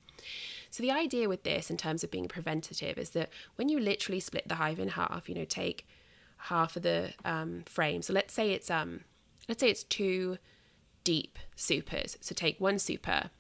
So 0.71 0.83
the 0.83 0.91
idea 0.91 1.29
with 1.29 1.43
this 1.45 1.71
in 1.71 1.77
terms 1.77 2.03
of 2.03 2.11
being 2.11 2.29
preventative 2.29 2.99
is 2.99 3.11
that 3.11 3.31
when 3.57 3.69
you 3.69 3.79
literally 3.79 4.21
split 4.21 4.49
the 4.49 4.57
hive 4.57 4.81
in 4.81 4.89
half, 4.89 5.29
you 5.29 5.35
know, 5.35 5.45
take 5.45 5.87
half 6.39 6.77
of 6.77 6.83
the 6.83 7.13
um, 7.25 7.63
frame. 7.67 8.03
So 8.03 8.13
let's 8.13 8.35
say 8.35 8.51
it's 8.53 8.71
um, 8.71 9.01
let's 9.49 9.61
say 9.61 9.71
it's 9.71 9.85
two 9.85 10.39
deep 11.05 11.39
supers. 11.55 12.17
So 12.21 12.35
take 12.35 12.61
one 12.61 12.79
super 12.79 13.31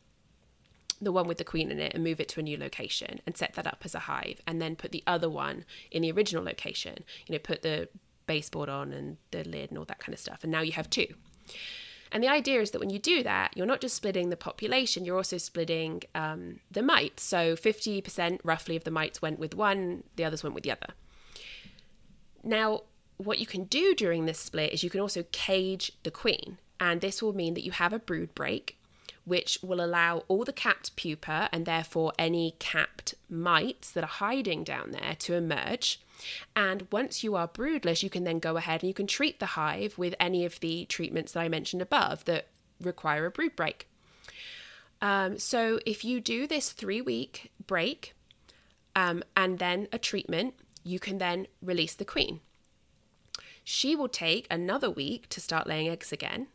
the 1.01 1.13
one 1.13 1.29
with 1.29 1.39
the 1.39 1.45
queen 1.45 1.71
in 1.71 1.79
it 1.79 1.93
and 1.95 2.03
move 2.03 2.21
it 2.21 2.29
to 2.29 2.41
a 2.41 2.43
new 2.43 2.57
location 2.57 3.21
and 3.27 3.37
set 3.37 3.55
that 3.55 3.67
up 3.67 3.83
as 3.85 3.95
a 3.95 4.01
hive 4.01 4.41
and 4.47 4.61
then 4.61 4.77
put 4.77 4.93
the 4.93 5.03
other 5.07 5.29
one 5.29 5.65
in 5.91 6.03
the 6.03 6.11
original 6.11 6.43
location 6.43 7.05
you 7.27 7.33
know 7.33 7.39
put 7.39 7.63
the 7.63 7.89
baseboard 8.27 8.69
on 8.69 8.93
and 8.93 9.17
the 9.31 9.45
lid 9.45 9.71
and 9.71 9.79
all 9.79 9.85
that 9.87 9.99
kind 9.99 10.13
of 10.13 10.21
stuff. 10.21 10.41
And 10.43 10.53
now 10.53 10.61
you 10.61 10.73
have 10.73 10.91
two. 10.91 11.07
And 12.13 12.23
the 12.23 12.29
idea 12.29 12.61
is 12.61 12.71
that 12.71 12.79
when 12.79 12.91
you 12.91 12.99
do 12.99 13.23
that 13.25 13.57
you're 13.57 13.67
not 13.67 13.81
just 13.81 13.97
splitting 13.97 14.31
the 14.31 14.37
population 14.37 15.05
you're 15.05 15.17
also 15.17 15.39
splitting 15.39 16.03
um, 16.15 16.61
the 16.71 16.83
mites. 16.83 17.23
So 17.23 17.57
50% 17.57 18.41
roughly 18.45 18.77
of 18.77 18.85
the 18.85 18.91
mites 18.91 19.21
went 19.21 19.39
with 19.39 19.55
one 19.55 20.05
the 20.17 20.25
others 20.25 20.43
went 20.43 20.55
with 20.55 20.65
the 20.65 20.71
other. 20.71 20.89
Now 22.43 22.83
what 23.17 23.39
you 23.39 23.47
can 23.47 23.65
do 23.65 23.95
during 23.95 24.27
this 24.27 24.39
split 24.39 24.73
is 24.73 24.85
you 24.85 24.91
can 24.91 25.01
also 25.01 25.25
cage 25.33 25.93
the 26.03 26.11
queen. 26.11 26.59
And 26.79 27.01
this 27.01 27.23
will 27.23 27.33
mean 27.33 27.55
that 27.55 27.65
you 27.65 27.73
have 27.73 27.93
a 27.93 27.99
brood 27.99 28.35
break 28.35 28.76
which 29.27 29.59
will 29.61 29.85
allow 29.85 30.23
all 30.29 30.45
the 30.45 30.53
capped 30.53 30.95
pupa 30.95 31.49
and 31.53 31.67
therefore 31.67 32.13
any 32.17 32.55
capped 32.61 33.15
mites 33.29 33.91
that 33.91 34.05
are 34.05 34.07
hiding 34.07 34.63
down 34.63 34.93
there 34.93 35.17
to 35.19 35.35
emerge. 35.35 36.01
And 36.55 36.87
once 36.93 37.25
you 37.25 37.35
are 37.35 37.49
broodless, 37.49 38.05
you 38.05 38.09
can 38.09 38.23
then 38.23 38.39
go 38.39 38.57
ahead 38.57 38.83
and 38.83 38.89
you 38.89 38.95
can 38.95 39.09
treat 39.09 39.41
the 39.41 39.47
hive 39.47 39.99
with 39.99 40.15
any 40.21 40.45
of 40.45 40.61
the 40.61 40.87
treatments 40.87 41.33
that 41.33 41.41
I 41.41 41.49
mentioned 41.49 41.83
above 41.83 42.25
that 42.27 42.47
require 42.81 43.27
a 43.27 43.31
brood 43.31 43.57
break. 43.57 43.89
Um, 45.03 45.39
so 45.39 45.81
if 45.85 46.05
you 46.05 46.21
do 46.21 46.47
this 46.47 46.71
three 46.71 47.01
week 47.01 47.51
break 47.67 48.15
um, 48.95 49.25
and 49.37 49.59
then 49.59 49.89
a 49.93 49.99
treatment, 49.99 50.55
you 50.85 51.01
can 51.01 51.19
then 51.19 51.49
release 51.61 51.95
the 51.95 52.05
queen. 52.05 52.41
She 53.65 53.97
will 53.97 54.09
take 54.09 54.47
another 54.49 54.89
week 54.89 55.29
to 55.31 55.41
start 55.41 55.67
laying 55.67 55.89
eggs 55.89 56.13
again 56.13 56.47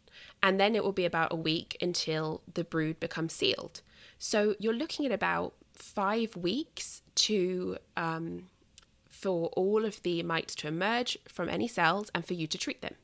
and 0.44 0.60
then 0.60 0.76
it 0.76 0.84
will 0.84 0.92
be 0.92 1.06
about 1.06 1.32
a 1.32 1.36
week 1.36 1.78
until 1.82 2.42
the 2.52 2.64
brood 2.64 3.00
becomes 3.00 3.34
sealed. 3.34 3.82
So 4.18 4.56
you're 4.60 4.74
looking 4.74 5.06
at 5.06 5.12
about 5.12 5.54
five 5.74 6.36
weeks 6.36 7.02
to 7.16 7.78
um, 7.98 8.50
for 9.10 9.50
all 9.50 9.86
of 9.86 10.02
the 10.04 10.24
mites 10.24 10.56
to 10.56 10.68
emerge 10.68 11.18
from 11.28 11.50
any 11.50 11.68
cells 11.68 12.10
and 12.16 12.26
for 12.26 12.34
you 12.34 12.48
to 12.48 12.58
treat 12.58 12.82
them. 12.82 12.96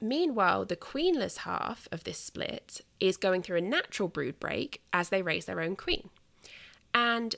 Meanwhile, 0.00 0.66
the 0.66 0.76
queenless 0.76 1.38
half 1.38 1.88
of 1.90 2.04
this 2.04 2.18
split 2.18 2.82
is 3.00 3.16
going 3.16 3.42
through 3.42 3.58
a 3.58 3.62
natural 3.62 4.08
brood 4.08 4.38
break 4.38 4.80
as 4.92 5.08
they 5.08 5.22
raise 5.22 5.46
their 5.46 5.60
own 5.60 5.74
queen. 5.74 6.10
And 6.94 7.34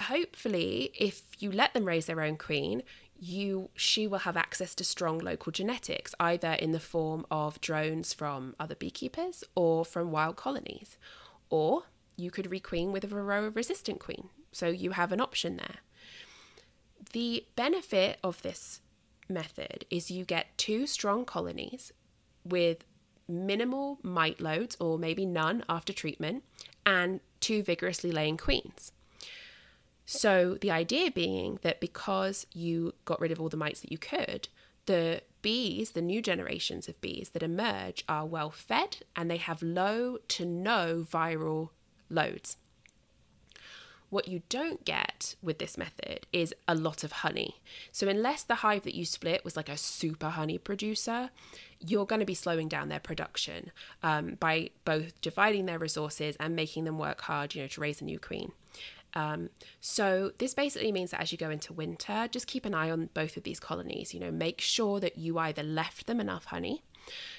hopefully, 0.00 0.92
if 0.98 1.22
you 1.38 1.52
let 1.52 1.74
them 1.74 1.84
raise 1.84 2.06
their 2.06 2.22
own 2.22 2.38
queen, 2.38 2.82
you 3.18 3.70
she 3.74 4.06
will 4.06 4.20
have 4.20 4.36
access 4.36 4.74
to 4.76 4.84
strong 4.84 5.18
local 5.18 5.50
genetics 5.50 6.14
either 6.20 6.52
in 6.52 6.72
the 6.72 6.80
form 6.80 7.26
of 7.30 7.60
drones 7.60 8.12
from 8.12 8.54
other 8.60 8.74
beekeepers 8.74 9.42
or 9.54 9.84
from 9.84 10.10
wild 10.10 10.36
colonies. 10.36 10.96
Or 11.50 11.84
you 12.16 12.30
could 12.30 12.46
requeen 12.46 12.92
with 12.92 13.04
a 13.04 13.08
varroa 13.08 13.54
resistant 13.54 14.00
queen. 14.00 14.28
So 14.52 14.68
you 14.68 14.92
have 14.92 15.12
an 15.12 15.20
option 15.20 15.56
there. 15.56 15.76
The 17.12 17.44
benefit 17.56 18.18
of 18.22 18.42
this 18.42 18.80
method 19.28 19.84
is 19.90 20.10
you 20.10 20.24
get 20.24 20.56
two 20.56 20.86
strong 20.86 21.24
colonies 21.24 21.92
with 22.44 22.84
minimal 23.28 23.98
mite 24.02 24.40
loads 24.40 24.76
or 24.80 24.98
maybe 24.98 25.26
none 25.26 25.64
after 25.68 25.92
treatment 25.92 26.44
and 26.86 27.20
two 27.40 27.62
vigorously 27.62 28.10
laying 28.10 28.36
queens. 28.36 28.92
So, 30.10 30.56
the 30.62 30.70
idea 30.70 31.10
being 31.10 31.58
that 31.60 31.80
because 31.80 32.46
you 32.54 32.94
got 33.04 33.20
rid 33.20 33.30
of 33.30 33.42
all 33.42 33.50
the 33.50 33.58
mites 33.58 33.80
that 33.82 33.92
you 33.92 33.98
could, 33.98 34.48
the 34.86 35.20
bees, 35.42 35.90
the 35.90 36.00
new 36.00 36.22
generations 36.22 36.88
of 36.88 36.98
bees 37.02 37.28
that 37.34 37.42
emerge, 37.42 38.06
are 38.08 38.24
well 38.24 38.50
fed 38.50 39.00
and 39.14 39.30
they 39.30 39.36
have 39.36 39.62
low 39.62 40.16
to 40.28 40.46
no 40.46 41.04
viral 41.06 41.68
loads. 42.08 42.56
What 44.08 44.28
you 44.28 44.40
don't 44.48 44.82
get 44.86 45.34
with 45.42 45.58
this 45.58 45.76
method 45.76 46.26
is 46.32 46.54
a 46.66 46.74
lot 46.74 47.04
of 47.04 47.12
honey. 47.12 47.60
So, 47.92 48.08
unless 48.08 48.42
the 48.44 48.54
hive 48.54 48.84
that 48.84 48.94
you 48.94 49.04
split 49.04 49.44
was 49.44 49.58
like 49.58 49.68
a 49.68 49.76
super 49.76 50.30
honey 50.30 50.56
producer, 50.56 51.28
you're 51.80 52.06
going 52.06 52.20
to 52.20 52.24
be 52.24 52.32
slowing 52.32 52.68
down 52.68 52.88
their 52.88 52.98
production 52.98 53.72
um, 54.02 54.36
by 54.40 54.70
both 54.86 55.20
dividing 55.20 55.66
their 55.66 55.78
resources 55.78 56.34
and 56.40 56.56
making 56.56 56.84
them 56.84 56.98
work 56.98 57.20
hard, 57.20 57.54
you 57.54 57.60
know, 57.60 57.68
to 57.68 57.80
raise 57.82 58.00
a 58.00 58.04
new 58.04 58.18
queen. 58.18 58.52
Um, 59.14 59.50
so 59.80 60.32
this 60.38 60.54
basically 60.54 60.92
means 60.92 61.10
that 61.10 61.20
as 61.20 61.32
you 61.32 61.38
go 61.38 61.50
into 61.50 61.72
winter, 61.72 62.28
just 62.30 62.46
keep 62.46 62.64
an 62.64 62.74
eye 62.74 62.90
on 62.90 63.10
both 63.14 63.36
of 63.36 63.42
these 63.42 63.60
colonies. 63.60 64.12
You 64.14 64.20
know, 64.20 64.30
make 64.30 64.60
sure 64.60 65.00
that 65.00 65.18
you 65.18 65.38
either 65.38 65.62
left 65.62 66.06
them 66.06 66.20
enough 66.20 66.46
honey, 66.46 66.82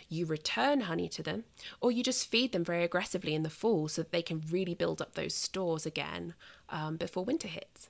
you 0.07 0.25
return 0.25 0.81
honey 0.81 1.07
to 1.09 1.23
them, 1.23 1.43
or 1.81 1.91
you 1.91 2.03
just 2.03 2.29
feed 2.29 2.51
them 2.51 2.63
very 2.63 2.83
aggressively 2.83 3.35
in 3.35 3.43
the 3.43 3.49
fall 3.49 3.87
so 3.87 4.01
that 4.01 4.11
they 4.11 4.21
can 4.21 4.43
really 4.49 4.73
build 4.73 5.01
up 5.01 5.13
those 5.13 5.35
stores 5.35 5.85
again 5.85 6.33
um, 6.69 6.97
before 6.97 7.23
winter 7.23 7.47
hits. 7.47 7.89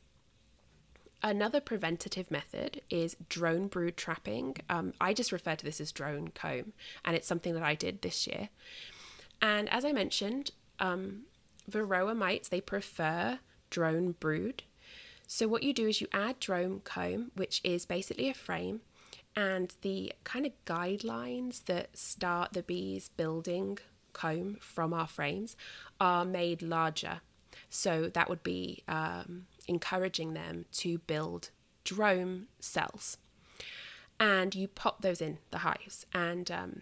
Another 1.22 1.60
preventative 1.60 2.32
method 2.32 2.82
is 2.90 3.18
drone 3.28 3.68
brood 3.68 3.98
trapping. 3.98 4.56
Um, 4.70 4.94
I 5.02 5.14
just 5.14 5.34
refer 5.34 5.56
to 5.56 5.66
this 5.66 5.82
as 5.82 5.92
drone 5.92 6.30
comb, 6.30 6.72
and 7.04 7.16
it's 7.16 7.28
something 7.28 7.54
that 7.56 7.64
I 7.64 7.76
did 7.76 8.02
this 8.02 8.26
year. 8.26 8.50
And 9.42 9.70
as 9.70 9.84
I 9.84 9.92
mentioned, 9.92 10.52
um, 10.80 11.24
Varroa 11.70 12.16
mites 12.16 12.50
they 12.50 12.62
prefer 12.62 13.40
drone 13.70 14.14
brood. 14.14 14.64
So 15.28 15.48
what 15.48 15.64
you 15.64 15.74
do 15.74 15.88
is 15.88 16.02
you 16.02 16.08
add 16.12 16.40
drone 16.40 16.82
comb, 16.84 17.32
which 17.36 17.62
is 17.64 17.86
basically 17.86 18.30
a 18.30 18.34
frame, 18.34 18.82
and 19.36 19.74
the 19.82 20.12
kind 20.24 20.46
of 20.46 20.54
guidelines 20.66 21.66
that 21.66 21.96
start 21.98 22.54
the 22.54 22.64
bees 22.64 23.10
building 23.16 23.78
comb 24.14 24.58
from 24.60 24.94
our 24.94 25.08
frames 25.08 25.56
are 26.00 26.26
made 26.26 26.62
larger. 26.62 27.22
So 27.70 28.10
that 28.14 28.28
would 28.28 28.44
be 28.44 28.84
um, 28.88 29.46
encouraging 29.68 30.34
them 30.34 30.66
to 30.74 30.98
build 31.00 31.52
drone 31.84 32.48
cells. 32.60 33.18
And 34.20 34.54
you 34.56 34.68
pop 34.68 35.02
those 35.02 35.22
in 35.22 35.38
the 35.52 35.60
hives. 35.60 36.06
And 36.14 36.52
um, 36.52 36.82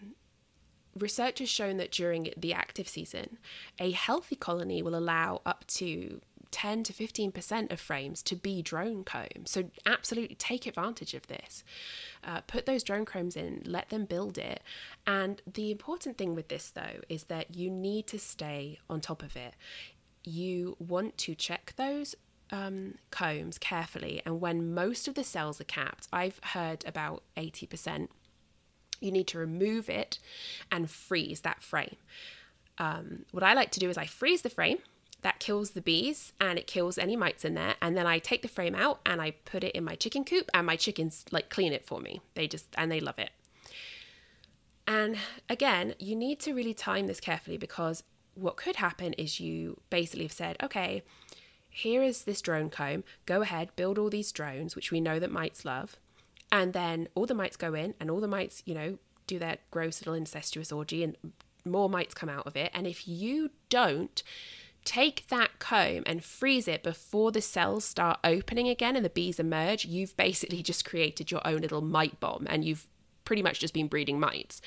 research 0.97 1.39
has 1.39 1.49
shown 1.49 1.77
that 1.77 1.91
during 1.91 2.33
the 2.37 2.53
active 2.53 2.87
season, 2.87 3.37
a 3.79 3.91
healthy 3.91 4.35
colony 4.35 4.81
will 4.81 4.95
allow 4.95 5.41
up 5.45 5.65
to 5.67 6.21
10 6.51 6.83
to 6.83 6.93
15% 6.93 7.71
of 7.71 7.79
frames 7.79 8.21
to 8.23 8.35
be 8.35 8.61
drone 8.61 9.03
comb. 9.03 9.45
So, 9.45 9.71
absolutely 9.85 10.35
take 10.35 10.65
advantage 10.65 11.13
of 11.13 11.27
this. 11.27 11.63
Uh, 12.23 12.41
put 12.41 12.65
those 12.65 12.83
drone 12.83 13.05
combs 13.05 13.35
in, 13.35 13.61
let 13.65 13.89
them 13.89 14.05
build 14.05 14.37
it. 14.37 14.61
And 15.05 15.41
the 15.51 15.71
important 15.71 16.17
thing 16.17 16.35
with 16.35 16.49
this, 16.49 16.69
though, 16.69 17.01
is 17.09 17.25
that 17.25 17.55
you 17.55 17.69
need 17.69 18.07
to 18.07 18.19
stay 18.19 18.79
on 18.89 19.01
top 19.01 19.23
of 19.23 19.35
it. 19.35 19.53
You 20.23 20.75
want 20.79 21.17
to 21.19 21.35
check 21.35 21.73
those 21.77 22.15
um, 22.51 22.95
combs 23.11 23.57
carefully, 23.57 24.21
and 24.25 24.39
when 24.41 24.73
most 24.73 25.07
of 25.07 25.15
the 25.15 25.23
cells 25.23 25.59
are 25.59 25.65
capped, 25.65 26.07
I've 26.13 26.39
heard 26.43 26.85
about 26.85 27.23
80%, 27.35 28.07
you 28.99 29.11
need 29.11 29.27
to 29.27 29.37
remove 29.37 29.89
it 29.89 30.19
and 30.71 30.89
freeze 30.89 31.41
that 31.41 31.61
frame. 31.61 31.97
Um, 32.77 33.25
what 33.31 33.43
I 33.43 33.53
like 33.53 33.71
to 33.71 33.79
do 33.79 33.89
is 33.89 33.97
I 33.97 34.05
freeze 34.05 34.41
the 34.41 34.49
frame 34.49 34.79
that 35.21 35.39
kills 35.39 35.71
the 35.71 35.81
bees 35.81 36.33
and 36.39 36.59
it 36.59 36.67
kills 36.67 36.97
any 36.97 37.15
mites 37.15 37.43
in 37.43 37.53
there. 37.53 37.75
And 37.81 37.97
then 37.97 38.05
I 38.07 38.19
take 38.19 38.41
the 38.41 38.47
frame 38.47 38.75
out 38.75 38.99
and 39.05 39.21
I 39.21 39.31
put 39.31 39.63
it 39.63 39.75
in 39.75 39.83
my 39.83 39.95
chicken 39.95 40.23
coop, 40.23 40.49
and 40.53 40.65
my 40.65 40.75
chickens 40.75 41.25
like 41.31 41.49
clean 41.49 41.73
it 41.73 41.85
for 41.85 41.99
me. 41.99 42.21
They 42.35 42.47
just, 42.47 42.67
and 42.77 42.91
they 42.91 42.99
love 42.99 43.19
it. 43.19 43.31
And 44.87 45.17
again, 45.49 45.95
you 45.99 46.15
need 46.15 46.39
to 46.41 46.53
really 46.53 46.73
time 46.73 47.07
this 47.07 47.19
carefully 47.19 47.57
because 47.57 48.03
what 48.35 48.55
could 48.55 48.77
happen 48.77 49.13
is 49.13 49.39
you 49.39 49.81
basically 49.89 50.23
have 50.23 50.31
said, 50.31 50.55
okay, 50.63 51.03
here 51.69 52.01
is 52.01 52.23
this 52.23 52.41
drone 52.41 52.69
comb. 52.69 53.03
Go 53.25 53.41
ahead, 53.41 53.75
build 53.75 53.99
all 53.99 54.09
these 54.09 54.31
drones, 54.31 54.75
which 54.75 54.91
we 54.91 55.01
know 55.01 55.19
that 55.19 55.31
mites 55.31 55.65
love. 55.65 55.97
And 56.51 56.71
then 56.71 57.09
all 57.15 57.25
the 57.25 57.33
mites 57.33 57.57
go 57.57 57.73
in, 57.73 57.95
and 57.99 58.09
all 58.09 58.21
the 58.21 58.27
mites, 58.27 58.63
you 58.65 58.73
know, 58.73 58.97
do 59.25 59.37
their 59.37 59.57
gross 59.71 59.99
little 59.99 60.13
incestuous 60.13 60.71
orgy, 60.71 61.03
and 61.03 61.17
more 61.65 61.89
mites 61.89 62.13
come 62.13 62.29
out 62.29 62.47
of 62.47 62.55
it. 62.55 62.71
And 62.73 62.87
if 62.87 63.07
you 63.07 63.51
don't 63.69 64.23
take 64.87 65.27
that 65.27 65.59
comb 65.59 66.01
and 66.05 66.23
freeze 66.23 66.65
it 66.65 66.81
before 66.81 67.29
the 67.29 67.41
cells 67.41 67.83
start 67.83 68.19
opening 68.23 68.69
again 68.69 68.95
and 68.95 69.03
the 69.03 69.09
bees 69.09 69.37
emerge, 69.37 69.83
you've 69.83 70.15
basically 70.15 70.63
just 70.63 70.85
created 70.85 71.29
your 71.29 71.45
own 71.45 71.59
little 71.59 71.81
mite 71.81 72.17
bomb 72.21 72.47
and 72.49 72.63
you've 72.63 72.87
pretty 73.25 73.41
much 73.41 73.59
just 73.59 73.73
been 73.73 73.89
breeding 73.89 74.17
mites. 74.17 74.61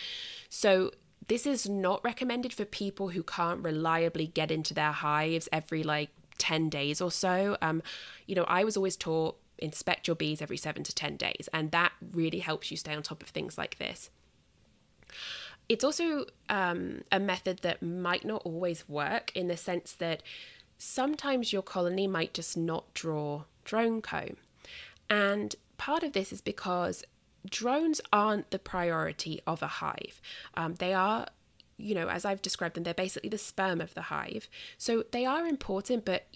So, 0.50 0.90
this 1.28 1.46
is 1.46 1.68
not 1.68 2.04
recommended 2.04 2.52
for 2.52 2.64
people 2.64 3.10
who 3.10 3.22
can't 3.22 3.62
reliably 3.62 4.26
get 4.26 4.50
into 4.50 4.74
their 4.74 4.92
hives 4.92 5.48
every 5.52 5.82
like 5.82 6.10
10 6.38 6.68
days 6.68 7.00
or 7.00 7.10
so. 7.10 7.56
Um, 7.62 7.82
you 8.26 8.34
know, 8.34 8.44
I 8.44 8.64
was 8.64 8.76
always 8.76 8.96
taught 8.96 9.38
inspect 9.58 10.08
your 10.08 10.16
bees 10.16 10.42
every 10.42 10.56
seven 10.56 10.82
to 10.82 10.94
10 10.94 11.16
days, 11.16 11.48
and 11.52 11.70
that 11.70 11.92
really 12.12 12.40
helps 12.40 12.70
you 12.70 12.76
stay 12.76 12.94
on 12.94 13.02
top 13.02 13.22
of 13.22 13.28
things 13.28 13.56
like 13.56 13.78
this. 13.78 14.10
It's 15.70 15.84
also 15.84 16.26
um, 16.48 17.02
a 17.12 17.20
method 17.20 17.60
that 17.60 17.80
might 17.80 18.24
not 18.24 18.42
always 18.44 18.88
work 18.88 19.30
in 19.36 19.46
the 19.46 19.56
sense 19.56 19.92
that 19.92 20.20
sometimes 20.78 21.52
your 21.52 21.62
colony 21.62 22.08
might 22.08 22.34
just 22.34 22.56
not 22.56 22.92
draw 22.92 23.44
drone 23.64 24.02
comb. 24.02 24.36
And 25.08 25.54
part 25.78 26.02
of 26.02 26.12
this 26.12 26.32
is 26.32 26.40
because 26.40 27.04
drones 27.48 28.00
aren't 28.12 28.50
the 28.50 28.58
priority 28.58 29.42
of 29.46 29.62
a 29.62 29.68
hive. 29.68 30.20
Um, 30.54 30.74
they 30.74 30.92
are, 30.92 31.28
you 31.76 31.94
know, 31.94 32.08
as 32.08 32.24
I've 32.24 32.42
described 32.42 32.74
them, 32.74 32.82
they're 32.82 32.92
basically 32.92 33.30
the 33.30 33.38
sperm 33.38 33.80
of 33.80 33.94
the 33.94 34.02
hive. 34.02 34.48
So 34.76 35.04
they 35.12 35.24
are 35.24 35.46
important, 35.46 36.04
but 36.04 36.26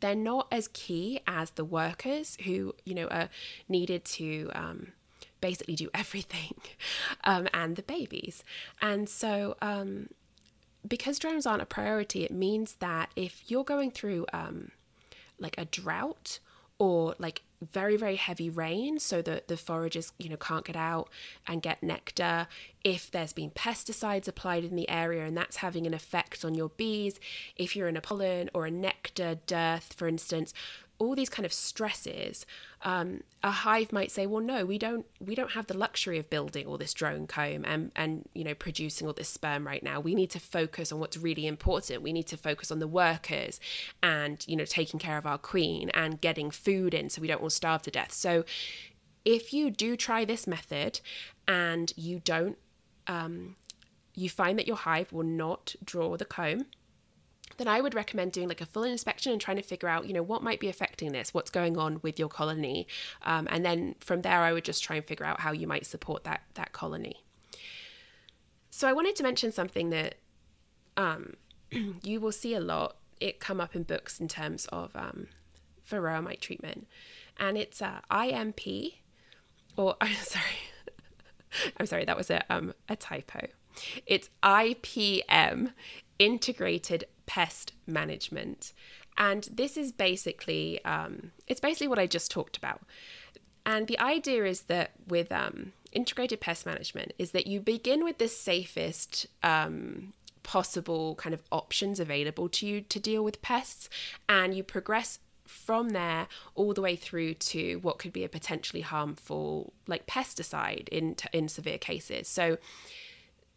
they're 0.00 0.14
not 0.14 0.46
as 0.52 0.68
key 0.68 1.18
as 1.26 1.50
the 1.50 1.64
workers 1.64 2.38
who, 2.44 2.76
you 2.84 2.94
know, 2.94 3.08
are 3.08 3.30
needed 3.68 4.04
to 4.04 4.48
um, 4.54 4.92
basically 5.40 5.74
do 5.74 5.90
everything 5.94 6.54
um, 7.24 7.48
and 7.52 7.76
the 7.76 7.82
babies. 7.82 8.44
And 8.80 9.08
so, 9.08 9.56
um, 9.60 10.08
because 10.86 11.18
drones 11.18 11.46
aren't 11.46 11.62
a 11.62 11.66
priority, 11.66 12.24
it 12.24 12.30
means 12.30 12.76
that 12.76 13.10
if 13.16 13.50
you're 13.50 13.64
going 13.64 13.90
through 13.90 14.26
um, 14.32 14.70
like 15.38 15.56
a 15.58 15.64
drought 15.64 16.38
or 16.78 17.14
like 17.18 17.42
very 17.70 17.96
very 17.96 18.16
heavy 18.16 18.48
rain 18.48 18.98
so 18.98 19.20
that 19.20 19.48
the 19.48 19.54
foragers 19.56 20.12
you 20.18 20.30
know 20.30 20.36
can't 20.36 20.64
get 20.64 20.76
out 20.76 21.10
and 21.46 21.60
get 21.60 21.82
nectar 21.82 22.48
if 22.82 23.10
there's 23.10 23.34
been 23.34 23.50
pesticides 23.50 24.26
applied 24.26 24.64
in 24.64 24.76
the 24.76 24.88
area 24.88 25.26
and 25.26 25.36
that's 25.36 25.56
having 25.56 25.86
an 25.86 25.92
effect 25.92 26.42
on 26.42 26.54
your 26.54 26.70
bees 26.70 27.20
if 27.56 27.76
you're 27.76 27.88
in 27.88 27.98
a 27.98 28.00
pollen 28.00 28.48
or 28.54 28.64
a 28.64 28.70
nectar 28.70 29.38
dearth 29.46 29.92
for 29.92 30.08
instance 30.08 30.54
all 31.00 31.16
these 31.16 31.30
kind 31.30 31.46
of 31.46 31.52
stresses, 31.52 32.44
um, 32.82 33.22
a 33.42 33.50
hive 33.50 33.90
might 33.90 34.10
say, 34.10 34.26
"Well, 34.26 34.42
no, 34.42 34.66
we 34.66 34.78
don't. 34.78 35.06
We 35.18 35.34
don't 35.34 35.52
have 35.52 35.66
the 35.66 35.76
luxury 35.76 36.18
of 36.18 36.28
building 36.28 36.66
all 36.66 36.76
this 36.76 36.92
drone 36.92 37.26
comb 37.26 37.64
and 37.64 37.90
and 37.96 38.28
you 38.34 38.44
know 38.44 38.54
producing 38.54 39.06
all 39.06 39.14
this 39.14 39.30
sperm 39.30 39.66
right 39.66 39.82
now. 39.82 39.98
We 39.98 40.14
need 40.14 40.30
to 40.30 40.38
focus 40.38 40.92
on 40.92 41.00
what's 41.00 41.16
really 41.16 41.46
important. 41.46 42.02
We 42.02 42.12
need 42.12 42.26
to 42.28 42.36
focus 42.36 42.70
on 42.70 42.78
the 42.78 42.86
workers 42.86 43.58
and 44.02 44.44
you 44.46 44.56
know 44.56 44.66
taking 44.66 45.00
care 45.00 45.16
of 45.16 45.26
our 45.26 45.38
queen 45.38 45.88
and 45.90 46.20
getting 46.20 46.50
food 46.50 46.92
in, 46.92 47.08
so 47.08 47.22
we 47.22 47.28
don't 47.28 47.42
all 47.42 47.50
starve 47.50 47.82
to 47.82 47.90
death." 47.90 48.12
So, 48.12 48.44
if 49.24 49.54
you 49.54 49.70
do 49.70 49.96
try 49.96 50.26
this 50.26 50.46
method 50.46 51.00
and 51.48 51.94
you 51.96 52.20
don't, 52.20 52.58
um, 53.06 53.56
you 54.14 54.28
find 54.28 54.58
that 54.58 54.66
your 54.66 54.76
hive 54.76 55.14
will 55.14 55.24
not 55.24 55.74
draw 55.82 56.18
the 56.18 56.26
comb 56.26 56.66
then 57.60 57.68
I 57.68 57.82
would 57.82 57.94
recommend 57.94 58.32
doing 58.32 58.48
like 58.48 58.62
a 58.62 58.66
full 58.66 58.84
inspection 58.84 59.32
and 59.32 59.40
trying 59.40 59.58
to 59.58 59.62
figure 59.62 59.86
out, 59.86 60.06
you 60.06 60.14
know, 60.14 60.22
what 60.22 60.42
might 60.42 60.60
be 60.60 60.70
affecting 60.70 61.12
this, 61.12 61.34
what's 61.34 61.50
going 61.50 61.76
on 61.76 62.00
with 62.00 62.18
your 62.18 62.30
colony, 62.30 62.86
um, 63.20 63.46
and 63.50 63.66
then 63.66 63.96
from 64.00 64.22
there, 64.22 64.40
I 64.40 64.54
would 64.54 64.64
just 64.64 64.82
try 64.82 64.96
and 64.96 65.04
figure 65.04 65.26
out 65.26 65.40
how 65.40 65.52
you 65.52 65.66
might 65.66 65.84
support 65.84 66.24
that 66.24 66.40
that 66.54 66.72
colony. 66.72 67.22
So 68.70 68.88
I 68.88 68.94
wanted 68.94 69.14
to 69.16 69.22
mention 69.22 69.52
something 69.52 69.90
that 69.90 70.14
um, 70.96 71.34
you 72.02 72.18
will 72.18 72.32
see 72.32 72.54
a 72.54 72.60
lot. 72.60 72.96
It 73.20 73.40
come 73.40 73.60
up 73.60 73.76
in 73.76 73.82
books 73.82 74.18
in 74.20 74.26
terms 74.26 74.64
of 74.72 74.96
um, 74.96 75.26
treatment, 76.40 76.88
and 77.36 77.58
it's 77.58 77.82
uh, 77.82 78.00
IMP, 78.10 78.94
or 79.76 79.96
I'm 80.00 80.14
sorry, 80.14 80.56
I'm 81.76 81.84
sorry, 81.84 82.06
that 82.06 82.16
was 82.16 82.30
a 82.30 82.42
um, 82.50 82.72
a 82.88 82.96
typo. 82.96 83.48
It's 84.06 84.30
IPM, 84.42 85.72
integrated 86.18 87.04
pest 87.30 87.72
management. 87.86 88.72
And 89.16 89.48
this 89.52 89.76
is 89.76 89.92
basically, 89.92 90.64
um, 90.84 91.30
it's 91.46 91.60
basically 91.60 91.86
what 91.86 92.00
I 92.00 92.06
just 92.06 92.30
talked 92.30 92.56
about. 92.56 92.80
And 93.64 93.86
the 93.86 94.00
idea 94.00 94.44
is 94.44 94.62
that 94.62 94.90
with 95.06 95.30
um, 95.30 95.72
integrated 95.92 96.40
pest 96.40 96.66
management 96.66 97.12
is 97.18 97.30
that 97.30 97.46
you 97.46 97.60
begin 97.60 98.02
with 98.02 98.18
the 98.18 98.26
safest 98.26 99.28
um, 99.44 100.12
possible 100.42 101.14
kind 101.14 101.34
of 101.34 101.42
options 101.52 102.00
available 102.00 102.48
to 102.48 102.66
you 102.66 102.80
to 102.80 102.98
deal 102.98 103.22
with 103.22 103.42
pests, 103.42 103.88
and 104.28 104.54
you 104.56 104.64
progress 104.64 105.20
from 105.44 105.90
there 105.90 106.26
all 106.54 106.72
the 106.74 106.82
way 106.82 106.96
through 106.96 107.34
to 107.34 107.78
what 107.82 107.98
could 108.00 108.12
be 108.12 108.24
a 108.24 108.28
potentially 108.28 108.82
harmful 108.82 109.72
like 109.86 110.06
pesticide 110.06 110.88
in 110.88 111.14
in 111.32 111.48
severe 111.48 111.78
cases. 111.78 112.26
So 112.26 112.58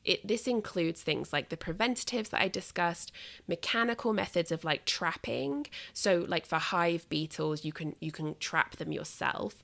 it, 0.05 0.27
this 0.27 0.47
includes 0.47 1.01
things 1.01 1.31
like 1.31 1.49
the 1.49 1.57
preventatives 1.57 2.29
that 2.29 2.41
I 2.41 2.47
discussed, 2.47 3.11
mechanical 3.47 4.13
methods 4.13 4.51
of 4.51 4.63
like 4.63 4.85
trapping. 4.85 5.67
So 5.93 6.25
like 6.27 6.45
for 6.45 6.59
hive 6.59 7.07
beetles, 7.09 7.63
you 7.63 7.71
can 7.71 7.95
you 7.99 8.11
can 8.11 8.35
trap 8.39 8.75
them 8.77 8.91
yourself 8.91 9.63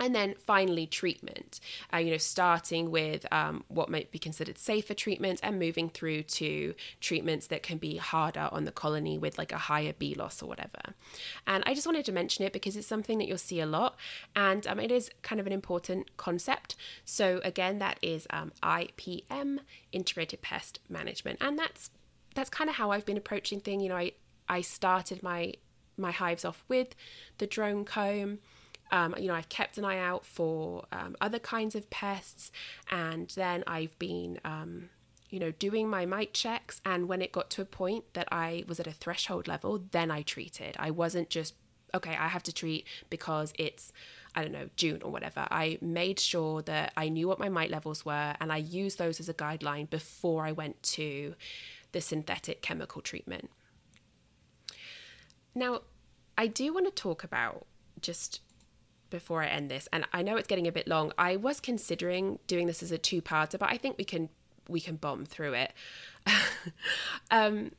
and 0.00 0.14
then 0.14 0.34
finally 0.46 0.86
treatment. 0.86 1.60
Uh, 1.92 1.98
you 1.98 2.10
know 2.10 2.18
starting 2.18 2.90
with 2.90 3.26
um, 3.32 3.64
what 3.68 3.88
might 3.88 4.10
be 4.10 4.18
considered 4.18 4.58
safer 4.58 4.94
treatments 4.94 5.40
and 5.42 5.58
moving 5.58 5.88
through 5.88 6.22
to 6.22 6.74
treatments 7.00 7.48
that 7.48 7.62
can 7.62 7.78
be 7.78 7.96
harder 7.96 8.48
on 8.52 8.64
the 8.64 8.72
colony 8.72 9.18
with 9.18 9.38
like 9.38 9.52
a 9.52 9.58
higher 9.58 9.92
bee 9.92 10.14
loss 10.14 10.42
or 10.42 10.46
whatever. 10.46 10.94
And 11.46 11.62
i 11.66 11.74
just 11.74 11.86
wanted 11.86 12.04
to 12.06 12.12
mention 12.12 12.44
it 12.44 12.52
because 12.52 12.76
it's 12.76 12.86
something 12.86 13.18
that 13.18 13.28
you'll 13.28 13.38
see 13.38 13.60
a 13.60 13.66
lot. 13.66 13.96
And 14.36 14.66
um, 14.66 14.80
it 14.80 14.92
is 14.92 15.10
kind 15.22 15.40
of 15.40 15.46
an 15.46 15.52
important 15.52 16.16
concept. 16.16 16.76
So 17.04 17.40
again 17.44 17.78
that 17.78 17.98
is 18.02 18.26
um, 18.30 18.52
ipm 18.62 19.58
integrated 19.92 20.42
pest 20.42 20.80
management. 20.88 21.38
And 21.40 21.58
that's 21.58 21.90
that's 22.34 22.50
kind 22.50 22.70
of 22.70 22.76
how 22.76 22.90
i've 22.90 23.06
been 23.06 23.16
approaching 23.16 23.60
thing. 23.60 23.80
You 23.80 23.88
know 23.88 23.96
i 23.96 24.12
i 24.48 24.60
started 24.60 25.22
my 25.22 25.54
my 25.96 26.12
hives 26.12 26.44
off 26.44 26.64
with 26.68 26.94
the 27.38 27.46
drone 27.46 27.84
comb 27.84 28.38
um, 28.90 29.14
you 29.18 29.28
know, 29.28 29.34
I've 29.34 29.48
kept 29.48 29.78
an 29.78 29.84
eye 29.84 29.98
out 29.98 30.24
for 30.24 30.84
um, 30.92 31.16
other 31.20 31.38
kinds 31.38 31.74
of 31.74 31.88
pests, 31.90 32.50
and 32.90 33.28
then 33.30 33.64
I've 33.66 33.98
been, 33.98 34.40
um, 34.44 34.90
you 35.30 35.38
know, 35.38 35.50
doing 35.50 35.88
my 35.88 36.06
mite 36.06 36.32
checks. 36.32 36.80
And 36.84 37.08
when 37.08 37.20
it 37.22 37.32
got 37.32 37.50
to 37.50 37.62
a 37.62 37.66
point 37.66 38.04
that 38.14 38.28
I 38.32 38.64
was 38.66 38.80
at 38.80 38.86
a 38.86 38.92
threshold 38.92 39.48
level, 39.48 39.82
then 39.90 40.10
I 40.10 40.22
treated. 40.22 40.76
I 40.78 40.90
wasn't 40.90 41.30
just 41.30 41.54
okay. 41.94 42.16
I 42.16 42.28
have 42.28 42.42
to 42.44 42.52
treat 42.52 42.86
because 43.10 43.52
it's 43.58 43.92
I 44.34 44.42
don't 44.42 44.52
know 44.52 44.68
June 44.76 45.02
or 45.02 45.10
whatever. 45.10 45.46
I 45.50 45.78
made 45.80 46.20
sure 46.20 46.62
that 46.62 46.92
I 46.96 47.08
knew 47.08 47.28
what 47.28 47.38
my 47.38 47.48
mite 47.48 47.70
levels 47.70 48.04
were, 48.04 48.34
and 48.40 48.52
I 48.52 48.58
used 48.58 48.98
those 48.98 49.20
as 49.20 49.28
a 49.28 49.34
guideline 49.34 49.90
before 49.90 50.46
I 50.46 50.52
went 50.52 50.82
to 50.94 51.34
the 51.92 52.00
synthetic 52.00 52.62
chemical 52.62 53.02
treatment. 53.02 53.50
Now, 55.54 55.80
I 56.36 56.46
do 56.46 56.72
want 56.72 56.86
to 56.86 56.92
talk 56.92 57.24
about 57.24 57.66
just 58.00 58.40
before 59.10 59.42
I 59.42 59.46
end 59.46 59.70
this, 59.70 59.88
and 59.92 60.06
I 60.12 60.22
know 60.22 60.36
it's 60.36 60.48
getting 60.48 60.66
a 60.66 60.72
bit 60.72 60.88
long. 60.88 61.12
I 61.18 61.36
was 61.36 61.60
considering 61.60 62.38
doing 62.46 62.66
this 62.66 62.82
as 62.82 62.92
a 62.92 62.98
two-parter, 62.98 63.58
but 63.58 63.70
I 63.70 63.76
think 63.76 63.98
we 63.98 64.04
can 64.04 64.28
we 64.68 64.80
can 64.80 64.96
bomb 64.96 65.24
through 65.24 65.54
it. 65.54 65.72
um, 67.30 67.72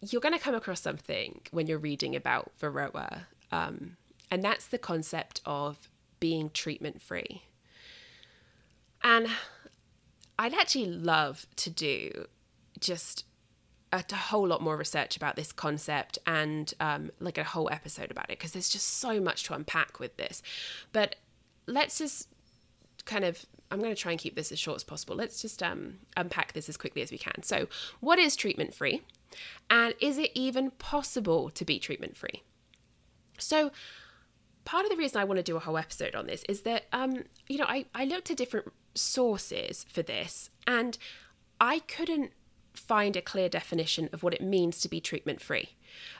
you're 0.00 0.22
going 0.22 0.34
to 0.34 0.40
come 0.40 0.54
across 0.54 0.80
something 0.80 1.40
when 1.50 1.66
you're 1.66 1.78
reading 1.78 2.16
about 2.16 2.52
Varroa, 2.60 3.26
um, 3.52 3.96
and 4.30 4.42
that's 4.42 4.66
the 4.66 4.78
concept 4.78 5.40
of 5.44 5.88
being 6.20 6.50
treatment-free. 6.50 7.42
And 9.02 9.28
I'd 10.38 10.54
actually 10.54 10.86
love 10.86 11.46
to 11.56 11.70
do 11.70 12.26
just 12.80 13.24
a, 13.94 14.16
whole 14.16 14.46
lot 14.46 14.62
more 14.62 14.76
research 14.76 15.16
about 15.16 15.36
this 15.36 15.52
concept 15.52 16.18
and 16.26 16.72
um, 16.80 17.10
like 17.20 17.38
a 17.38 17.44
whole 17.44 17.68
episode 17.70 18.10
about 18.10 18.24
it 18.26 18.38
because 18.38 18.52
there's 18.52 18.68
just 18.68 18.86
so 18.98 19.20
much 19.20 19.44
to 19.44 19.54
unpack 19.54 20.00
with 20.00 20.16
this. 20.16 20.42
But 20.92 21.16
let's 21.66 21.98
just 21.98 22.28
kind 23.04 23.24
of 23.24 23.44
I'm 23.70 23.80
going 23.80 23.94
to 23.94 24.00
try 24.00 24.12
and 24.12 24.20
keep 24.20 24.36
this 24.36 24.52
as 24.52 24.58
short 24.58 24.76
as 24.76 24.84
possible. 24.84 25.16
Let's 25.16 25.42
just 25.42 25.62
um, 25.62 25.94
unpack 26.16 26.52
this 26.52 26.68
as 26.68 26.76
quickly 26.76 27.02
as 27.02 27.10
we 27.10 27.18
can. 27.18 27.42
So, 27.42 27.66
what 28.00 28.18
is 28.18 28.36
treatment 28.36 28.74
free? 28.74 29.02
And 29.68 29.94
is 30.00 30.18
it 30.18 30.30
even 30.34 30.70
possible 30.70 31.50
to 31.50 31.64
be 31.64 31.78
treatment 31.78 32.16
free? 32.16 32.42
So, 33.38 33.72
part 34.64 34.84
of 34.84 34.90
the 34.90 34.96
reason 34.96 35.20
I 35.20 35.24
want 35.24 35.38
to 35.38 35.42
do 35.42 35.56
a 35.56 35.60
whole 35.60 35.76
episode 35.76 36.14
on 36.14 36.26
this 36.26 36.44
is 36.48 36.62
that, 36.62 36.84
um, 36.92 37.24
you 37.48 37.58
know, 37.58 37.66
I, 37.66 37.86
I 37.94 38.04
looked 38.04 38.30
at 38.30 38.36
different 38.36 38.72
sources 38.94 39.84
for 39.88 40.02
this 40.02 40.50
and 40.66 40.96
I 41.60 41.80
couldn't 41.80 42.30
find 42.74 43.16
a 43.16 43.22
clear 43.22 43.48
definition 43.48 44.08
of 44.12 44.22
what 44.22 44.34
it 44.34 44.42
means 44.42 44.80
to 44.80 44.88
be 44.88 45.00
treatment 45.00 45.40
free. 45.40 45.70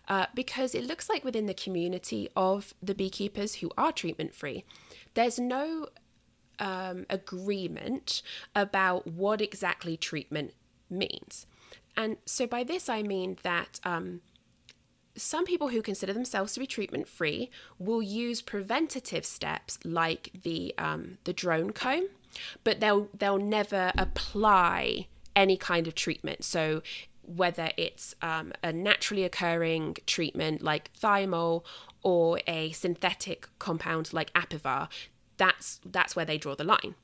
Uh, 0.08 0.26
because 0.34 0.74
it 0.74 0.84
looks 0.84 1.08
like 1.08 1.24
within 1.24 1.46
the 1.46 1.54
community 1.54 2.28
of 2.36 2.74
the 2.82 2.94
beekeepers 2.94 3.56
who 3.56 3.70
are 3.76 3.92
treatment 3.92 4.34
free, 4.34 4.64
there's 5.14 5.38
no 5.38 5.86
um, 6.58 7.06
agreement 7.10 8.22
about 8.54 9.06
what 9.06 9.40
exactly 9.40 9.96
treatment 9.96 10.54
means. 10.88 11.46
And 11.96 12.16
so 12.24 12.46
by 12.46 12.64
this, 12.64 12.88
I 12.88 13.02
mean 13.02 13.38
that. 13.42 13.80
Um, 13.84 14.20
some 15.16 15.44
people 15.44 15.68
who 15.68 15.80
consider 15.80 16.12
themselves 16.12 16.54
to 16.54 16.60
be 16.60 16.66
treatment 16.66 17.06
free 17.06 17.48
will 17.78 18.02
use 18.02 18.42
preventative 18.42 19.24
steps 19.24 19.78
like 19.84 20.30
the 20.42 20.74
um, 20.76 21.18
the 21.22 21.32
drone 21.32 21.70
comb, 21.70 22.08
but 22.64 22.80
they'll 22.80 23.08
they'll 23.16 23.38
never 23.38 23.92
apply 23.96 25.06
any 25.36 25.56
kind 25.56 25.86
of 25.86 25.94
treatment. 25.94 26.44
So 26.44 26.82
whether 27.22 27.70
it's 27.76 28.14
um, 28.22 28.52
a 28.62 28.72
naturally 28.72 29.24
occurring 29.24 29.96
treatment 30.06 30.62
like 30.62 30.92
thymol 30.92 31.64
or 32.02 32.40
a 32.46 32.72
synthetic 32.72 33.48
compound 33.58 34.12
like 34.12 34.32
apivar, 34.34 34.88
that's 35.36 35.80
that's 35.84 36.14
where 36.14 36.24
they 36.24 36.38
draw 36.38 36.54
the 36.54 36.64
line. 36.64 36.94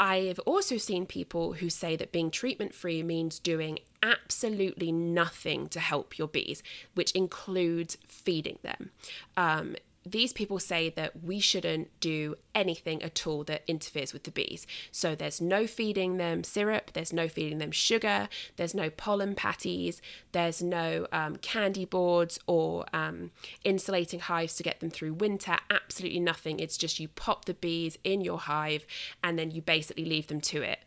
I've 0.00 0.38
also 0.40 0.76
seen 0.76 1.06
people 1.06 1.54
who 1.54 1.68
say 1.68 1.96
that 1.96 2.12
being 2.12 2.30
treatment 2.30 2.72
free 2.72 3.02
means 3.02 3.40
doing 3.40 3.80
absolutely 4.00 4.92
nothing 4.92 5.68
to 5.68 5.80
help 5.80 6.18
your 6.18 6.28
bees, 6.28 6.62
which 6.94 7.10
includes 7.12 7.98
feeding 8.06 8.58
them. 8.62 8.90
Um, 9.36 9.74
these 10.06 10.32
people 10.32 10.58
say 10.58 10.90
that 10.90 11.22
we 11.22 11.40
shouldn't 11.40 11.88
do 12.00 12.34
anything 12.54 13.02
at 13.02 13.26
all 13.26 13.44
that 13.44 13.62
interferes 13.66 14.12
with 14.12 14.24
the 14.24 14.30
bees. 14.30 14.66
So 14.90 15.14
there's 15.14 15.40
no 15.40 15.66
feeding 15.66 16.16
them 16.16 16.44
syrup, 16.44 16.92
there's 16.92 17.12
no 17.12 17.28
feeding 17.28 17.58
them 17.58 17.72
sugar, 17.72 18.28
there's 18.56 18.74
no 18.74 18.90
pollen 18.90 19.34
patties, 19.34 20.00
there's 20.32 20.62
no 20.62 21.06
um, 21.12 21.36
candy 21.36 21.84
boards 21.84 22.38
or 22.46 22.86
um, 22.92 23.30
insulating 23.64 24.20
hives 24.20 24.54
to 24.56 24.62
get 24.62 24.80
them 24.80 24.90
through 24.90 25.14
winter. 25.14 25.56
Absolutely 25.70 26.20
nothing. 26.20 26.60
It's 26.60 26.76
just 26.76 27.00
you 27.00 27.08
pop 27.08 27.44
the 27.44 27.54
bees 27.54 27.98
in 28.04 28.20
your 28.20 28.38
hive 28.38 28.86
and 29.22 29.38
then 29.38 29.50
you 29.50 29.62
basically 29.62 30.04
leave 30.04 30.28
them 30.28 30.40
to 30.42 30.62
it. 30.62 30.80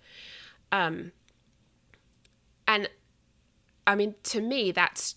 Um, 0.71 1.11
and 2.67 2.89
I 3.85 3.95
mean, 3.95 4.15
to 4.23 4.41
me, 4.41 4.71
that's 4.71 5.15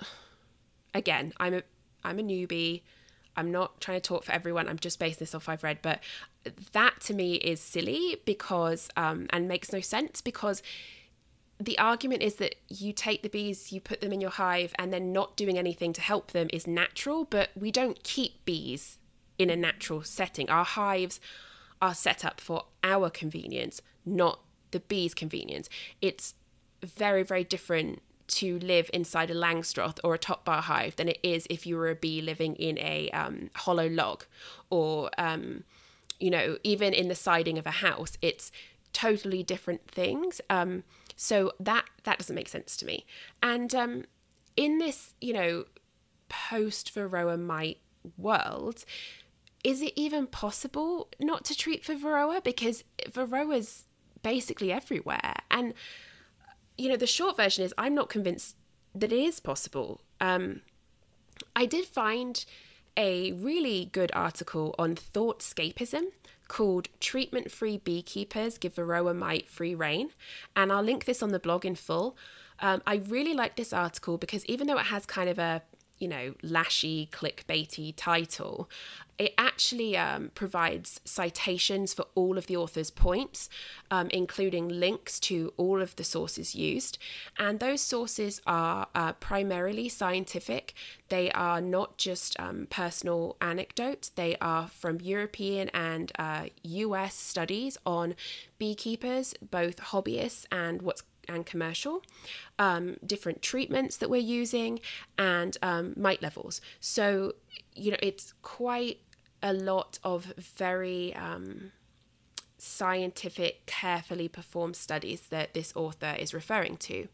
again, 0.94 1.32
I'm 1.38 1.54
a 1.54 1.62
I'm 2.02 2.18
a 2.18 2.22
newbie. 2.22 2.82
I'm 3.36 3.50
not 3.50 3.80
trying 3.80 4.00
to 4.00 4.06
talk 4.06 4.24
for 4.24 4.32
everyone. 4.32 4.68
I'm 4.68 4.78
just 4.78 4.98
basing 4.98 5.18
this 5.20 5.34
off 5.34 5.48
I've 5.48 5.62
read, 5.62 5.78
but 5.82 6.00
that 6.72 7.00
to 7.02 7.14
me 7.14 7.34
is 7.34 7.60
silly 7.60 8.20
because 8.24 8.88
um, 8.96 9.26
and 9.30 9.48
makes 9.48 9.72
no 9.72 9.80
sense 9.80 10.20
because 10.20 10.62
the 11.58 11.78
argument 11.78 12.22
is 12.22 12.36
that 12.36 12.56
you 12.68 12.92
take 12.92 13.22
the 13.22 13.28
bees, 13.28 13.72
you 13.72 13.80
put 13.80 14.00
them 14.00 14.12
in 14.12 14.20
your 14.20 14.30
hive, 14.30 14.74
and 14.78 14.92
then 14.92 15.12
not 15.12 15.36
doing 15.36 15.56
anything 15.58 15.92
to 15.94 16.00
help 16.00 16.32
them 16.32 16.48
is 16.52 16.66
natural, 16.66 17.24
but 17.24 17.50
we 17.56 17.70
don't 17.70 18.02
keep 18.02 18.44
bees 18.44 18.98
in 19.38 19.48
a 19.50 19.56
natural 19.56 20.02
setting. 20.02 20.50
Our 20.50 20.64
hives 20.64 21.20
are 21.80 21.94
set 21.94 22.24
up 22.24 22.40
for 22.40 22.64
our 22.84 23.08
convenience, 23.08 23.80
not 24.04 24.40
the 24.70 24.80
bees' 24.80 25.14
convenience. 25.14 25.68
It's 26.02 26.34
very, 26.82 27.22
very 27.22 27.44
different 27.44 28.02
to 28.28 28.58
live 28.58 28.90
inside 28.92 29.30
a 29.30 29.34
Langstroth 29.34 29.98
or 30.02 30.14
a 30.14 30.18
top 30.18 30.44
bar 30.44 30.62
hive 30.62 30.96
than 30.96 31.08
it 31.08 31.18
is 31.22 31.46
if 31.48 31.66
you 31.66 31.76
were 31.76 31.88
a 31.88 31.94
bee 31.94 32.20
living 32.20 32.54
in 32.56 32.78
a 32.78 33.10
um, 33.10 33.50
hollow 33.54 33.88
log 33.88 34.24
or, 34.70 35.10
um, 35.18 35.64
you 36.18 36.30
know, 36.30 36.58
even 36.64 36.92
in 36.92 37.08
the 37.08 37.14
siding 37.14 37.58
of 37.58 37.66
a 37.66 37.70
house. 37.70 38.18
It's 38.22 38.50
totally 38.92 39.42
different 39.42 39.88
things. 39.88 40.40
Um, 40.50 40.82
so 41.16 41.52
that 41.60 41.84
that 42.04 42.18
doesn't 42.18 42.34
make 42.34 42.48
sense 42.48 42.76
to 42.78 42.86
me. 42.86 43.06
And 43.42 43.74
um, 43.74 44.04
in 44.56 44.78
this, 44.78 45.14
you 45.20 45.32
know, 45.32 45.64
post 46.28 46.94
Varroa 46.94 47.40
mite 47.40 47.78
world, 48.16 48.84
is 49.64 49.82
it 49.82 49.92
even 49.96 50.26
possible 50.26 51.08
not 51.18 51.44
to 51.46 51.54
treat 51.56 51.84
for 51.84 51.94
Varroa 51.94 52.42
because 52.42 52.84
Varroa's 53.08 53.84
basically 54.22 54.72
everywhere 54.72 55.34
and 55.50 55.74
you 56.78 56.88
know, 56.88 56.96
the 56.96 57.06
short 57.06 57.36
version 57.36 57.64
is 57.64 57.74
I'm 57.78 57.94
not 57.94 58.08
convinced 58.08 58.56
that 58.94 59.12
it 59.12 59.18
is 59.18 59.40
possible. 59.40 60.00
Um, 60.20 60.62
I 61.54 61.66
did 61.66 61.86
find 61.86 62.44
a 62.96 63.32
really 63.32 63.90
good 63.92 64.10
article 64.14 64.74
on 64.78 64.94
thoughtscapism 64.94 66.06
called 66.48 66.88
Treatment 67.00 67.50
Free 67.50 67.78
Beekeepers 67.78 68.56
Give 68.58 68.74
Varroa 68.74 69.14
Mite 69.14 69.50
Free 69.50 69.74
Reign, 69.74 70.10
and 70.54 70.72
I'll 70.72 70.82
link 70.82 71.04
this 71.04 71.22
on 71.22 71.30
the 71.30 71.38
blog 71.38 71.64
in 71.64 71.74
full. 71.74 72.16
Um, 72.60 72.82
I 72.86 72.96
really 72.96 73.34
like 73.34 73.56
this 73.56 73.72
article 73.72 74.16
because 74.16 74.44
even 74.46 74.66
though 74.66 74.78
it 74.78 74.86
has 74.86 75.04
kind 75.04 75.28
of 75.28 75.38
a 75.38 75.62
you 75.98 76.08
know, 76.08 76.34
lashy, 76.42 77.08
clickbaity 77.10 77.92
title, 77.96 78.68
it 79.18 79.32
actually 79.38 79.96
um, 79.96 80.30
provides 80.34 81.00
citations 81.04 81.94
for 81.94 82.04
all 82.14 82.36
of 82.36 82.46
the 82.46 82.56
author's 82.56 82.90
points, 82.90 83.48
um, 83.90 84.08
including 84.10 84.68
links 84.68 85.18
to 85.20 85.54
all 85.56 85.80
of 85.80 85.96
the 85.96 86.04
sources 86.04 86.54
used. 86.54 86.98
And 87.38 87.58
those 87.58 87.80
sources 87.80 88.42
are 88.46 88.88
uh, 88.94 89.14
primarily 89.14 89.88
scientific. 89.88 90.74
They 91.08 91.30
are 91.32 91.62
not 91.62 91.96
just 91.96 92.38
um, 92.38 92.66
personal 92.68 93.36
anecdotes, 93.40 94.10
they 94.10 94.36
are 94.40 94.68
from 94.68 95.00
European 95.00 95.70
and 95.70 96.12
uh, 96.18 96.46
US 96.62 97.14
studies 97.14 97.78
on 97.86 98.14
beekeepers, 98.58 99.34
both 99.50 99.76
hobbyists 99.76 100.44
and 100.52 100.82
what's 100.82 101.02
and 101.28 101.46
commercial, 101.46 102.02
um, 102.58 102.96
different 103.04 103.42
treatments 103.42 103.96
that 103.98 104.10
we're 104.10 104.16
using, 104.20 104.80
and 105.18 105.56
um, 105.62 105.94
mite 105.96 106.22
levels. 106.22 106.60
So, 106.80 107.34
you 107.74 107.90
know, 107.90 107.98
it's 108.02 108.34
quite 108.42 109.00
a 109.42 109.52
lot 109.52 109.98
of 110.02 110.32
very 110.36 111.14
um, 111.14 111.72
scientific, 112.58 113.66
carefully 113.66 114.28
performed 114.28 114.76
studies 114.76 115.22
that 115.30 115.54
this 115.54 115.72
author 115.76 116.14
is 116.18 116.32
referring 116.32 116.76
to. 116.78 117.08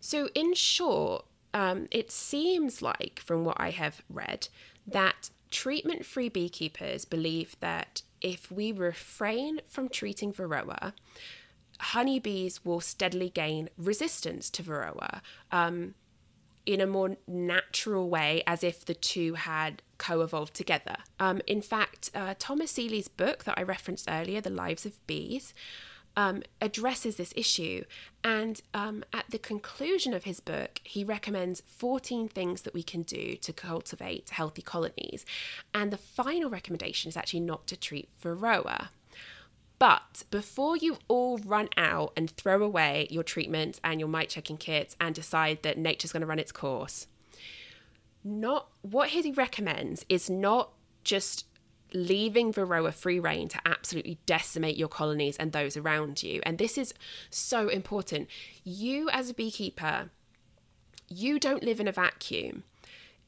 So, 0.00 0.28
in 0.34 0.54
short, 0.54 1.24
um, 1.54 1.86
it 1.90 2.10
seems 2.10 2.82
like, 2.82 3.20
from 3.20 3.44
what 3.44 3.56
I 3.60 3.70
have 3.70 4.02
read, 4.08 4.48
that 4.86 5.30
treatment 5.50 6.04
free 6.04 6.28
beekeepers 6.28 7.04
believe 7.04 7.56
that 7.60 8.02
if 8.20 8.50
we 8.50 8.72
refrain 8.72 9.60
from 9.66 9.88
treating 9.88 10.32
Varroa, 10.32 10.92
honeybees 11.82 12.64
will 12.64 12.80
steadily 12.80 13.28
gain 13.28 13.68
resistance 13.76 14.50
to 14.50 14.62
Varroa 14.62 15.20
um, 15.50 15.94
in 16.64 16.80
a 16.80 16.86
more 16.86 17.16
natural 17.26 18.08
way, 18.08 18.42
as 18.46 18.62
if 18.62 18.84
the 18.84 18.94
two 18.94 19.34
had 19.34 19.82
co 19.98 20.20
evolved 20.20 20.54
together. 20.54 20.96
Um, 21.18 21.40
in 21.46 21.60
fact, 21.60 22.10
uh, 22.14 22.34
Thomas 22.38 22.70
Seeley's 22.70 23.08
book 23.08 23.44
that 23.44 23.58
I 23.58 23.62
referenced 23.62 24.08
earlier, 24.08 24.40
The 24.40 24.50
Lives 24.50 24.86
of 24.86 25.04
Bees, 25.06 25.54
um, 26.16 26.42
addresses 26.60 27.16
this 27.16 27.32
issue. 27.36 27.84
And 28.22 28.60
um, 28.74 29.04
at 29.12 29.24
the 29.30 29.38
conclusion 29.38 30.14
of 30.14 30.24
his 30.24 30.40
book, 30.40 30.80
he 30.84 31.04
recommends 31.04 31.62
14 31.66 32.28
things 32.28 32.62
that 32.62 32.74
we 32.74 32.82
can 32.82 33.02
do 33.02 33.36
to 33.36 33.52
cultivate 33.52 34.30
healthy 34.30 34.62
colonies. 34.62 35.24
And 35.74 35.90
the 35.90 35.96
final 35.96 36.50
recommendation 36.50 37.08
is 37.08 37.16
actually 37.16 37.40
not 37.40 37.66
to 37.68 37.76
treat 37.76 38.08
Varroa. 38.22 38.88
But 39.82 40.22
before 40.30 40.76
you 40.76 40.98
all 41.08 41.38
run 41.38 41.68
out 41.76 42.12
and 42.16 42.30
throw 42.30 42.62
away 42.62 43.08
your 43.10 43.24
treatments 43.24 43.80
and 43.82 43.98
your 43.98 44.08
mite 44.08 44.28
checking 44.28 44.56
kits 44.56 44.94
and 45.00 45.12
decide 45.12 45.64
that 45.64 45.76
nature's 45.76 46.12
going 46.12 46.20
to 46.20 46.26
run 46.28 46.38
its 46.38 46.52
course, 46.52 47.08
not 48.22 48.68
what 48.82 49.08
he 49.08 49.32
recommends 49.32 50.06
is 50.08 50.30
not 50.30 50.70
just 51.02 51.46
leaving 51.92 52.52
Varroa 52.52 52.94
free 52.94 53.18
reign 53.18 53.48
to 53.48 53.58
absolutely 53.66 54.18
decimate 54.24 54.76
your 54.76 54.86
colonies 54.86 55.36
and 55.36 55.50
those 55.50 55.76
around 55.76 56.22
you. 56.22 56.40
And 56.44 56.58
this 56.58 56.78
is 56.78 56.94
so 57.28 57.66
important. 57.66 58.28
You, 58.62 59.10
as 59.10 59.30
a 59.30 59.34
beekeeper, 59.34 60.10
you 61.08 61.40
don't 61.40 61.64
live 61.64 61.80
in 61.80 61.88
a 61.88 61.92
vacuum. 61.92 62.62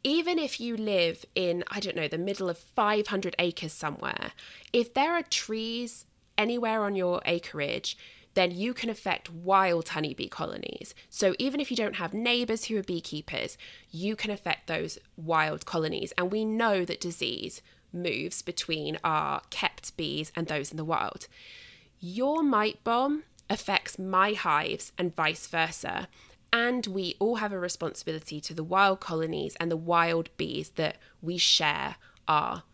Even 0.05 0.38
if 0.38 0.61
you 0.61 0.76
live 0.76 1.24
in, 1.34 1.64
I 1.66 1.80
don't 1.80 1.96
know, 1.96 2.07
the 2.07 2.16
middle 2.16 2.48
of 2.48 2.59
500 2.59 3.34
acres 3.40 3.72
somewhere, 3.72 4.30
if 4.72 4.94
there 4.94 5.14
are 5.14 5.22
trees 5.24 6.07
anywhere 6.37 6.82
on 6.82 6.95
your 6.95 7.22
acreage, 7.24 7.97
then 8.35 8.51
you 8.51 8.74
can 8.74 8.91
affect 8.91 9.30
wild 9.30 9.89
honeybee 9.91 10.28
colonies. 10.28 10.95
So 11.09 11.35
even 11.39 11.61
if 11.61 11.70
you 11.70 11.76
don't 11.76 11.97
have 11.97 12.12
neighbors 12.12 12.64
who 12.64 12.76
are 12.76 12.82
beekeepers, 12.82 13.57
you 13.91 14.16
can 14.16 14.30
affect 14.30 14.66
those 14.66 14.99
wild 15.16 15.66
colonies. 15.66 16.12
And 16.18 16.30
we 16.30 16.45
know 16.45 16.85
that 16.85 17.01
disease 17.01 17.62
moves 17.93 18.43
between 18.43 18.99
our 19.05 19.41
kept 19.51 19.97
bees 19.97 20.32
and 20.35 20.49
those 20.49 20.70
in 20.70 20.76
the 20.76 20.85
wild. 20.85 21.28
Your 22.01 22.43
mite 22.43 22.82
bomb 22.82 23.22
affects 23.49 23.99
my 23.99 24.32
hives 24.32 24.93
and 24.99 25.14
vice 25.14 25.47
versa. 25.47 26.09
And 26.53 26.87
we 26.87 27.16
all 27.18 27.37
have 27.37 27.53
a 27.53 27.59
responsibility 27.59 28.41
to 28.41 28.55
the 28.55 28.64
wild 28.64 29.01
colonies 29.01 29.57
and 29.61 29.70
the 29.70 29.76
wild 29.76 30.30
bees 30.37 30.70
that 30.70 30.99
we 31.22 31.37
share 31.39 31.97
our 32.26 32.64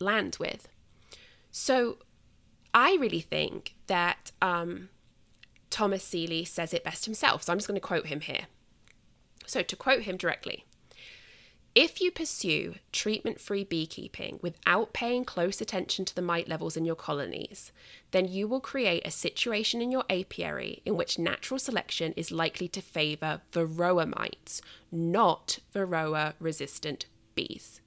land 0.00 0.36
with. 0.40 0.68
So 1.50 1.98
I 2.72 2.96
really 3.00 3.20
think 3.20 3.74
that 3.86 4.32
um, 4.40 4.88
Thomas 5.70 6.04
Seeley 6.04 6.44
says 6.44 6.72
it 6.74 6.84
best 6.84 7.04
himself. 7.04 7.44
So 7.44 7.52
I'm 7.52 7.58
just 7.58 7.68
going 7.68 7.80
to 7.80 7.86
quote 7.86 8.06
him 8.06 8.20
here. 8.20 8.46
So, 9.46 9.62
to 9.62 9.76
quote 9.76 10.02
him 10.02 10.16
directly, 10.16 10.64
if 11.74 12.00
you 12.00 12.10
pursue 12.10 12.74
treatment 12.92 13.40
free 13.40 13.64
beekeeping 13.64 14.40
without 14.42 14.92
paying 14.92 15.24
close 15.24 15.60
attention 15.60 16.04
to 16.04 16.14
the 16.14 16.22
mite 16.22 16.48
levels 16.48 16.76
in 16.76 16.84
your 16.84 16.96
colonies, 16.96 17.70
then 18.10 18.26
you 18.26 18.48
will 18.48 18.60
create 18.60 19.06
a 19.06 19.10
situation 19.10 19.80
in 19.80 19.92
your 19.92 20.04
apiary 20.10 20.82
in 20.84 20.96
which 20.96 21.18
natural 21.18 21.58
selection 21.58 22.12
is 22.16 22.32
likely 22.32 22.66
to 22.68 22.80
favour 22.80 23.40
Varroa 23.52 24.12
mites, 24.18 24.60
not 24.90 25.60
Varroa 25.72 26.34
resistant 26.40 27.06
bees. 27.36 27.80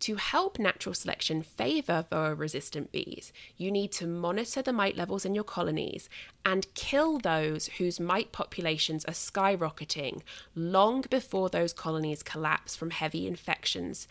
To 0.00 0.14
help 0.14 0.58
natural 0.60 0.94
selection 0.94 1.42
favour 1.42 2.06
Varroa 2.10 2.38
resistant 2.38 2.92
bees, 2.92 3.32
you 3.56 3.70
need 3.72 3.90
to 3.92 4.06
monitor 4.06 4.62
the 4.62 4.72
mite 4.72 4.96
levels 4.96 5.24
in 5.24 5.34
your 5.34 5.44
colonies 5.44 6.08
and 6.44 6.72
kill 6.74 7.18
those 7.18 7.66
whose 7.78 7.98
mite 7.98 8.30
populations 8.30 9.04
are 9.06 9.12
skyrocketing 9.12 10.22
long 10.54 11.04
before 11.10 11.48
those 11.48 11.72
colonies 11.72 12.22
collapse 12.22 12.76
from 12.76 12.90
heavy 12.90 13.26
infections 13.26 14.06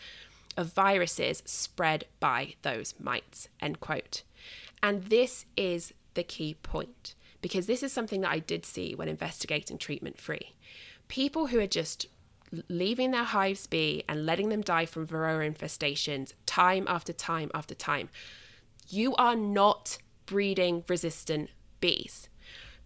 of 0.58 0.74
viruses 0.74 1.42
spread 1.46 2.04
by 2.20 2.54
those 2.62 2.94
mites. 3.00 3.48
End 3.60 3.80
quote. 3.80 4.24
And 4.82 5.04
this 5.04 5.46
is 5.56 5.94
the 6.14 6.22
key 6.22 6.54
point 6.62 7.14
because 7.40 7.66
this 7.66 7.82
is 7.82 7.92
something 7.92 8.20
that 8.20 8.32
I 8.32 8.40
did 8.40 8.66
see 8.66 8.94
when 8.94 9.08
investigating 9.08 9.78
treatment 9.78 10.18
free. 10.18 10.54
People 11.06 11.46
who 11.46 11.60
are 11.60 11.66
just 11.66 12.08
leaving 12.68 13.10
their 13.10 13.24
hives 13.24 13.66
be 13.66 14.04
and 14.08 14.26
letting 14.26 14.48
them 14.48 14.62
die 14.62 14.86
from 14.86 15.06
varroa 15.06 15.52
infestations 15.52 16.32
time 16.46 16.84
after 16.88 17.12
time 17.12 17.50
after 17.54 17.74
time. 17.74 18.08
You 18.88 19.14
are 19.16 19.36
not 19.36 19.98
breeding 20.26 20.84
resistant 20.88 21.50
bees, 21.80 22.28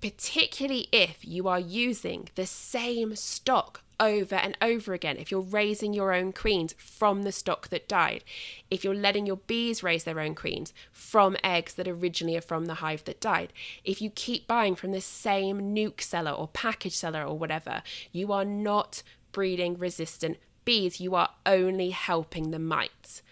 particularly 0.01 0.89
if 0.93 1.25
you 1.25 1.49
are 1.49 1.61
using 1.61 2.29
the 2.35 2.47
same 2.47 3.15
stock 3.17 3.83
over 4.01 4.35
and 4.35 4.57
over 4.61 4.93
again. 4.93 5.17
If 5.17 5.31
you're 5.31 5.41
raising 5.41 5.95
your 5.95 6.13
own 6.13 6.33
queens 6.33 6.75
from 6.77 7.23
the 7.23 7.31
stock 7.31 7.69
that 7.69 7.89
died, 7.89 8.25
if 8.69 8.83
you're 8.83 8.95
letting 8.95 9.27
your 9.27 9.37
bees 9.37 9.83
raise 9.83 10.05
their 10.05 10.19
own 10.19 10.35
queens 10.35 10.75
from 10.91 11.37
eggs 11.45 11.75
that 11.75 11.87
originally 11.87 12.37
are 12.37 12.41
from 12.41 12.65
the 12.65 12.75
hive 12.75 13.05
that 13.05 13.21
died, 13.21 13.53
if 13.85 14.03
you 14.03 14.11
keep 14.11 14.49
buying 14.49 14.75
from 14.75 14.91
the 14.91 15.01
same 15.01 15.75
nuc 15.75 16.01
seller 16.01 16.33
or 16.33 16.49
package 16.49 16.97
seller 16.97 17.23
or 17.23 17.39
whatever, 17.39 17.83
you 18.11 18.33
are 18.33 18.45
not 18.45 19.05
breeding 19.33 19.79
resistant 19.79 20.39
bees. 20.65 21.01
You 21.01 21.15
are 21.15 21.31
only 21.45 21.91
helping 21.91 22.51
the 22.51 22.59
mites. 22.59 23.23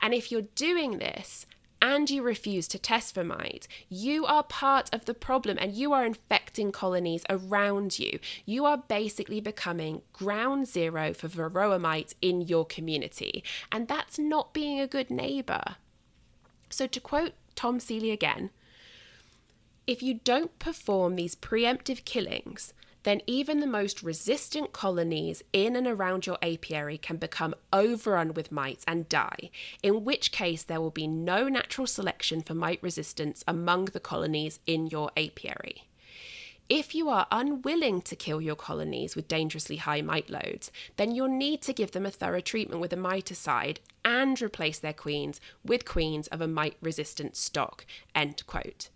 And 0.00 0.14
if 0.14 0.32
you're 0.32 0.42
doing 0.54 0.98
this 0.98 1.46
and 1.82 2.10
you 2.10 2.22
refuse 2.22 2.68
to 2.68 2.78
test 2.78 3.14
for 3.14 3.24
mites, 3.24 3.66
you 3.88 4.26
are 4.26 4.42
part 4.42 4.92
of 4.92 5.04
the 5.06 5.14
problem 5.14 5.58
and 5.60 5.72
you 5.72 5.92
are 5.92 6.04
infecting 6.04 6.72
colonies 6.72 7.24
around 7.28 7.98
you. 7.98 8.18
You 8.44 8.64
are 8.66 8.78
basically 8.78 9.40
becoming 9.40 10.02
ground 10.12 10.68
zero 10.68 11.14
for 11.14 11.28
varroa 11.28 11.80
mites 11.80 12.14
in 12.20 12.42
your 12.42 12.66
community. 12.66 13.42
And 13.72 13.88
that's 13.88 14.18
not 14.18 14.52
being 14.52 14.80
a 14.80 14.86
good 14.86 15.10
neighbour. 15.10 15.76
So, 16.68 16.86
to 16.86 17.00
quote 17.00 17.32
Tom 17.56 17.80
Seeley 17.80 18.10
again, 18.10 18.50
if 19.86 20.02
you 20.02 20.20
don't 20.22 20.56
perform 20.58 21.16
these 21.16 21.34
preemptive 21.34 22.04
killings, 22.04 22.72
then 23.02 23.20
even 23.26 23.60
the 23.60 23.66
most 23.66 24.02
resistant 24.02 24.72
colonies 24.72 25.42
in 25.52 25.76
and 25.76 25.86
around 25.86 26.26
your 26.26 26.38
apiary 26.42 26.98
can 26.98 27.16
become 27.16 27.54
overrun 27.72 28.34
with 28.34 28.52
mites 28.52 28.84
and 28.86 29.08
die, 29.08 29.50
in 29.82 30.04
which 30.04 30.32
case 30.32 30.62
there 30.62 30.80
will 30.80 30.90
be 30.90 31.06
no 31.06 31.48
natural 31.48 31.86
selection 31.86 32.40
for 32.40 32.54
mite 32.54 32.82
resistance 32.82 33.42
among 33.46 33.86
the 33.86 34.00
colonies 34.00 34.60
in 34.66 34.86
your 34.86 35.10
apiary. 35.16 35.84
If 36.70 36.94
you 36.94 37.08
are 37.08 37.26
unwilling 37.32 38.00
to 38.02 38.14
kill 38.14 38.40
your 38.40 38.54
colonies 38.54 39.16
with 39.16 39.26
dangerously 39.26 39.78
high 39.78 40.02
mite 40.02 40.30
loads, 40.30 40.70
then 40.98 41.12
you'll 41.12 41.26
need 41.26 41.62
to 41.62 41.72
give 41.72 41.90
them 41.90 42.06
a 42.06 42.12
thorough 42.12 42.40
treatment 42.40 42.80
with 42.80 42.92
a 42.92 42.96
miticide 42.96 43.78
and 44.04 44.40
replace 44.40 44.78
their 44.78 44.92
queens 44.92 45.40
with 45.64 45.84
queens 45.84 46.28
of 46.28 46.40
a 46.40 46.46
mite 46.46 46.76
resistant 46.80 47.36
stock. 47.36 47.84
End 48.14 48.46
quote. 48.46 48.88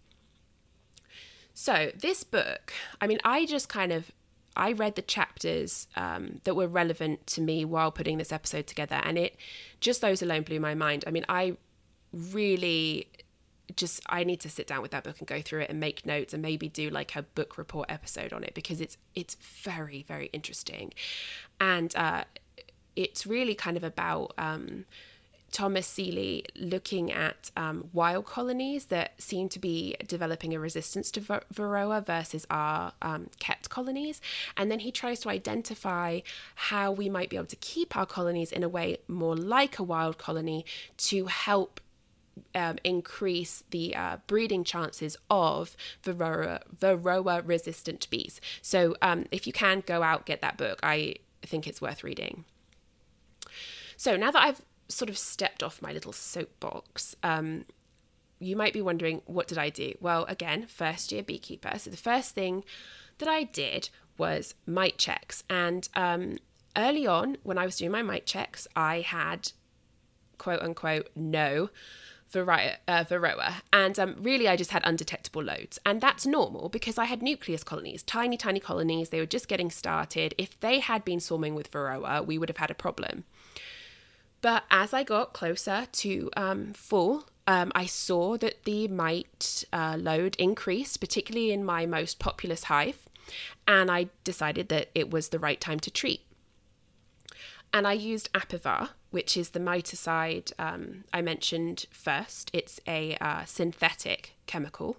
So, 1.55 1.93
this 1.97 2.25
book, 2.25 2.73
I 3.01 3.07
mean, 3.07 3.21
I 3.25 3.47
just 3.47 3.69
kind 3.69 3.93
of 3.93 4.11
I 4.57 4.73
read 4.73 4.95
the 4.95 5.03
chapters 5.03 5.89
um, 5.97 6.41
that 6.45 6.55
were 6.55 6.69
relevant 6.69 7.27
to 7.29 7.41
me 7.41 7.65
while 7.65 7.91
putting 7.91 8.19
this 8.19 8.33
episode 8.33 8.67
together, 8.67 9.01
and 9.03 9.17
it 9.19 9.37
just 9.81 10.01
those 10.01 10.23
alone 10.23 10.43
blew 10.43 10.61
my 10.61 10.75
mind. 10.75 11.05
I 11.07 11.11
mean, 11.11 11.25
I 11.29 11.57
really 12.13 13.09
just 13.77 14.01
I 14.07 14.25
need 14.25 14.41
to 14.41 14.51
sit 14.51 14.67
down 14.67 14.83
with 14.83 14.91
that 14.91 15.05
book 15.05 15.19
and 15.19 15.27
go 15.27 15.41
through 15.41 15.63
it 15.63 15.71
and 15.71 15.81
make 15.81 16.05
notes 16.05 16.35
and 16.35 16.43
maybe 16.43 16.69
do 16.69 16.91
like 16.91 17.17
a 17.17 17.23
book 17.23 17.57
report 17.57 17.91
episode 17.91 18.33
on 18.33 18.45
it 18.45 18.55
because 18.55 18.81
it's 18.81 18.97
it's 19.15 19.37
very 19.37 20.05
very 20.07 20.27
interesting, 20.33 20.93
and 21.61 21.95
uh, 21.97 22.25
it's 22.97 23.27
really 23.27 23.55
kind 23.55 23.77
of 23.77 23.85
about 23.85 24.35
um, 24.39 24.85
Thomas 25.55 25.87
Seeley 25.87 26.45
looking 26.57 27.13
at 27.13 27.53
um, 27.57 27.89
wild 27.93 28.27
colonies 28.27 28.87
that 28.87 29.13
seem 29.23 29.49
to 29.51 29.61
be 29.61 29.95
developing 30.05 30.53
a 30.53 30.59
resistance 30.59 31.13
to 31.13 31.21
Varroa 31.21 32.05
versus 32.05 32.45
our 32.51 32.93
um, 33.01 33.31
kept 33.39 33.71
colonies. 33.71 34.21
And 34.57 34.69
then 34.69 34.81
he 34.81 34.91
tries 34.91 35.21
to 35.21 35.29
identify 35.29 36.21
how 36.57 36.91
we 36.91 37.09
might 37.09 37.31
be 37.31 37.37
able 37.37 37.47
to 37.47 37.57
keep 37.57 37.97
our 37.97 38.05
colonies 38.05 38.51
in 38.51 38.65
a 38.65 38.69
way 38.69 38.99
more 39.07 39.37
like 39.37 39.79
a 39.79 39.85
wild 39.85 40.19
colony 40.19 40.67
to 40.97 41.27
help 41.27 41.81
um, 42.57 42.79
increase 42.83 43.63
the 43.71 43.95
uh, 43.95 44.17
breeding 44.27 44.65
chances 44.65 45.17
of 45.31 45.77
Varroa, 46.03 46.63
Varroa 46.77 47.47
resistant 47.47 48.11
bees. 48.11 48.41
So 48.61 48.97
um, 49.01 49.27
if 49.31 49.47
you 49.47 49.53
can 49.53 49.85
go 49.87 50.03
out, 50.03 50.27
get 50.27 50.41
that 50.41 50.57
book. 50.57 50.81
I 50.83 51.15
think 51.43 51.69
it's 51.69 51.81
worth 51.81 52.03
reading. 52.03 52.45
So 53.97 54.17
now 54.17 54.33
that 54.33 54.43
I've 54.43 54.63
sort 54.89 55.09
of 55.09 55.19
stepped 55.19 55.63
off 55.63 55.83
my 55.83 55.93
little 55.93 56.13
soapbox, 56.13 57.17
um, 57.23 57.65
you 58.39 58.57
might 58.57 58.73
be 58.73 58.83
wondering, 58.83 59.23
what 59.27 59.49
did 59.49 59.59
I 59.59 59.71
do? 59.71 59.95
Well, 60.01 60.25
again, 60.25 60.67
first 60.67 61.13
year 61.13 61.23
beekeeper. 61.23 61.79
So 61.79 61.91
the 61.91 61.97
first 61.97 62.35
thing 62.35 62.65
that 63.19 63.29
I 63.29 63.45
did 63.45 63.91
was 64.19 64.55
mite 64.67 64.99
checks. 64.99 65.45
And 65.49 65.89
um, 65.95 66.39
early 66.77 67.07
on, 67.07 67.39
when 67.43 67.59
I 67.59 67.65
was 67.65 67.77
doing 67.77 67.91
my 67.91 68.03
mite 68.03 68.27
checks, 68.27 68.67
I 68.77 69.01
had 69.01 69.53
quote 70.39 70.61
unquote 70.61 71.09
no 71.15 71.71
varroa, 72.33 72.77
uh, 72.89 73.05
varroa. 73.05 73.55
and 73.73 73.99
um, 73.99 74.17
really 74.19 74.49
I 74.49 74.57
just 74.57 74.73
had 74.73 74.83
undetectable 74.85 75.43
loads. 75.43 75.79
And 75.87 76.01
that's 76.01 76.27
normal 76.27 76.69
because 76.69 76.99
I 76.99 77.05
had 77.05 77.23
nucleus 77.23 77.63
colonies, 77.63 78.03
tiny, 78.03 78.37
tiny 78.37 78.61
colonies. 78.61 79.11
They 79.11 79.21
were 79.21 79.27
just 79.27 79.49
getting 79.49 79.71
started. 79.71 80.35
If 80.37 80.59
they 80.61 80.81
had 80.81 81.05
been 81.05 81.21
swarming 81.21 81.55
with 81.55 81.71
varroa, 81.71 82.25
we 82.27 82.39
would 82.39 82.49
have 82.49 82.59
had 82.59 82.71
a 82.71 82.75
problem. 82.75 83.25
But 84.45 84.65
as 84.71 84.93
I 84.93 85.05
got 85.05 85.33
closer 85.33 85.87
to 85.91 86.31
um, 86.37 86.75
full, 86.75 87.27
um, 87.47 87.73
I 87.75 87.87
saw 87.87 88.37
that 88.37 88.65
the 88.65 88.89
mite 88.89 89.65
uh, 89.73 89.97
load 89.99 90.37
increased, 90.39 91.01
particularly 91.01 91.51
in 91.51 91.65
my 91.65 91.87
most 91.87 92.19
populous 92.19 92.65
hive, 92.65 93.09
and 93.67 93.91
I 93.91 94.11
decided 94.23 94.69
that 94.69 94.91
it 94.95 95.11
was 95.11 95.31
the 95.31 95.39
right 95.39 95.59
time 95.59 95.81
to 95.81 95.91
treat. 95.91 96.27
And 97.73 97.87
I 97.87 97.95
used 97.95 98.31
Apivar, 98.35 98.91
which 99.11 99.35
is 99.35 99.49
the 99.49 99.61
miticide 99.61 100.53
um, 100.59 101.05
I 101.11 101.23
mentioned 101.23 101.87
first. 101.91 102.51
It's 102.53 102.79
a 102.87 103.17
uh, 103.23 103.47
synthetic 103.47 104.35
chemical. 104.45 104.99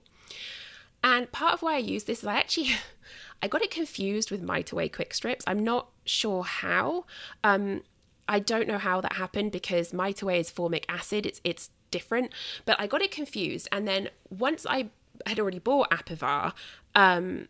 And 1.03 1.31
part 1.31 1.53
of 1.53 1.61
why 1.61 1.75
I 1.75 1.77
use 1.93 2.05
this 2.05 2.23
is 2.23 2.25
I 2.25 2.37
actually 2.37 2.69
I 3.43 3.47
got 3.47 3.61
it 3.61 3.69
confused 3.69 4.31
with 4.31 4.41
Mite 4.41 4.71
Away 4.71 4.89
quick 4.89 5.13
strips. 5.13 5.45
I'm 5.45 5.63
not 5.63 5.89
sure 6.03 6.41
how. 6.43 7.05
Um, 7.43 7.83
I 8.27 8.39
don't 8.39 8.67
know 8.67 8.77
how 8.77 9.01
that 9.01 9.13
happened 9.13 9.51
because 9.51 9.93
Mite 9.93 10.21
Away 10.21 10.39
is 10.39 10.49
formic 10.49 10.85
acid. 10.89 11.25
It's 11.25 11.41
it's 11.43 11.69
different, 11.91 12.31
but 12.65 12.79
I 12.79 12.87
got 12.87 13.01
it 13.01 13.11
confused. 13.11 13.67
And 13.71 13.87
then 13.87 14.09
once 14.29 14.65
I 14.67 14.89
had 15.25 15.39
already 15.39 15.59
bought 15.59 15.89
Apivar, 15.91 16.53
um, 16.95 17.47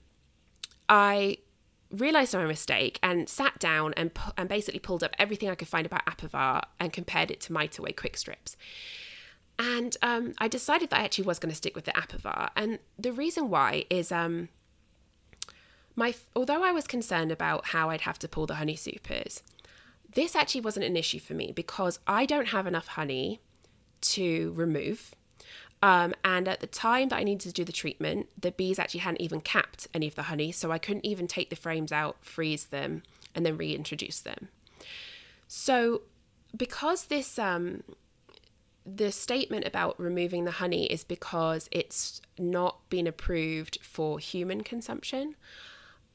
I 0.90 1.38
realized 1.92 2.34
my 2.34 2.46
mistake 2.46 3.00
and 3.02 3.30
sat 3.30 3.58
down 3.60 3.94
and 3.96 4.14
pu- 4.14 4.32
and 4.38 4.50
basically 4.50 4.80
pulled 4.80 5.04
up 5.04 5.16
everything 5.18 5.50
I 5.50 5.56
could 5.56 5.68
find 5.68 5.86
about 5.86 6.06
Apivar 6.06 6.64
and 6.80 6.92
compared 6.92 7.32
it 7.32 7.40
to 7.42 7.54
Mite 7.54 7.78
Away 7.78 7.92
quick 7.92 8.18
strips. 8.18 8.58
And 9.58 9.96
um, 10.02 10.34
I 10.38 10.48
decided 10.48 10.90
that 10.90 11.00
I 11.00 11.04
actually 11.04 11.26
was 11.26 11.40
going 11.40 11.50
to 11.50 11.56
stick 11.56 11.76
with 11.76 11.86
the 11.86 11.92
Apivar. 11.92 12.50
And 12.58 12.80
the 13.00 13.14
reason 13.14 13.50
why 13.50 13.86
is 13.90 14.12
um, 14.12 14.50
my 15.96 16.14
although 16.36 16.64
I 16.64 16.72
was 16.72 16.88
concerned 16.88 17.32
about 17.32 17.68
how 17.68 17.90
I'd 17.90 18.02
have 18.02 18.20
to 18.20 18.28
pull 18.28 18.46
the 18.46 18.56
honey 18.56 18.76
supers, 18.76 19.42
this 20.16 20.36
actually 20.36 20.62
wasn't 20.62 20.86
an 20.86 20.98
issue 20.98 21.20
for 21.20 21.34
me 21.34 21.52
because 21.54 22.00
I 22.08 22.26
don't 22.26 22.48
have 22.48 22.68
enough 22.68 22.88
honey 22.88 23.42
to 24.02 24.54
remove. 24.56 25.14
Um, 25.84 26.16
and 26.24 26.48
at 26.48 26.62
the 26.62 26.68
time 26.68 27.10
that 27.10 27.18
I 27.18 27.24
needed 27.24 27.42
to 27.42 27.52
do 27.52 27.64
the 27.64 27.72
treatment, 27.72 28.28
the 28.40 28.52
bees 28.52 28.80
actually 28.80 29.02
hadn't 29.02 29.22
even 29.22 29.42
capped 29.42 29.88
any 29.94 30.08
of 30.08 30.16
the 30.16 30.24
honey, 30.24 30.52
so 30.52 30.72
I 30.72 30.78
couldn't 30.80 31.06
even 31.06 31.28
take 31.28 31.50
the 31.50 31.56
frames 31.56 31.92
out, 31.92 32.18
freeze 32.22 32.66
them, 32.66 33.04
and 33.36 33.46
then 33.46 33.58
reintroduce 33.58 34.22
them. 34.22 34.48
So, 35.48 36.02
because 36.56 37.06
this 37.06 37.38
um, 37.38 37.84
the 38.86 39.12
statement 39.12 39.66
about 39.66 40.00
removing 40.00 40.46
the 40.46 40.52
honey 40.52 40.86
is 40.86 41.04
because 41.04 41.68
it's 41.72 42.22
not 42.40 42.90
been 42.90 43.06
approved 43.06 43.80
for 43.82 44.20
human 44.20 44.62
consumption 44.62 45.36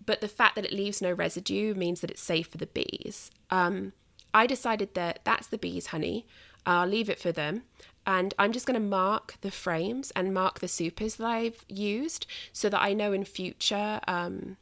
but 0.05 0.21
the 0.21 0.29
fact 0.29 0.55
that 0.57 0.65
it 0.65 0.73
leaves 0.73 1.03
no 1.03 1.13
residue 1.13 1.75
means 1.75 2.01
that 2.01 2.11
it's 2.11 2.23
safe 2.23 2.49
for 2.49 2.59
the 2.59 2.67
bees. 2.67 3.31
Um, 3.51 3.93
I 4.33 4.47
decided 4.47 4.95
that 4.95 5.21
that's 5.25 5.47
the 5.49 5.59
bees' 5.59 5.89
honey. 5.89 6.27
I'll 6.67 6.87
leave 6.87 7.11
it 7.11 7.19
for 7.19 7.33
them. 7.33 7.63
And 8.07 8.33
I'm 8.39 8.53
just 8.53 8.67
going 8.67 8.81
to 8.81 8.87
mark 8.87 9.35
the 9.41 9.51
frames 9.51 10.11
and 10.13 10.33
mark 10.33 10.61
the 10.61 10.69
supers 10.69 11.17
that 11.17 11.27
I've 11.27 11.65
used 11.69 12.27
so 12.53 12.69
that 12.69 12.81
I 12.81 12.93
know 12.93 13.13
in 13.13 13.25
future 13.25 14.01
um, 14.09 14.57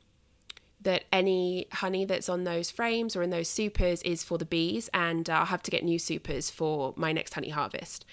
that 0.81 1.05
any 1.13 1.67
honey 1.73 2.05
that's 2.05 2.29
on 2.29 2.45
those 2.45 2.71
frames 2.71 3.15
or 3.15 3.23
in 3.23 3.31
those 3.31 3.49
supers 3.49 4.03
is 4.03 4.25
for 4.25 4.39
the 4.39 4.45
bees. 4.45 4.91
And 4.93 5.29
I'll 5.31 5.47
have 5.47 5.63
to 5.65 5.71
get 5.71 5.85
new 5.85 5.99
supers 5.99 6.51
for 6.51 6.95
my 6.97 7.13
next 7.13 7.35
honey 7.35 7.51
harvest. 7.51 8.05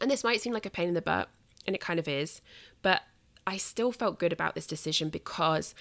And 0.00 0.10
this 0.10 0.24
might 0.24 0.40
seem 0.40 0.52
like 0.52 0.66
a 0.66 0.70
pain 0.70 0.88
in 0.88 0.94
the 0.94 1.02
butt, 1.02 1.28
and 1.66 1.76
it 1.76 1.80
kind 1.80 2.00
of 2.00 2.08
is. 2.08 2.40
But 2.82 3.02
I 3.46 3.56
still 3.56 3.92
felt 3.92 4.18
good 4.18 4.32
about 4.32 4.54
this 4.54 4.66
decision 4.66 5.08
because 5.08 5.74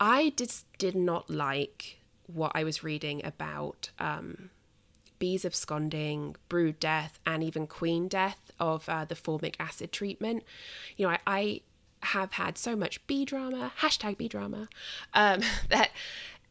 I 0.00 0.32
just 0.36 0.66
did 0.78 0.94
not 0.94 1.30
like 1.30 1.98
what 2.26 2.52
I 2.54 2.64
was 2.64 2.82
reading 2.82 3.24
about 3.24 3.90
um, 3.98 4.50
bees 5.18 5.44
absconding, 5.44 6.36
brood 6.48 6.80
death, 6.80 7.18
and 7.24 7.42
even 7.42 7.66
queen 7.66 8.08
death 8.08 8.50
of 8.58 8.88
uh, 8.88 9.04
the 9.04 9.14
formic 9.14 9.54
acid 9.60 9.92
treatment. 9.92 10.42
You 10.96 11.06
know, 11.06 11.12
I, 11.12 11.18
I, 11.26 11.60
have 12.08 12.32
had 12.32 12.58
so 12.58 12.76
much 12.76 13.06
bee 13.06 13.24
drama, 13.24 13.72
hashtag 13.80 14.18
bee 14.18 14.28
drama, 14.28 14.68
um, 15.14 15.40
that 15.70 15.90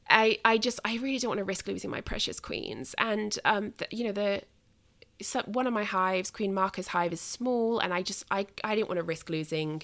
I, 0.09 0.39
I 0.43 0.57
just, 0.57 0.79
I 0.83 0.95
really 0.97 1.19
don't 1.19 1.29
want 1.29 1.37
to 1.37 1.43
risk 1.43 1.67
losing 1.67 1.91
my 1.91 2.01
precious 2.01 2.39
queens. 2.39 2.95
And, 2.97 3.37
um, 3.45 3.73
you 3.91 4.05
know, 4.05 4.11
the, 4.11 4.41
one 5.45 5.67
of 5.67 5.73
my 5.73 5.83
hives, 5.83 6.31
Queen 6.31 6.53
Marca's 6.53 6.87
hive, 6.87 7.13
is 7.13 7.21
small, 7.21 7.77
and 7.77 7.93
I 7.93 8.01
just, 8.01 8.25
I, 8.31 8.47
I 8.63 8.73
didn't 8.73 8.87
want 8.87 8.97
to 8.97 9.03
risk 9.03 9.29
losing 9.29 9.83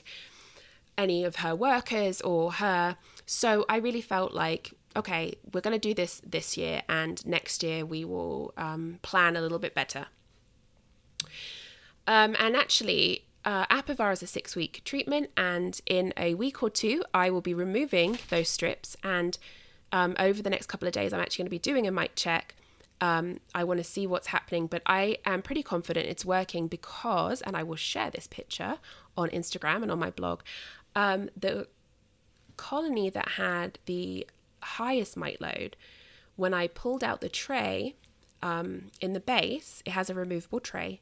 any 1.00 1.24
of 1.24 1.38
her 1.38 1.56
workers 1.56 2.20
or 2.22 2.52
her. 2.54 2.98
So 3.26 3.66
I 3.70 3.78
really 3.78 4.02
felt 4.02 4.34
like, 4.34 4.74
okay, 4.96 5.36
we're 5.54 5.62
going 5.62 5.80
to 5.80 5.88
do 5.90 5.94
this 5.94 6.22
this 6.26 6.58
year, 6.58 6.82
and 6.90 7.26
next 7.26 7.64
year 7.64 7.86
we 7.86 8.04
will 8.04 8.54
um, 8.58 9.00
plan 9.02 9.38
a 9.38 9.42
little 9.42 9.60
bit 9.60 9.74
better. 9.74 10.08
Um, 12.06 12.36
and 12.38 12.56
actually, 12.56 13.26
uh, 13.46 13.66
Apivar 13.68 14.12
is 14.12 14.22
a 14.22 14.28
six 14.28 14.56
week 14.56 14.82
treatment, 14.84 15.30
and 15.38 15.80
in 15.86 16.14
a 16.18 16.34
week 16.34 16.62
or 16.62 16.70
two, 16.70 17.04
I 17.14 17.30
will 17.30 17.42
be 17.42 17.54
removing 17.54 18.20
those 18.30 18.50
strips. 18.50 18.98
And 19.02 19.38
um, 19.92 20.16
over 20.20 20.42
the 20.42 20.50
next 20.50 20.68
couple 20.68 20.88
of 20.88 20.94
days, 20.94 21.14
I'm 21.14 21.22
actually 21.22 21.44
going 21.44 21.52
to 21.52 21.52
be 21.52 21.60
doing 21.60 21.88
a 21.88 21.92
mite 21.92 22.16
check. 22.16 22.56
Um, 23.02 23.40
I 23.56 23.64
want 23.64 23.78
to 23.78 23.84
see 23.86 24.06
what's 24.06 24.28
happening, 24.28 24.68
but 24.68 24.82
I 24.86 25.20
am 25.26 25.42
pretty 25.42 25.64
confident 25.64 26.08
it's 26.08 26.26
working 26.26 26.68
because, 26.68 27.42
and 27.42 27.56
I 27.56 27.64
will 27.64 27.78
share 27.78 28.10
this 28.10 28.28
picture 28.28 28.78
on 29.16 29.30
Instagram 29.30 29.84
and 29.84 29.92
on 29.92 30.00
my 30.00 30.10
blog 30.10 30.42
um, 31.00 31.30
the 31.40 31.66
colony 32.58 33.10
that 33.10 33.30
had 33.30 33.80
the 33.86 34.28
highest 34.62 35.16
mite 35.16 35.40
load, 35.40 35.78
when 36.36 36.54
I 36.54 36.68
pulled 36.68 37.06
out 37.06 37.22
the 37.22 37.30
tray 37.30 37.96
um, 38.42 38.92
in 39.00 39.14
the 39.14 39.22
base, 39.22 39.82
it 39.86 39.92
has 39.92 40.10
a 40.10 40.14
removable 40.14 40.60
tray, 40.60 41.00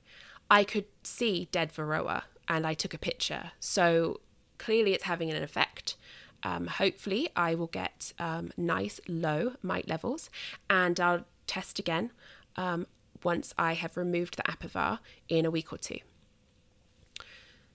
I 0.52 0.64
could 0.64 0.86
see 1.02 1.48
dead 1.52 1.74
Varroa 1.74 2.24
and 2.48 2.68
I 2.68 2.76
took 2.76 2.94
a 2.94 3.00
picture. 3.00 3.54
So 3.60 4.22
clearly 4.60 4.94
it's 4.94 5.06
having 5.06 5.32
an 5.32 5.42
effect. 5.42 5.98
Um, 6.44 6.68
hopefully, 6.68 7.30
I 7.36 7.56
will 7.56 7.68
get 7.68 8.14
um, 8.20 8.52
nice 8.56 9.02
low 9.08 9.54
mite 9.64 9.88
levels 9.88 10.30
and 10.70 11.00
I'll 11.00 11.26
test 11.48 11.80
again 11.80 12.12
um, 12.56 12.86
once 13.24 13.52
I 13.58 13.74
have 13.74 13.98
removed 13.98 14.38
the 14.38 14.44
Apivar 14.44 15.00
in 15.28 15.44
a 15.44 15.52
week 15.52 15.74
or 15.74 15.80
two. 15.80 16.00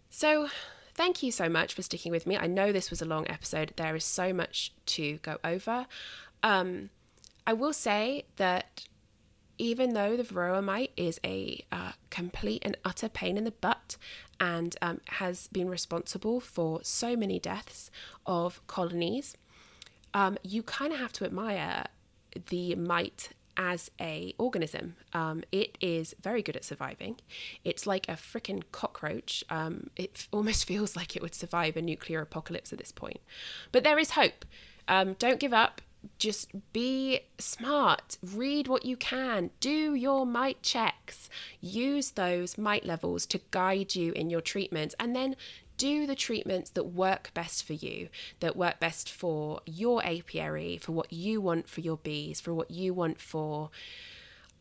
So, 0.09 0.49
Thank 0.95 1.23
you 1.23 1.33
so 1.33 1.49
much 1.49 1.75
for 1.75 1.83
sticking 1.83 2.13
with 2.13 2.27
me. 2.27 2.37
I 2.37 2.47
know 2.47 2.71
this 2.71 2.91
was 2.91 3.01
a 3.01 3.07
long 3.07 3.27
episode. 3.29 3.73
There 3.77 3.97
is 3.97 4.05
so 4.05 4.33
much 4.33 4.73
to 4.87 5.19
go 5.19 5.39
over. 5.43 5.87
Um, 6.43 6.91
I 7.47 7.55
will 7.55 7.73
say 7.73 8.25
that 8.37 8.87
even 9.59 9.95
though 9.95 10.17
the 10.17 10.23
varroa 10.23 10.63
mite 10.63 10.93
is 10.97 11.21
a 11.25 11.65
uh, 11.71 11.93
complete 12.11 12.63
and 12.65 12.77
utter 12.85 13.09
pain 13.09 13.37
in 13.37 13.45
the 13.45 13.53
butt 13.53 13.97
and 14.41 14.77
um, 14.83 15.01
has 15.07 15.49
been 15.49 15.69
responsible 15.69 16.41
for 16.41 16.81
so 16.83 17.17
many 17.17 17.39
deaths 17.39 17.91
of 18.27 18.65
colonies, 18.67 19.37
um, 20.15 20.37
you 20.43 20.63
kind 20.63 20.93
of 20.93 20.99
have 20.99 21.13
to 21.13 21.25
admire 21.25 21.87
the 22.49 22.75
mite 22.75 23.31
as 23.57 23.91
a 24.01 24.35
organism. 24.39 24.97
Um, 25.13 25.43
it 25.53 25.77
is 25.81 26.15
very 26.23 26.43
good 26.43 26.57
at 26.57 26.65
surviving. 26.65 27.17
It's 27.65 27.87
like 27.87 28.09
a 28.09 28.13
freaking 28.13 28.63
cockroach. 28.73 29.45
Um, 29.51 29.91
it 29.97 30.27
almost 30.33 30.65
feels 30.67 30.97
like 30.97 31.17
it 31.17 31.23
would 31.23 31.35
survive 31.35 31.77
a 31.77 31.83
nuclear 31.83 32.21
apocalypse 32.21 32.73
at 32.73 32.79
this 32.79 32.93
point. 32.93 33.21
But 33.71 33.85
there 33.85 33.99
is 33.99 34.13
hope. 34.13 34.45
Um, 34.89 35.15
don't 35.15 35.41
give 35.41 35.53
up. 35.53 35.81
Just 36.19 36.51
be 36.73 37.21
smart. 37.39 38.19
Read 38.23 38.67
what 38.67 38.85
you 38.85 38.97
can. 38.97 39.51
Do 39.61 39.95
your 39.95 40.27
mite 40.27 40.63
checks. 40.63 41.31
Use 41.61 42.13
those 42.13 42.59
mite 42.59 42.85
levels 42.85 43.25
to 43.27 43.41
guide 43.53 43.95
you 43.95 44.13
in 44.13 44.29
your 44.29 44.41
treatments. 44.41 44.97
And 44.99 45.15
then 45.15 45.37
do 45.77 46.07
the 46.07 46.15
treatments 46.15 46.71
that 46.71 46.85
work 46.85 47.31
best 47.35 47.65
for 47.65 47.73
you, 47.73 48.09
that 48.41 48.57
work 48.57 48.81
best 48.81 49.11
for 49.11 49.61
your 49.67 50.05
apiary, 50.05 50.79
for 50.79 50.93
what 50.93 51.13
you 51.13 51.41
want 51.41 51.69
for 51.69 51.81
your 51.81 51.97
bees, 51.97 52.41
for 52.41 52.55
what 52.55 52.71
you 52.71 52.95
want 52.95 53.21
for. 53.21 53.71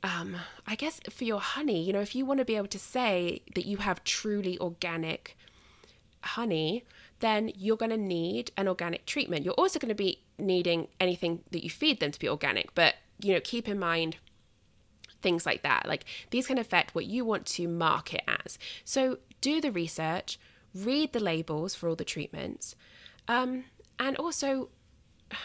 Um, 0.04 0.36
I 0.66 0.76
guess 0.76 1.00
for 1.10 1.26
your 1.26 1.40
honey, 1.40 1.84
you 1.84 1.94
know, 1.94 2.02
if 2.02 2.16
you 2.16 2.26
want 2.26 2.40
to 2.40 2.46
be 2.46 2.56
able 2.56 2.68
to 2.68 2.80
say 2.80 3.42
that 3.54 3.66
you 3.66 3.78
have 3.78 4.04
truly 4.04 4.58
organic 4.60 5.38
honey, 6.24 6.84
then 7.20 7.52
you're 7.56 7.78
going 7.78 7.92
to 7.92 7.98
need 7.98 8.52
an 8.58 8.68
organic 8.68 9.06
treatment. 9.06 9.46
You're 9.46 9.54
also 9.54 9.80
going 9.80 9.90
to 9.90 9.96
be 9.96 10.22
needing 10.38 10.88
anything 11.00 11.44
that 11.52 11.64
you 11.64 11.70
feed 11.70 12.00
them 12.00 12.12
to 12.12 12.20
be 12.20 12.28
organic, 12.28 12.74
but 12.74 12.96
you 13.20 13.34
know, 13.34 13.42
keep 13.44 13.68
in 13.68 13.78
mind 13.78 14.18
things 15.22 15.46
like 15.46 15.62
that. 15.62 15.88
Like 15.88 16.06
these 16.32 16.48
can 16.48 16.58
affect 16.58 16.96
what 16.96 17.06
you 17.06 17.24
want 17.24 17.46
to 17.48 17.68
market 17.68 18.24
as. 18.28 18.58
So 18.84 19.20
do 19.40 19.62
the 19.62 19.72
research, 19.72 20.40
read 20.74 21.14
the 21.14 21.20
labels 21.20 21.76
for 21.76 21.90
all 21.90 21.96
the 21.96 22.06
treatments, 22.06 22.76
um, 23.28 23.66
and 24.00 24.16
also 24.18 24.70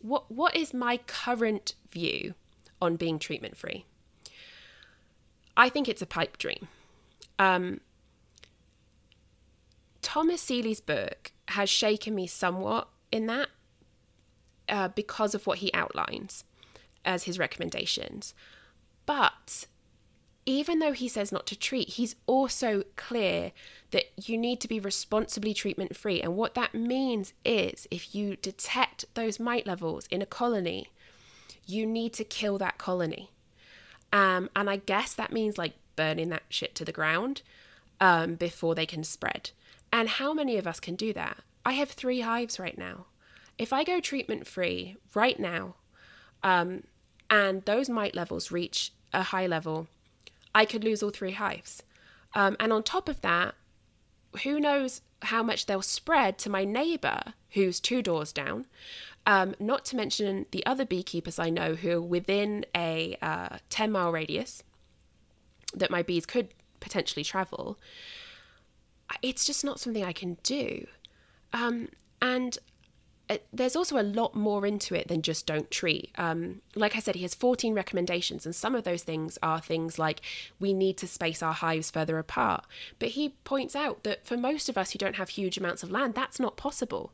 what 0.00 0.30
what 0.30 0.54
is 0.54 0.74
my 0.74 0.98
current 1.06 1.74
view 1.90 2.34
on 2.80 2.96
being 2.96 3.18
treatment 3.18 3.56
free? 3.56 3.84
I 5.56 5.68
think 5.68 5.88
it's 5.88 6.02
a 6.02 6.06
pipe 6.06 6.36
dream. 6.36 6.68
Um, 7.38 7.80
Thomas 10.02 10.42
Seeley's 10.42 10.80
book 10.80 11.32
has 11.48 11.70
shaken 11.70 12.14
me 12.14 12.26
somewhat 12.26 12.88
in 13.10 13.26
that 13.26 13.48
uh, 14.68 14.88
because 14.88 15.34
of 15.34 15.46
what 15.46 15.58
he 15.58 15.72
outlines 15.72 16.44
as 17.04 17.24
his 17.24 17.38
recommendations. 17.38 18.34
But 19.06 19.66
even 20.46 20.78
though 20.78 20.92
he 20.92 21.08
says 21.08 21.32
not 21.32 21.46
to 21.46 21.56
treat, 21.56 21.90
he's 21.90 22.16
also 22.26 22.82
clear 22.96 23.52
that 23.94 24.28
you 24.28 24.36
need 24.36 24.60
to 24.60 24.66
be 24.66 24.80
responsibly 24.80 25.54
treatment 25.54 25.96
free. 25.96 26.20
And 26.20 26.34
what 26.34 26.54
that 26.56 26.74
means 26.74 27.32
is 27.44 27.86
if 27.92 28.12
you 28.12 28.34
detect 28.34 29.04
those 29.14 29.38
mite 29.38 29.68
levels 29.68 30.08
in 30.10 30.20
a 30.20 30.26
colony, 30.26 30.88
you 31.64 31.86
need 31.86 32.12
to 32.14 32.24
kill 32.24 32.58
that 32.58 32.76
colony. 32.76 33.30
Um, 34.12 34.50
and 34.56 34.68
I 34.68 34.78
guess 34.78 35.14
that 35.14 35.32
means 35.32 35.58
like 35.58 35.74
burning 35.94 36.28
that 36.30 36.42
shit 36.48 36.74
to 36.74 36.84
the 36.84 36.90
ground 36.90 37.42
um, 38.00 38.34
before 38.34 38.74
they 38.74 38.84
can 38.84 39.04
spread. 39.04 39.50
And 39.92 40.08
how 40.08 40.34
many 40.34 40.56
of 40.56 40.66
us 40.66 40.80
can 40.80 40.96
do 40.96 41.12
that? 41.12 41.38
I 41.64 41.74
have 41.74 41.90
three 41.90 42.22
hives 42.22 42.58
right 42.58 42.76
now. 42.76 43.06
If 43.58 43.72
I 43.72 43.84
go 43.84 44.00
treatment 44.00 44.48
free 44.48 44.96
right 45.14 45.38
now, 45.38 45.76
um, 46.42 46.82
and 47.30 47.64
those 47.64 47.88
mite 47.88 48.16
levels 48.16 48.50
reach 48.50 48.92
a 49.12 49.22
high 49.22 49.46
level, 49.46 49.86
I 50.52 50.64
could 50.64 50.82
lose 50.82 51.00
all 51.00 51.10
three 51.10 51.32
hives. 51.32 51.84
Um, 52.34 52.56
and 52.58 52.72
on 52.72 52.82
top 52.82 53.08
of 53.08 53.20
that, 53.20 53.54
who 54.42 54.60
knows 54.60 55.00
how 55.22 55.42
much 55.42 55.66
they'll 55.66 55.82
spread 55.82 56.38
to 56.38 56.50
my 56.50 56.64
neighbor 56.64 57.34
who's 57.50 57.80
two 57.80 58.02
doors 58.02 58.32
down. 58.32 58.66
Um, 59.26 59.54
not 59.58 59.84
to 59.86 59.96
mention 59.96 60.46
the 60.50 60.64
other 60.66 60.84
beekeepers 60.84 61.38
I 61.38 61.48
know 61.48 61.74
who 61.74 61.92
are 61.92 62.02
within 62.02 62.66
a 62.76 63.16
uh, 63.22 63.58
10 63.70 63.90
mile 63.90 64.12
radius 64.12 64.62
that 65.74 65.90
my 65.90 66.02
bees 66.02 66.26
could 66.26 66.48
potentially 66.80 67.24
travel. 67.24 67.78
It's 69.22 69.46
just 69.46 69.64
not 69.64 69.80
something 69.80 70.04
I 70.04 70.12
can 70.12 70.36
do. 70.42 70.86
Um, 71.52 71.88
and 72.20 72.58
there's 73.52 73.74
also 73.74 73.98
a 73.98 74.02
lot 74.02 74.34
more 74.34 74.66
into 74.66 74.94
it 74.94 75.08
than 75.08 75.22
just 75.22 75.46
don't 75.46 75.70
treat. 75.70 76.10
Um, 76.18 76.60
like 76.74 76.94
I 76.94 76.98
said, 76.98 77.14
he 77.14 77.22
has 77.22 77.34
14 77.34 77.74
recommendations, 77.74 78.44
and 78.44 78.54
some 78.54 78.74
of 78.74 78.84
those 78.84 79.02
things 79.02 79.38
are 79.42 79.60
things 79.60 79.98
like 79.98 80.20
we 80.60 80.74
need 80.74 80.98
to 80.98 81.06
space 81.06 81.42
our 81.42 81.54
hives 81.54 81.90
further 81.90 82.18
apart. 82.18 82.66
But 82.98 83.10
he 83.10 83.30
points 83.44 83.74
out 83.74 84.04
that 84.04 84.26
for 84.26 84.36
most 84.36 84.68
of 84.68 84.76
us 84.76 84.90
who 84.90 84.98
don't 84.98 85.16
have 85.16 85.30
huge 85.30 85.56
amounts 85.56 85.82
of 85.82 85.90
land, 85.90 86.14
that's 86.14 86.38
not 86.38 86.56
possible. 86.56 87.12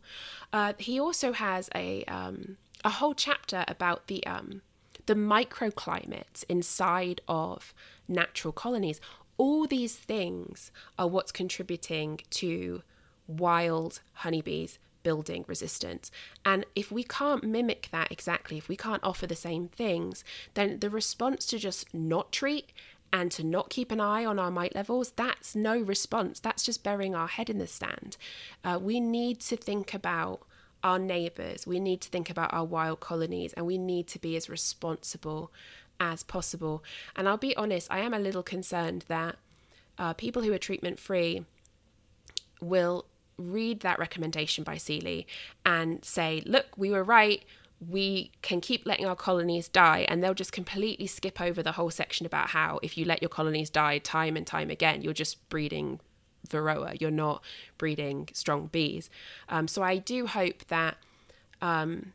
Uh, 0.53 0.73
he 0.79 0.99
also 0.99 1.33
has 1.33 1.71
a 1.75 2.05
um, 2.05 2.57
a 2.85 2.91
whole 2.91 3.15
chapter 3.15 3.65
about 3.69 4.09
the 4.09 4.27
um, 4.27 4.63
the 5.07 5.15
microclimates 5.15 6.45
inside 6.49 7.21
of 7.29 7.73
natural 8.09 8.53
colonies. 8.53 9.01
All 9.37 9.67
these 9.67 9.97
things 9.97 10.73
are 10.99 11.07
what's 11.07 11.33
contributing 11.33 12.21
to 12.31 12.83
wild 13.29 14.01
honeybees 14.15 14.79
building 15.03 15.45
resistance. 15.47 16.11
And 16.45 16.67
if 16.75 16.91
we 16.91 17.05
can't 17.05 17.45
mimic 17.45 17.89
that 17.93 18.11
exactly, 18.11 18.59
if 18.59 18.69
we 18.69 18.77
can't 18.77 19.03
offer 19.05 19.27
the 19.27 19.37
same 19.37 19.69
things, 19.69 20.25
then 20.55 20.81
the 20.81 20.91
response 20.91 21.47
to 21.47 21.59
just 21.59 21.93
not 21.95 22.33
treat 22.33 22.73
and 23.13 23.33
to 23.33 23.45
not 23.45 23.71
keep 23.71 23.91
an 23.91 24.01
eye 24.01 24.25
on 24.25 24.39
our 24.39 24.51
mite 24.51 24.75
levels, 24.75 25.13
that's 25.17 25.57
no 25.57 25.79
response. 25.79 26.39
That's 26.39 26.63
just 26.63 26.85
burying 26.85 27.15
our 27.15 27.27
head 27.27 27.51
in 27.51 27.59
the 27.59 27.67
sand. 27.67 28.17
Uh, 28.65 28.79
we 28.81 29.01
need 29.01 29.41
to 29.41 29.57
think 29.57 29.93
about 29.95 30.43
our 30.83 30.99
neighbours, 30.99 31.67
we 31.67 31.79
need 31.79 32.01
to 32.01 32.09
think 32.09 32.31
about 32.31 32.55
our 32.55 32.65
wild 32.65 33.01
colonies, 33.01 33.53
and 33.53 33.67
we 33.67 33.77
need 33.77 34.07
to 34.07 34.19
be 34.19 34.35
as 34.35 34.49
responsible 34.49 35.53
as 35.99 36.23
possible. 36.23 36.83
And 37.15 37.29
I'll 37.29 37.37
be 37.37 37.55
honest, 37.55 37.89
I 37.91 37.99
am 37.99 38.15
a 38.15 38.19
little 38.19 38.43
concerned 38.43 39.05
that 39.09 39.37
uh, 39.99 40.15
people 40.15 40.43
who 40.43 40.53
are 40.53 40.59
treatment 40.59 40.99
free 40.99 41.45
will 42.63 43.05
read 43.41 43.81
that 43.81 43.99
recommendation 43.99 44.65
by 44.65 44.77
Seeley 44.77 45.27
and 45.65 46.05
say, 46.05 46.43
look, 46.47 46.67
we 46.77 46.91
were 46.91 47.05
right. 47.05 47.43
We 47.89 48.33
can 48.43 48.61
keep 48.61 48.85
letting 48.85 49.07
our 49.07 49.17
colonies 49.17 49.67
die, 49.67 50.05
and 50.09 50.23
they'll 50.23 50.35
just 50.35 50.53
completely 50.53 51.07
skip 51.07 51.41
over 51.41 51.63
the 51.63 51.73
whole 51.73 51.91
section 51.91 52.27
about 52.27 52.51
how 52.51 52.79
if 52.83 52.99
you 52.99 53.07
let 53.07 53.23
your 53.23 53.31
colonies 53.31 53.71
die 53.71 53.99
time 53.99 54.37
and 54.37 54.47
time 54.47 54.69
again, 54.69 55.01
you're 55.01 55.15
just 55.15 55.49
breeding 55.49 56.01
varroa. 56.49 57.01
You're 57.01 57.11
not 57.11 57.43
breeding 57.79 58.29
strong 58.33 58.67
bees. 58.67 59.09
Um, 59.49 59.67
so 59.67 59.83
I 59.83 59.97
do 59.97 60.27
hope 60.27 60.67
that, 60.67 60.99
um, 61.63 62.13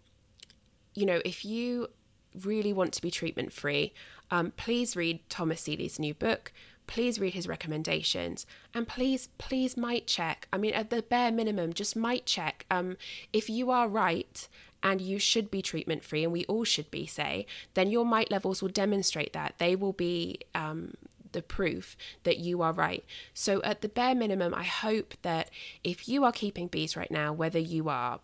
you 0.94 1.06
know, 1.06 1.22
if 1.26 1.44
you 1.44 1.88
really 2.44 2.74
want 2.74 2.94
to 2.94 3.02
be 3.02 3.10
treatment 3.10 3.52
free, 3.52 3.94
um, 4.30 4.52
please 4.58 4.96
read 4.96 5.20
Thomas 5.30 5.62
Seeley's 5.62 6.00
new 6.00 6.14
book, 6.14 6.52
please 6.88 7.20
read 7.20 7.34
his 7.34 7.48
recommendations. 7.48 8.46
And 8.74 8.88
please 8.88 9.30
please 9.38 9.78
mite 9.78 10.08
check. 10.08 10.48
I 10.52 10.58
mean 10.58 10.74
at 10.74 10.90
the 10.90 11.02
bare 11.02 11.32
minimum 11.32 11.74
just 11.74 11.96
mite 11.96 12.26
check 12.26 12.66
um, 12.72 12.98
if 13.34 13.50
you 13.50 13.72
are 13.72 13.88
right 13.88 14.48
and 14.84 15.02
you 15.02 15.18
should 15.18 15.50
be 15.50 15.62
treatment 15.62 16.04
free 16.04 16.24
and 16.24 16.32
we 16.32 16.46
all 16.46 16.64
should 16.64 16.92
be 16.92 17.06
say 17.06 17.46
then 17.74 17.90
your 17.90 18.06
mite 18.06 18.32
levels 18.32 18.62
will 18.62 18.70
demonstrate 18.70 19.34
that. 19.34 19.56
They 19.58 19.76
will 19.76 19.94
be 19.94 20.40
um, 20.54 20.94
the 21.32 21.42
proof 21.42 21.98
that 22.24 22.38
you 22.38 22.62
are 22.62 22.72
right. 22.72 23.04
So 23.34 23.62
at 23.64 23.82
the 23.82 23.90
bare 23.90 24.16
minimum 24.16 24.54
i 24.54 24.64
hope 24.64 25.14
that 25.22 25.50
if 25.84 26.08
you 26.08 26.24
are 26.24 26.32
keeping 26.32 26.68
bees 26.68 26.96
right 26.96 27.12
now 27.12 27.34
whether 27.34 27.60
you 27.60 27.90
are 27.90 28.20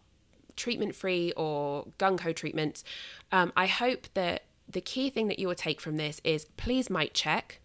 treatment 0.56 0.96
free 0.96 1.32
or 1.36 1.88
gung-ho 1.98 2.32
treatments 2.32 2.84
um, 3.32 3.52
i 3.56 3.66
hope 3.68 4.08
that 4.14 4.44
the 4.70 4.82
key 4.82 5.10
thing 5.10 5.28
that 5.28 5.40
you 5.40 5.48
will 5.48 5.56
take 5.56 5.82
from 5.82 5.98
this 5.98 6.22
is 6.24 6.46
please 6.58 6.90
mite 6.90 7.14
check 7.14 7.60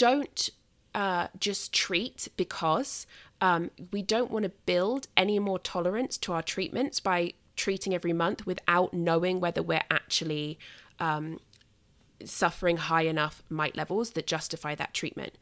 don't 0.00 0.48
uh, 0.94 1.28
just 1.38 1.74
treat 1.74 2.28
because 2.38 3.06
um, 3.42 3.70
we 3.92 4.00
don't 4.00 4.30
want 4.30 4.44
to 4.44 4.50
build 4.64 5.08
any 5.14 5.38
more 5.38 5.58
tolerance 5.58 6.16
to 6.16 6.32
our 6.32 6.42
treatments 6.42 7.00
by 7.00 7.34
treating 7.54 7.94
every 7.94 8.14
month 8.14 8.46
without 8.46 8.94
knowing 8.94 9.40
whether 9.40 9.62
we're 9.62 9.82
actually 9.90 10.58
um, 11.00 11.38
suffering 12.24 12.78
high 12.78 13.02
enough 13.02 13.42
mite 13.50 13.76
levels 13.76 14.12
that 14.12 14.26
justify 14.26 14.74
that 14.74 14.94
treatment. 14.94 15.36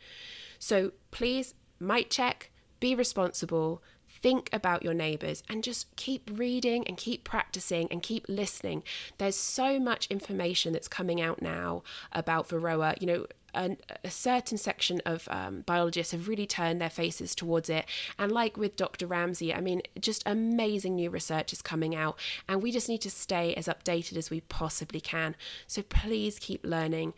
So 0.58 0.90
please, 1.12 1.54
mite 1.78 2.10
check, 2.10 2.50
be 2.80 2.96
responsible, 2.96 3.80
think 4.08 4.50
about 4.52 4.82
your 4.82 4.94
neighbors 4.94 5.44
and 5.48 5.62
just 5.62 5.94
keep 5.94 6.28
reading 6.32 6.84
and 6.88 6.96
keep 6.96 7.22
practicing 7.22 7.86
and 7.92 8.02
keep 8.02 8.26
listening. 8.28 8.82
There's 9.18 9.36
so 9.36 9.78
much 9.78 10.08
information 10.08 10.72
that's 10.72 10.88
coming 10.88 11.20
out 11.20 11.40
now 11.40 11.84
about 12.10 12.48
Varroa. 12.48 13.00
You 13.00 13.06
know, 13.06 13.26
a, 13.58 13.76
a 14.04 14.10
certain 14.10 14.56
section 14.56 15.02
of 15.04 15.28
um, 15.30 15.62
biologists 15.62 16.12
have 16.12 16.28
really 16.28 16.46
turned 16.46 16.80
their 16.80 16.88
faces 16.88 17.34
towards 17.34 17.68
it. 17.68 17.84
And 18.18 18.30
like 18.30 18.56
with 18.56 18.76
Dr. 18.76 19.06
Ramsey, 19.06 19.52
I 19.52 19.60
mean, 19.60 19.82
just 20.00 20.22
amazing 20.24 20.94
new 20.94 21.10
research 21.10 21.52
is 21.52 21.60
coming 21.60 21.94
out, 21.94 22.18
and 22.48 22.62
we 22.62 22.70
just 22.70 22.88
need 22.88 23.02
to 23.02 23.10
stay 23.10 23.54
as 23.54 23.66
updated 23.66 24.16
as 24.16 24.30
we 24.30 24.40
possibly 24.42 25.00
can. 25.00 25.34
So 25.66 25.82
please 25.82 26.38
keep 26.38 26.64
learning, 26.64 27.14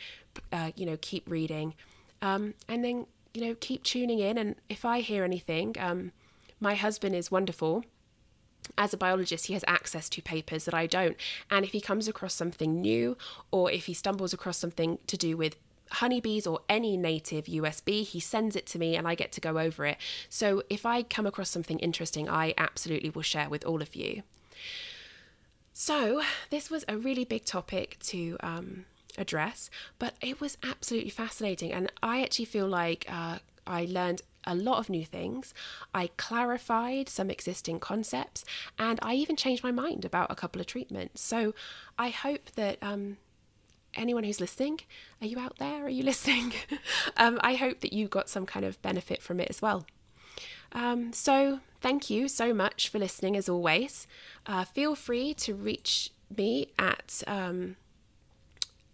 uh, 0.50 0.72
you 0.74 0.86
know, 0.86 0.96
keep 1.00 1.30
reading, 1.30 1.74
um, 2.22 2.54
and 2.68 2.82
then 2.82 3.06
you 3.34 3.42
know 3.42 3.54
keep 3.60 3.84
tuning 3.84 4.18
in. 4.18 4.38
And 4.38 4.56
if 4.68 4.84
I 4.84 5.00
hear 5.00 5.24
anything, 5.24 5.76
um, 5.78 6.12
my 6.58 6.74
husband 6.74 7.14
is 7.14 7.30
wonderful 7.30 7.84
as 8.78 8.94
a 8.94 8.96
biologist, 8.96 9.46
he 9.46 9.54
has 9.54 9.64
access 9.66 10.08
to 10.08 10.22
papers 10.22 10.64
that 10.64 10.74
I 10.74 10.86
don't. 10.86 11.16
And 11.50 11.64
if 11.64 11.72
he 11.72 11.80
comes 11.80 12.06
across 12.08 12.34
something 12.34 12.80
new, 12.80 13.16
or 13.50 13.70
if 13.70 13.86
he 13.86 13.94
stumbles 13.94 14.32
across 14.32 14.58
something 14.58 14.98
to 15.06 15.16
do 15.16 15.36
with 15.36 15.56
honeybees 15.92 16.46
or 16.46 16.60
any 16.68 16.96
native 16.96 17.44
USB, 17.46 18.04
he 18.04 18.20
sends 18.20 18.56
it 18.56 18.66
to 18.66 18.78
me 18.78 18.96
and 18.96 19.06
I 19.06 19.14
get 19.14 19.32
to 19.32 19.40
go 19.40 19.58
over 19.58 19.86
it. 19.86 19.98
So 20.28 20.62
if 20.70 20.86
I 20.86 21.02
come 21.02 21.26
across 21.26 21.50
something 21.50 21.78
interesting, 21.78 22.28
I 22.28 22.54
absolutely 22.56 23.10
will 23.10 23.22
share 23.22 23.48
with 23.48 23.64
all 23.64 23.82
of 23.82 23.94
you. 23.94 24.22
So, 25.72 26.20
this 26.50 26.68
was 26.68 26.84
a 26.88 26.98
really 26.98 27.24
big 27.24 27.46
topic 27.46 27.96
to 28.08 28.36
um, 28.40 28.84
address, 29.16 29.70
but 29.98 30.14
it 30.20 30.38
was 30.38 30.58
absolutely 30.62 31.08
fascinating. 31.08 31.72
And 31.72 31.90
I 32.02 32.22
actually 32.22 32.44
feel 32.44 32.68
like 32.68 33.06
uh, 33.08 33.38
I 33.66 33.86
learned 33.86 34.20
a 34.44 34.54
lot 34.54 34.78
of 34.78 34.90
new 34.90 35.04
things. 35.04 35.54
I 35.94 36.10
clarified 36.16 37.08
some 37.08 37.30
existing 37.30 37.80
concepts, 37.80 38.44
and 38.78 38.98
I 39.02 39.14
even 39.14 39.36
changed 39.36 39.62
my 39.62 39.70
mind 39.70 40.04
about 40.04 40.30
a 40.30 40.34
couple 40.34 40.60
of 40.60 40.66
treatments. 40.66 41.22
So 41.22 41.54
I 41.98 42.10
hope 42.10 42.50
that 42.56 42.78
um, 42.82 43.16
anyone 43.94 44.24
who's 44.24 44.40
listening, 44.40 44.80
are 45.20 45.26
you 45.26 45.38
out 45.38 45.58
there? 45.58 45.84
Are 45.84 45.90
you 45.90 46.02
listening? 46.12 46.52
um, 47.16 47.38
I 47.42 47.54
hope 47.54 47.80
that 47.80 47.92
you 47.92 48.08
got 48.08 48.28
some 48.28 48.46
kind 48.46 48.64
of 48.64 48.80
benefit 48.82 49.22
from 49.22 49.40
it 49.40 49.48
as 49.50 49.60
well. 49.62 49.86
Um, 50.72 51.12
so 51.12 51.60
thank 51.80 52.10
you 52.10 52.28
so 52.28 52.54
much 52.54 52.88
for 52.88 52.98
listening 52.98 53.36
as 53.36 53.48
always. 53.48 54.06
Uh, 54.46 54.64
feel 54.64 54.94
free 54.94 55.34
to 55.34 55.54
reach 55.54 56.10
me 56.36 56.68
at 56.78 57.22
um, 57.26 57.76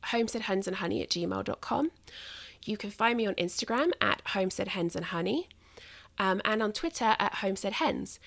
homesteadhensandhoney 0.07 1.03
at 1.03 1.11
gmail.com. 1.11 1.91
You 2.65 2.77
can 2.77 2.91
find 2.91 3.17
me 3.17 3.27
on 3.27 3.35
Instagram 3.35 3.93
at 4.01 4.23
Homestead 4.29 4.69
Hens 4.69 4.97
and 4.97 5.07
Honey 5.07 5.49
um, 6.19 6.41
and 6.45 6.63
on 6.63 6.73
Twitter 6.73 7.15
at 7.19 7.37
Homestead 7.37 7.75
Hens. 7.75 8.19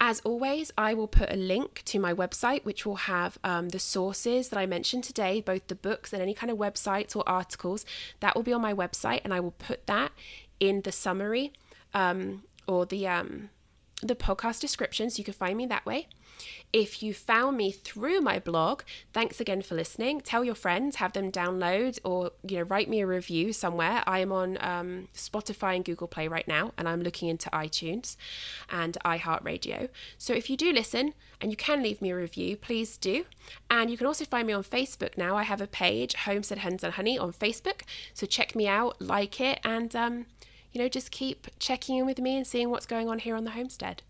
As 0.00 0.20
always, 0.20 0.72
I 0.76 0.92
will 0.92 1.06
put 1.06 1.32
a 1.32 1.36
link 1.36 1.82
to 1.86 1.98
my 1.98 2.12
website, 2.12 2.64
which 2.64 2.84
will 2.84 2.96
have 2.96 3.38
um, 3.44 3.68
the 3.68 3.78
sources 3.78 4.48
that 4.48 4.58
I 4.58 4.66
mentioned 4.66 5.04
today, 5.04 5.40
both 5.40 5.68
the 5.68 5.74
books 5.74 6.12
and 6.12 6.20
any 6.20 6.34
kind 6.34 6.50
of 6.50 6.58
websites 6.58 7.14
or 7.14 7.22
articles. 7.28 7.86
That 8.20 8.34
will 8.34 8.42
be 8.42 8.52
on 8.52 8.60
my 8.60 8.74
website, 8.74 9.20
and 9.24 9.32
I 9.32 9.40
will 9.40 9.52
put 9.52 9.86
that 9.86 10.12
in 10.58 10.82
the 10.82 10.92
summary 10.92 11.52
um, 11.94 12.42
or 12.66 12.86
the 12.86 13.06
um, 13.06 13.50
the 14.02 14.16
podcast 14.16 14.60
description, 14.60 15.10
so 15.10 15.18
you 15.18 15.24
can 15.24 15.34
find 15.34 15.56
me 15.56 15.66
that 15.66 15.86
way. 15.86 16.08
If 16.72 17.04
you 17.04 17.14
found 17.14 17.56
me 17.56 17.70
through 17.70 18.20
my 18.20 18.40
blog, 18.40 18.82
thanks 19.12 19.40
again 19.40 19.62
for 19.62 19.76
listening. 19.76 20.20
Tell 20.20 20.44
your 20.44 20.56
friends, 20.56 20.96
have 20.96 21.12
them 21.12 21.30
download 21.30 22.00
or 22.02 22.32
you 22.42 22.58
know 22.58 22.64
write 22.64 22.88
me 22.88 23.00
a 23.00 23.06
review 23.06 23.52
somewhere. 23.52 24.02
I 24.08 24.18
am 24.18 24.32
on 24.32 24.58
um, 24.60 25.08
Spotify 25.14 25.76
and 25.76 25.84
Google 25.84 26.08
Play 26.08 26.26
right 26.26 26.48
now, 26.48 26.72
and 26.76 26.88
I'm 26.88 27.00
looking 27.00 27.28
into 27.28 27.48
iTunes 27.50 28.16
and 28.68 28.98
iHeartRadio. 29.04 29.88
So 30.18 30.32
if 30.32 30.50
you 30.50 30.56
do 30.56 30.72
listen 30.72 31.14
and 31.40 31.52
you 31.52 31.56
can 31.56 31.80
leave 31.80 32.02
me 32.02 32.10
a 32.10 32.16
review, 32.16 32.56
please 32.56 32.96
do. 32.96 33.24
And 33.70 33.88
you 33.88 33.96
can 33.96 34.08
also 34.08 34.24
find 34.24 34.46
me 34.46 34.52
on 34.52 34.64
Facebook 34.64 35.16
now. 35.16 35.36
I 35.36 35.44
have 35.44 35.60
a 35.60 35.68
page, 35.68 36.14
Homestead 36.14 36.58
Hens 36.58 36.82
and 36.82 36.94
Honey, 36.94 37.16
on 37.16 37.32
Facebook. 37.32 37.82
So 38.14 38.26
check 38.26 38.56
me 38.56 38.66
out, 38.66 39.00
like 39.00 39.40
it, 39.40 39.60
and 39.62 39.94
um, 39.94 40.26
you 40.72 40.80
know 40.80 40.88
just 40.88 41.12
keep 41.12 41.46
checking 41.60 41.98
in 41.98 42.06
with 42.06 42.18
me 42.18 42.36
and 42.36 42.44
seeing 42.44 42.70
what's 42.70 42.86
going 42.86 43.08
on 43.08 43.20
here 43.20 43.36
on 43.36 43.44
the 43.44 43.52
homestead. 43.52 44.02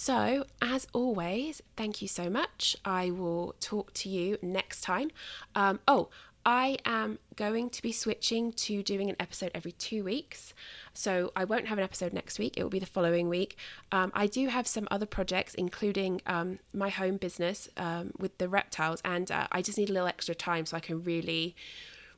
So, 0.00 0.44
as 0.62 0.86
always, 0.92 1.60
thank 1.76 2.00
you 2.00 2.06
so 2.06 2.30
much. 2.30 2.76
I 2.84 3.10
will 3.10 3.56
talk 3.58 3.92
to 3.94 4.08
you 4.08 4.38
next 4.40 4.82
time. 4.82 5.10
Um, 5.56 5.80
oh, 5.88 6.08
I 6.46 6.78
am 6.84 7.18
going 7.34 7.68
to 7.70 7.82
be 7.82 7.90
switching 7.90 8.52
to 8.52 8.84
doing 8.84 9.10
an 9.10 9.16
episode 9.18 9.50
every 9.56 9.72
two 9.72 10.04
weeks. 10.04 10.54
So 10.94 11.32
I 11.34 11.44
won't 11.44 11.66
have 11.66 11.78
an 11.78 11.84
episode 11.84 12.12
next 12.12 12.38
week, 12.38 12.54
it 12.56 12.62
will 12.62 12.70
be 12.70 12.78
the 12.78 12.86
following 12.86 13.28
week. 13.28 13.56
Um, 13.90 14.12
I 14.14 14.28
do 14.28 14.46
have 14.46 14.68
some 14.68 14.86
other 14.88 15.04
projects, 15.04 15.54
including 15.54 16.22
um, 16.26 16.60
my 16.72 16.90
home 16.90 17.16
business 17.16 17.68
um, 17.76 18.12
with 18.16 18.38
the 18.38 18.48
reptiles, 18.48 19.02
and 19.04 19.28
uh, 19.32 19.48
I 19.50 19.62
just 19.62 19.78
need 19.78 19.90
a 19.90 19.92
little 19.92 20.06
extra 20.06 20.34
time 20.36 20.64
so 20.64 20.76
I 20.76 20.80
can 20.80 21.02
really, 21.02 21.56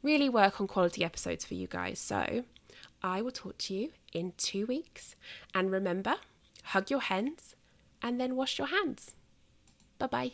really 0.03 0.29
work 0.29 0.61
on 0.61 0.67
quality 0.67 1.03
episodes 1.03 1.47
for 1.47 1.55
you 1.55 1.67
guys. 1.67 1.99
So 1.99 2.45
I 3.03 3.23
will 3.23 3.33
talk 3.33 3.57
to 3.57 3.75
you 3.75 3.93
in 4.13 4.35
two 4.37 4.67
weeks. 4.67 5.17
And 5.55 5.73
remember, 5.73 6.17
hug 6.63 6.91
your 6.91 7.01
hens 7.01 7.55
and 8.03 8.21
then 8.21 8.37
wash 8.37 8.59
your 8.59 8.69
hands. 8.69 9.15
Bye 9.99 10.07
bye. 10.07 10.33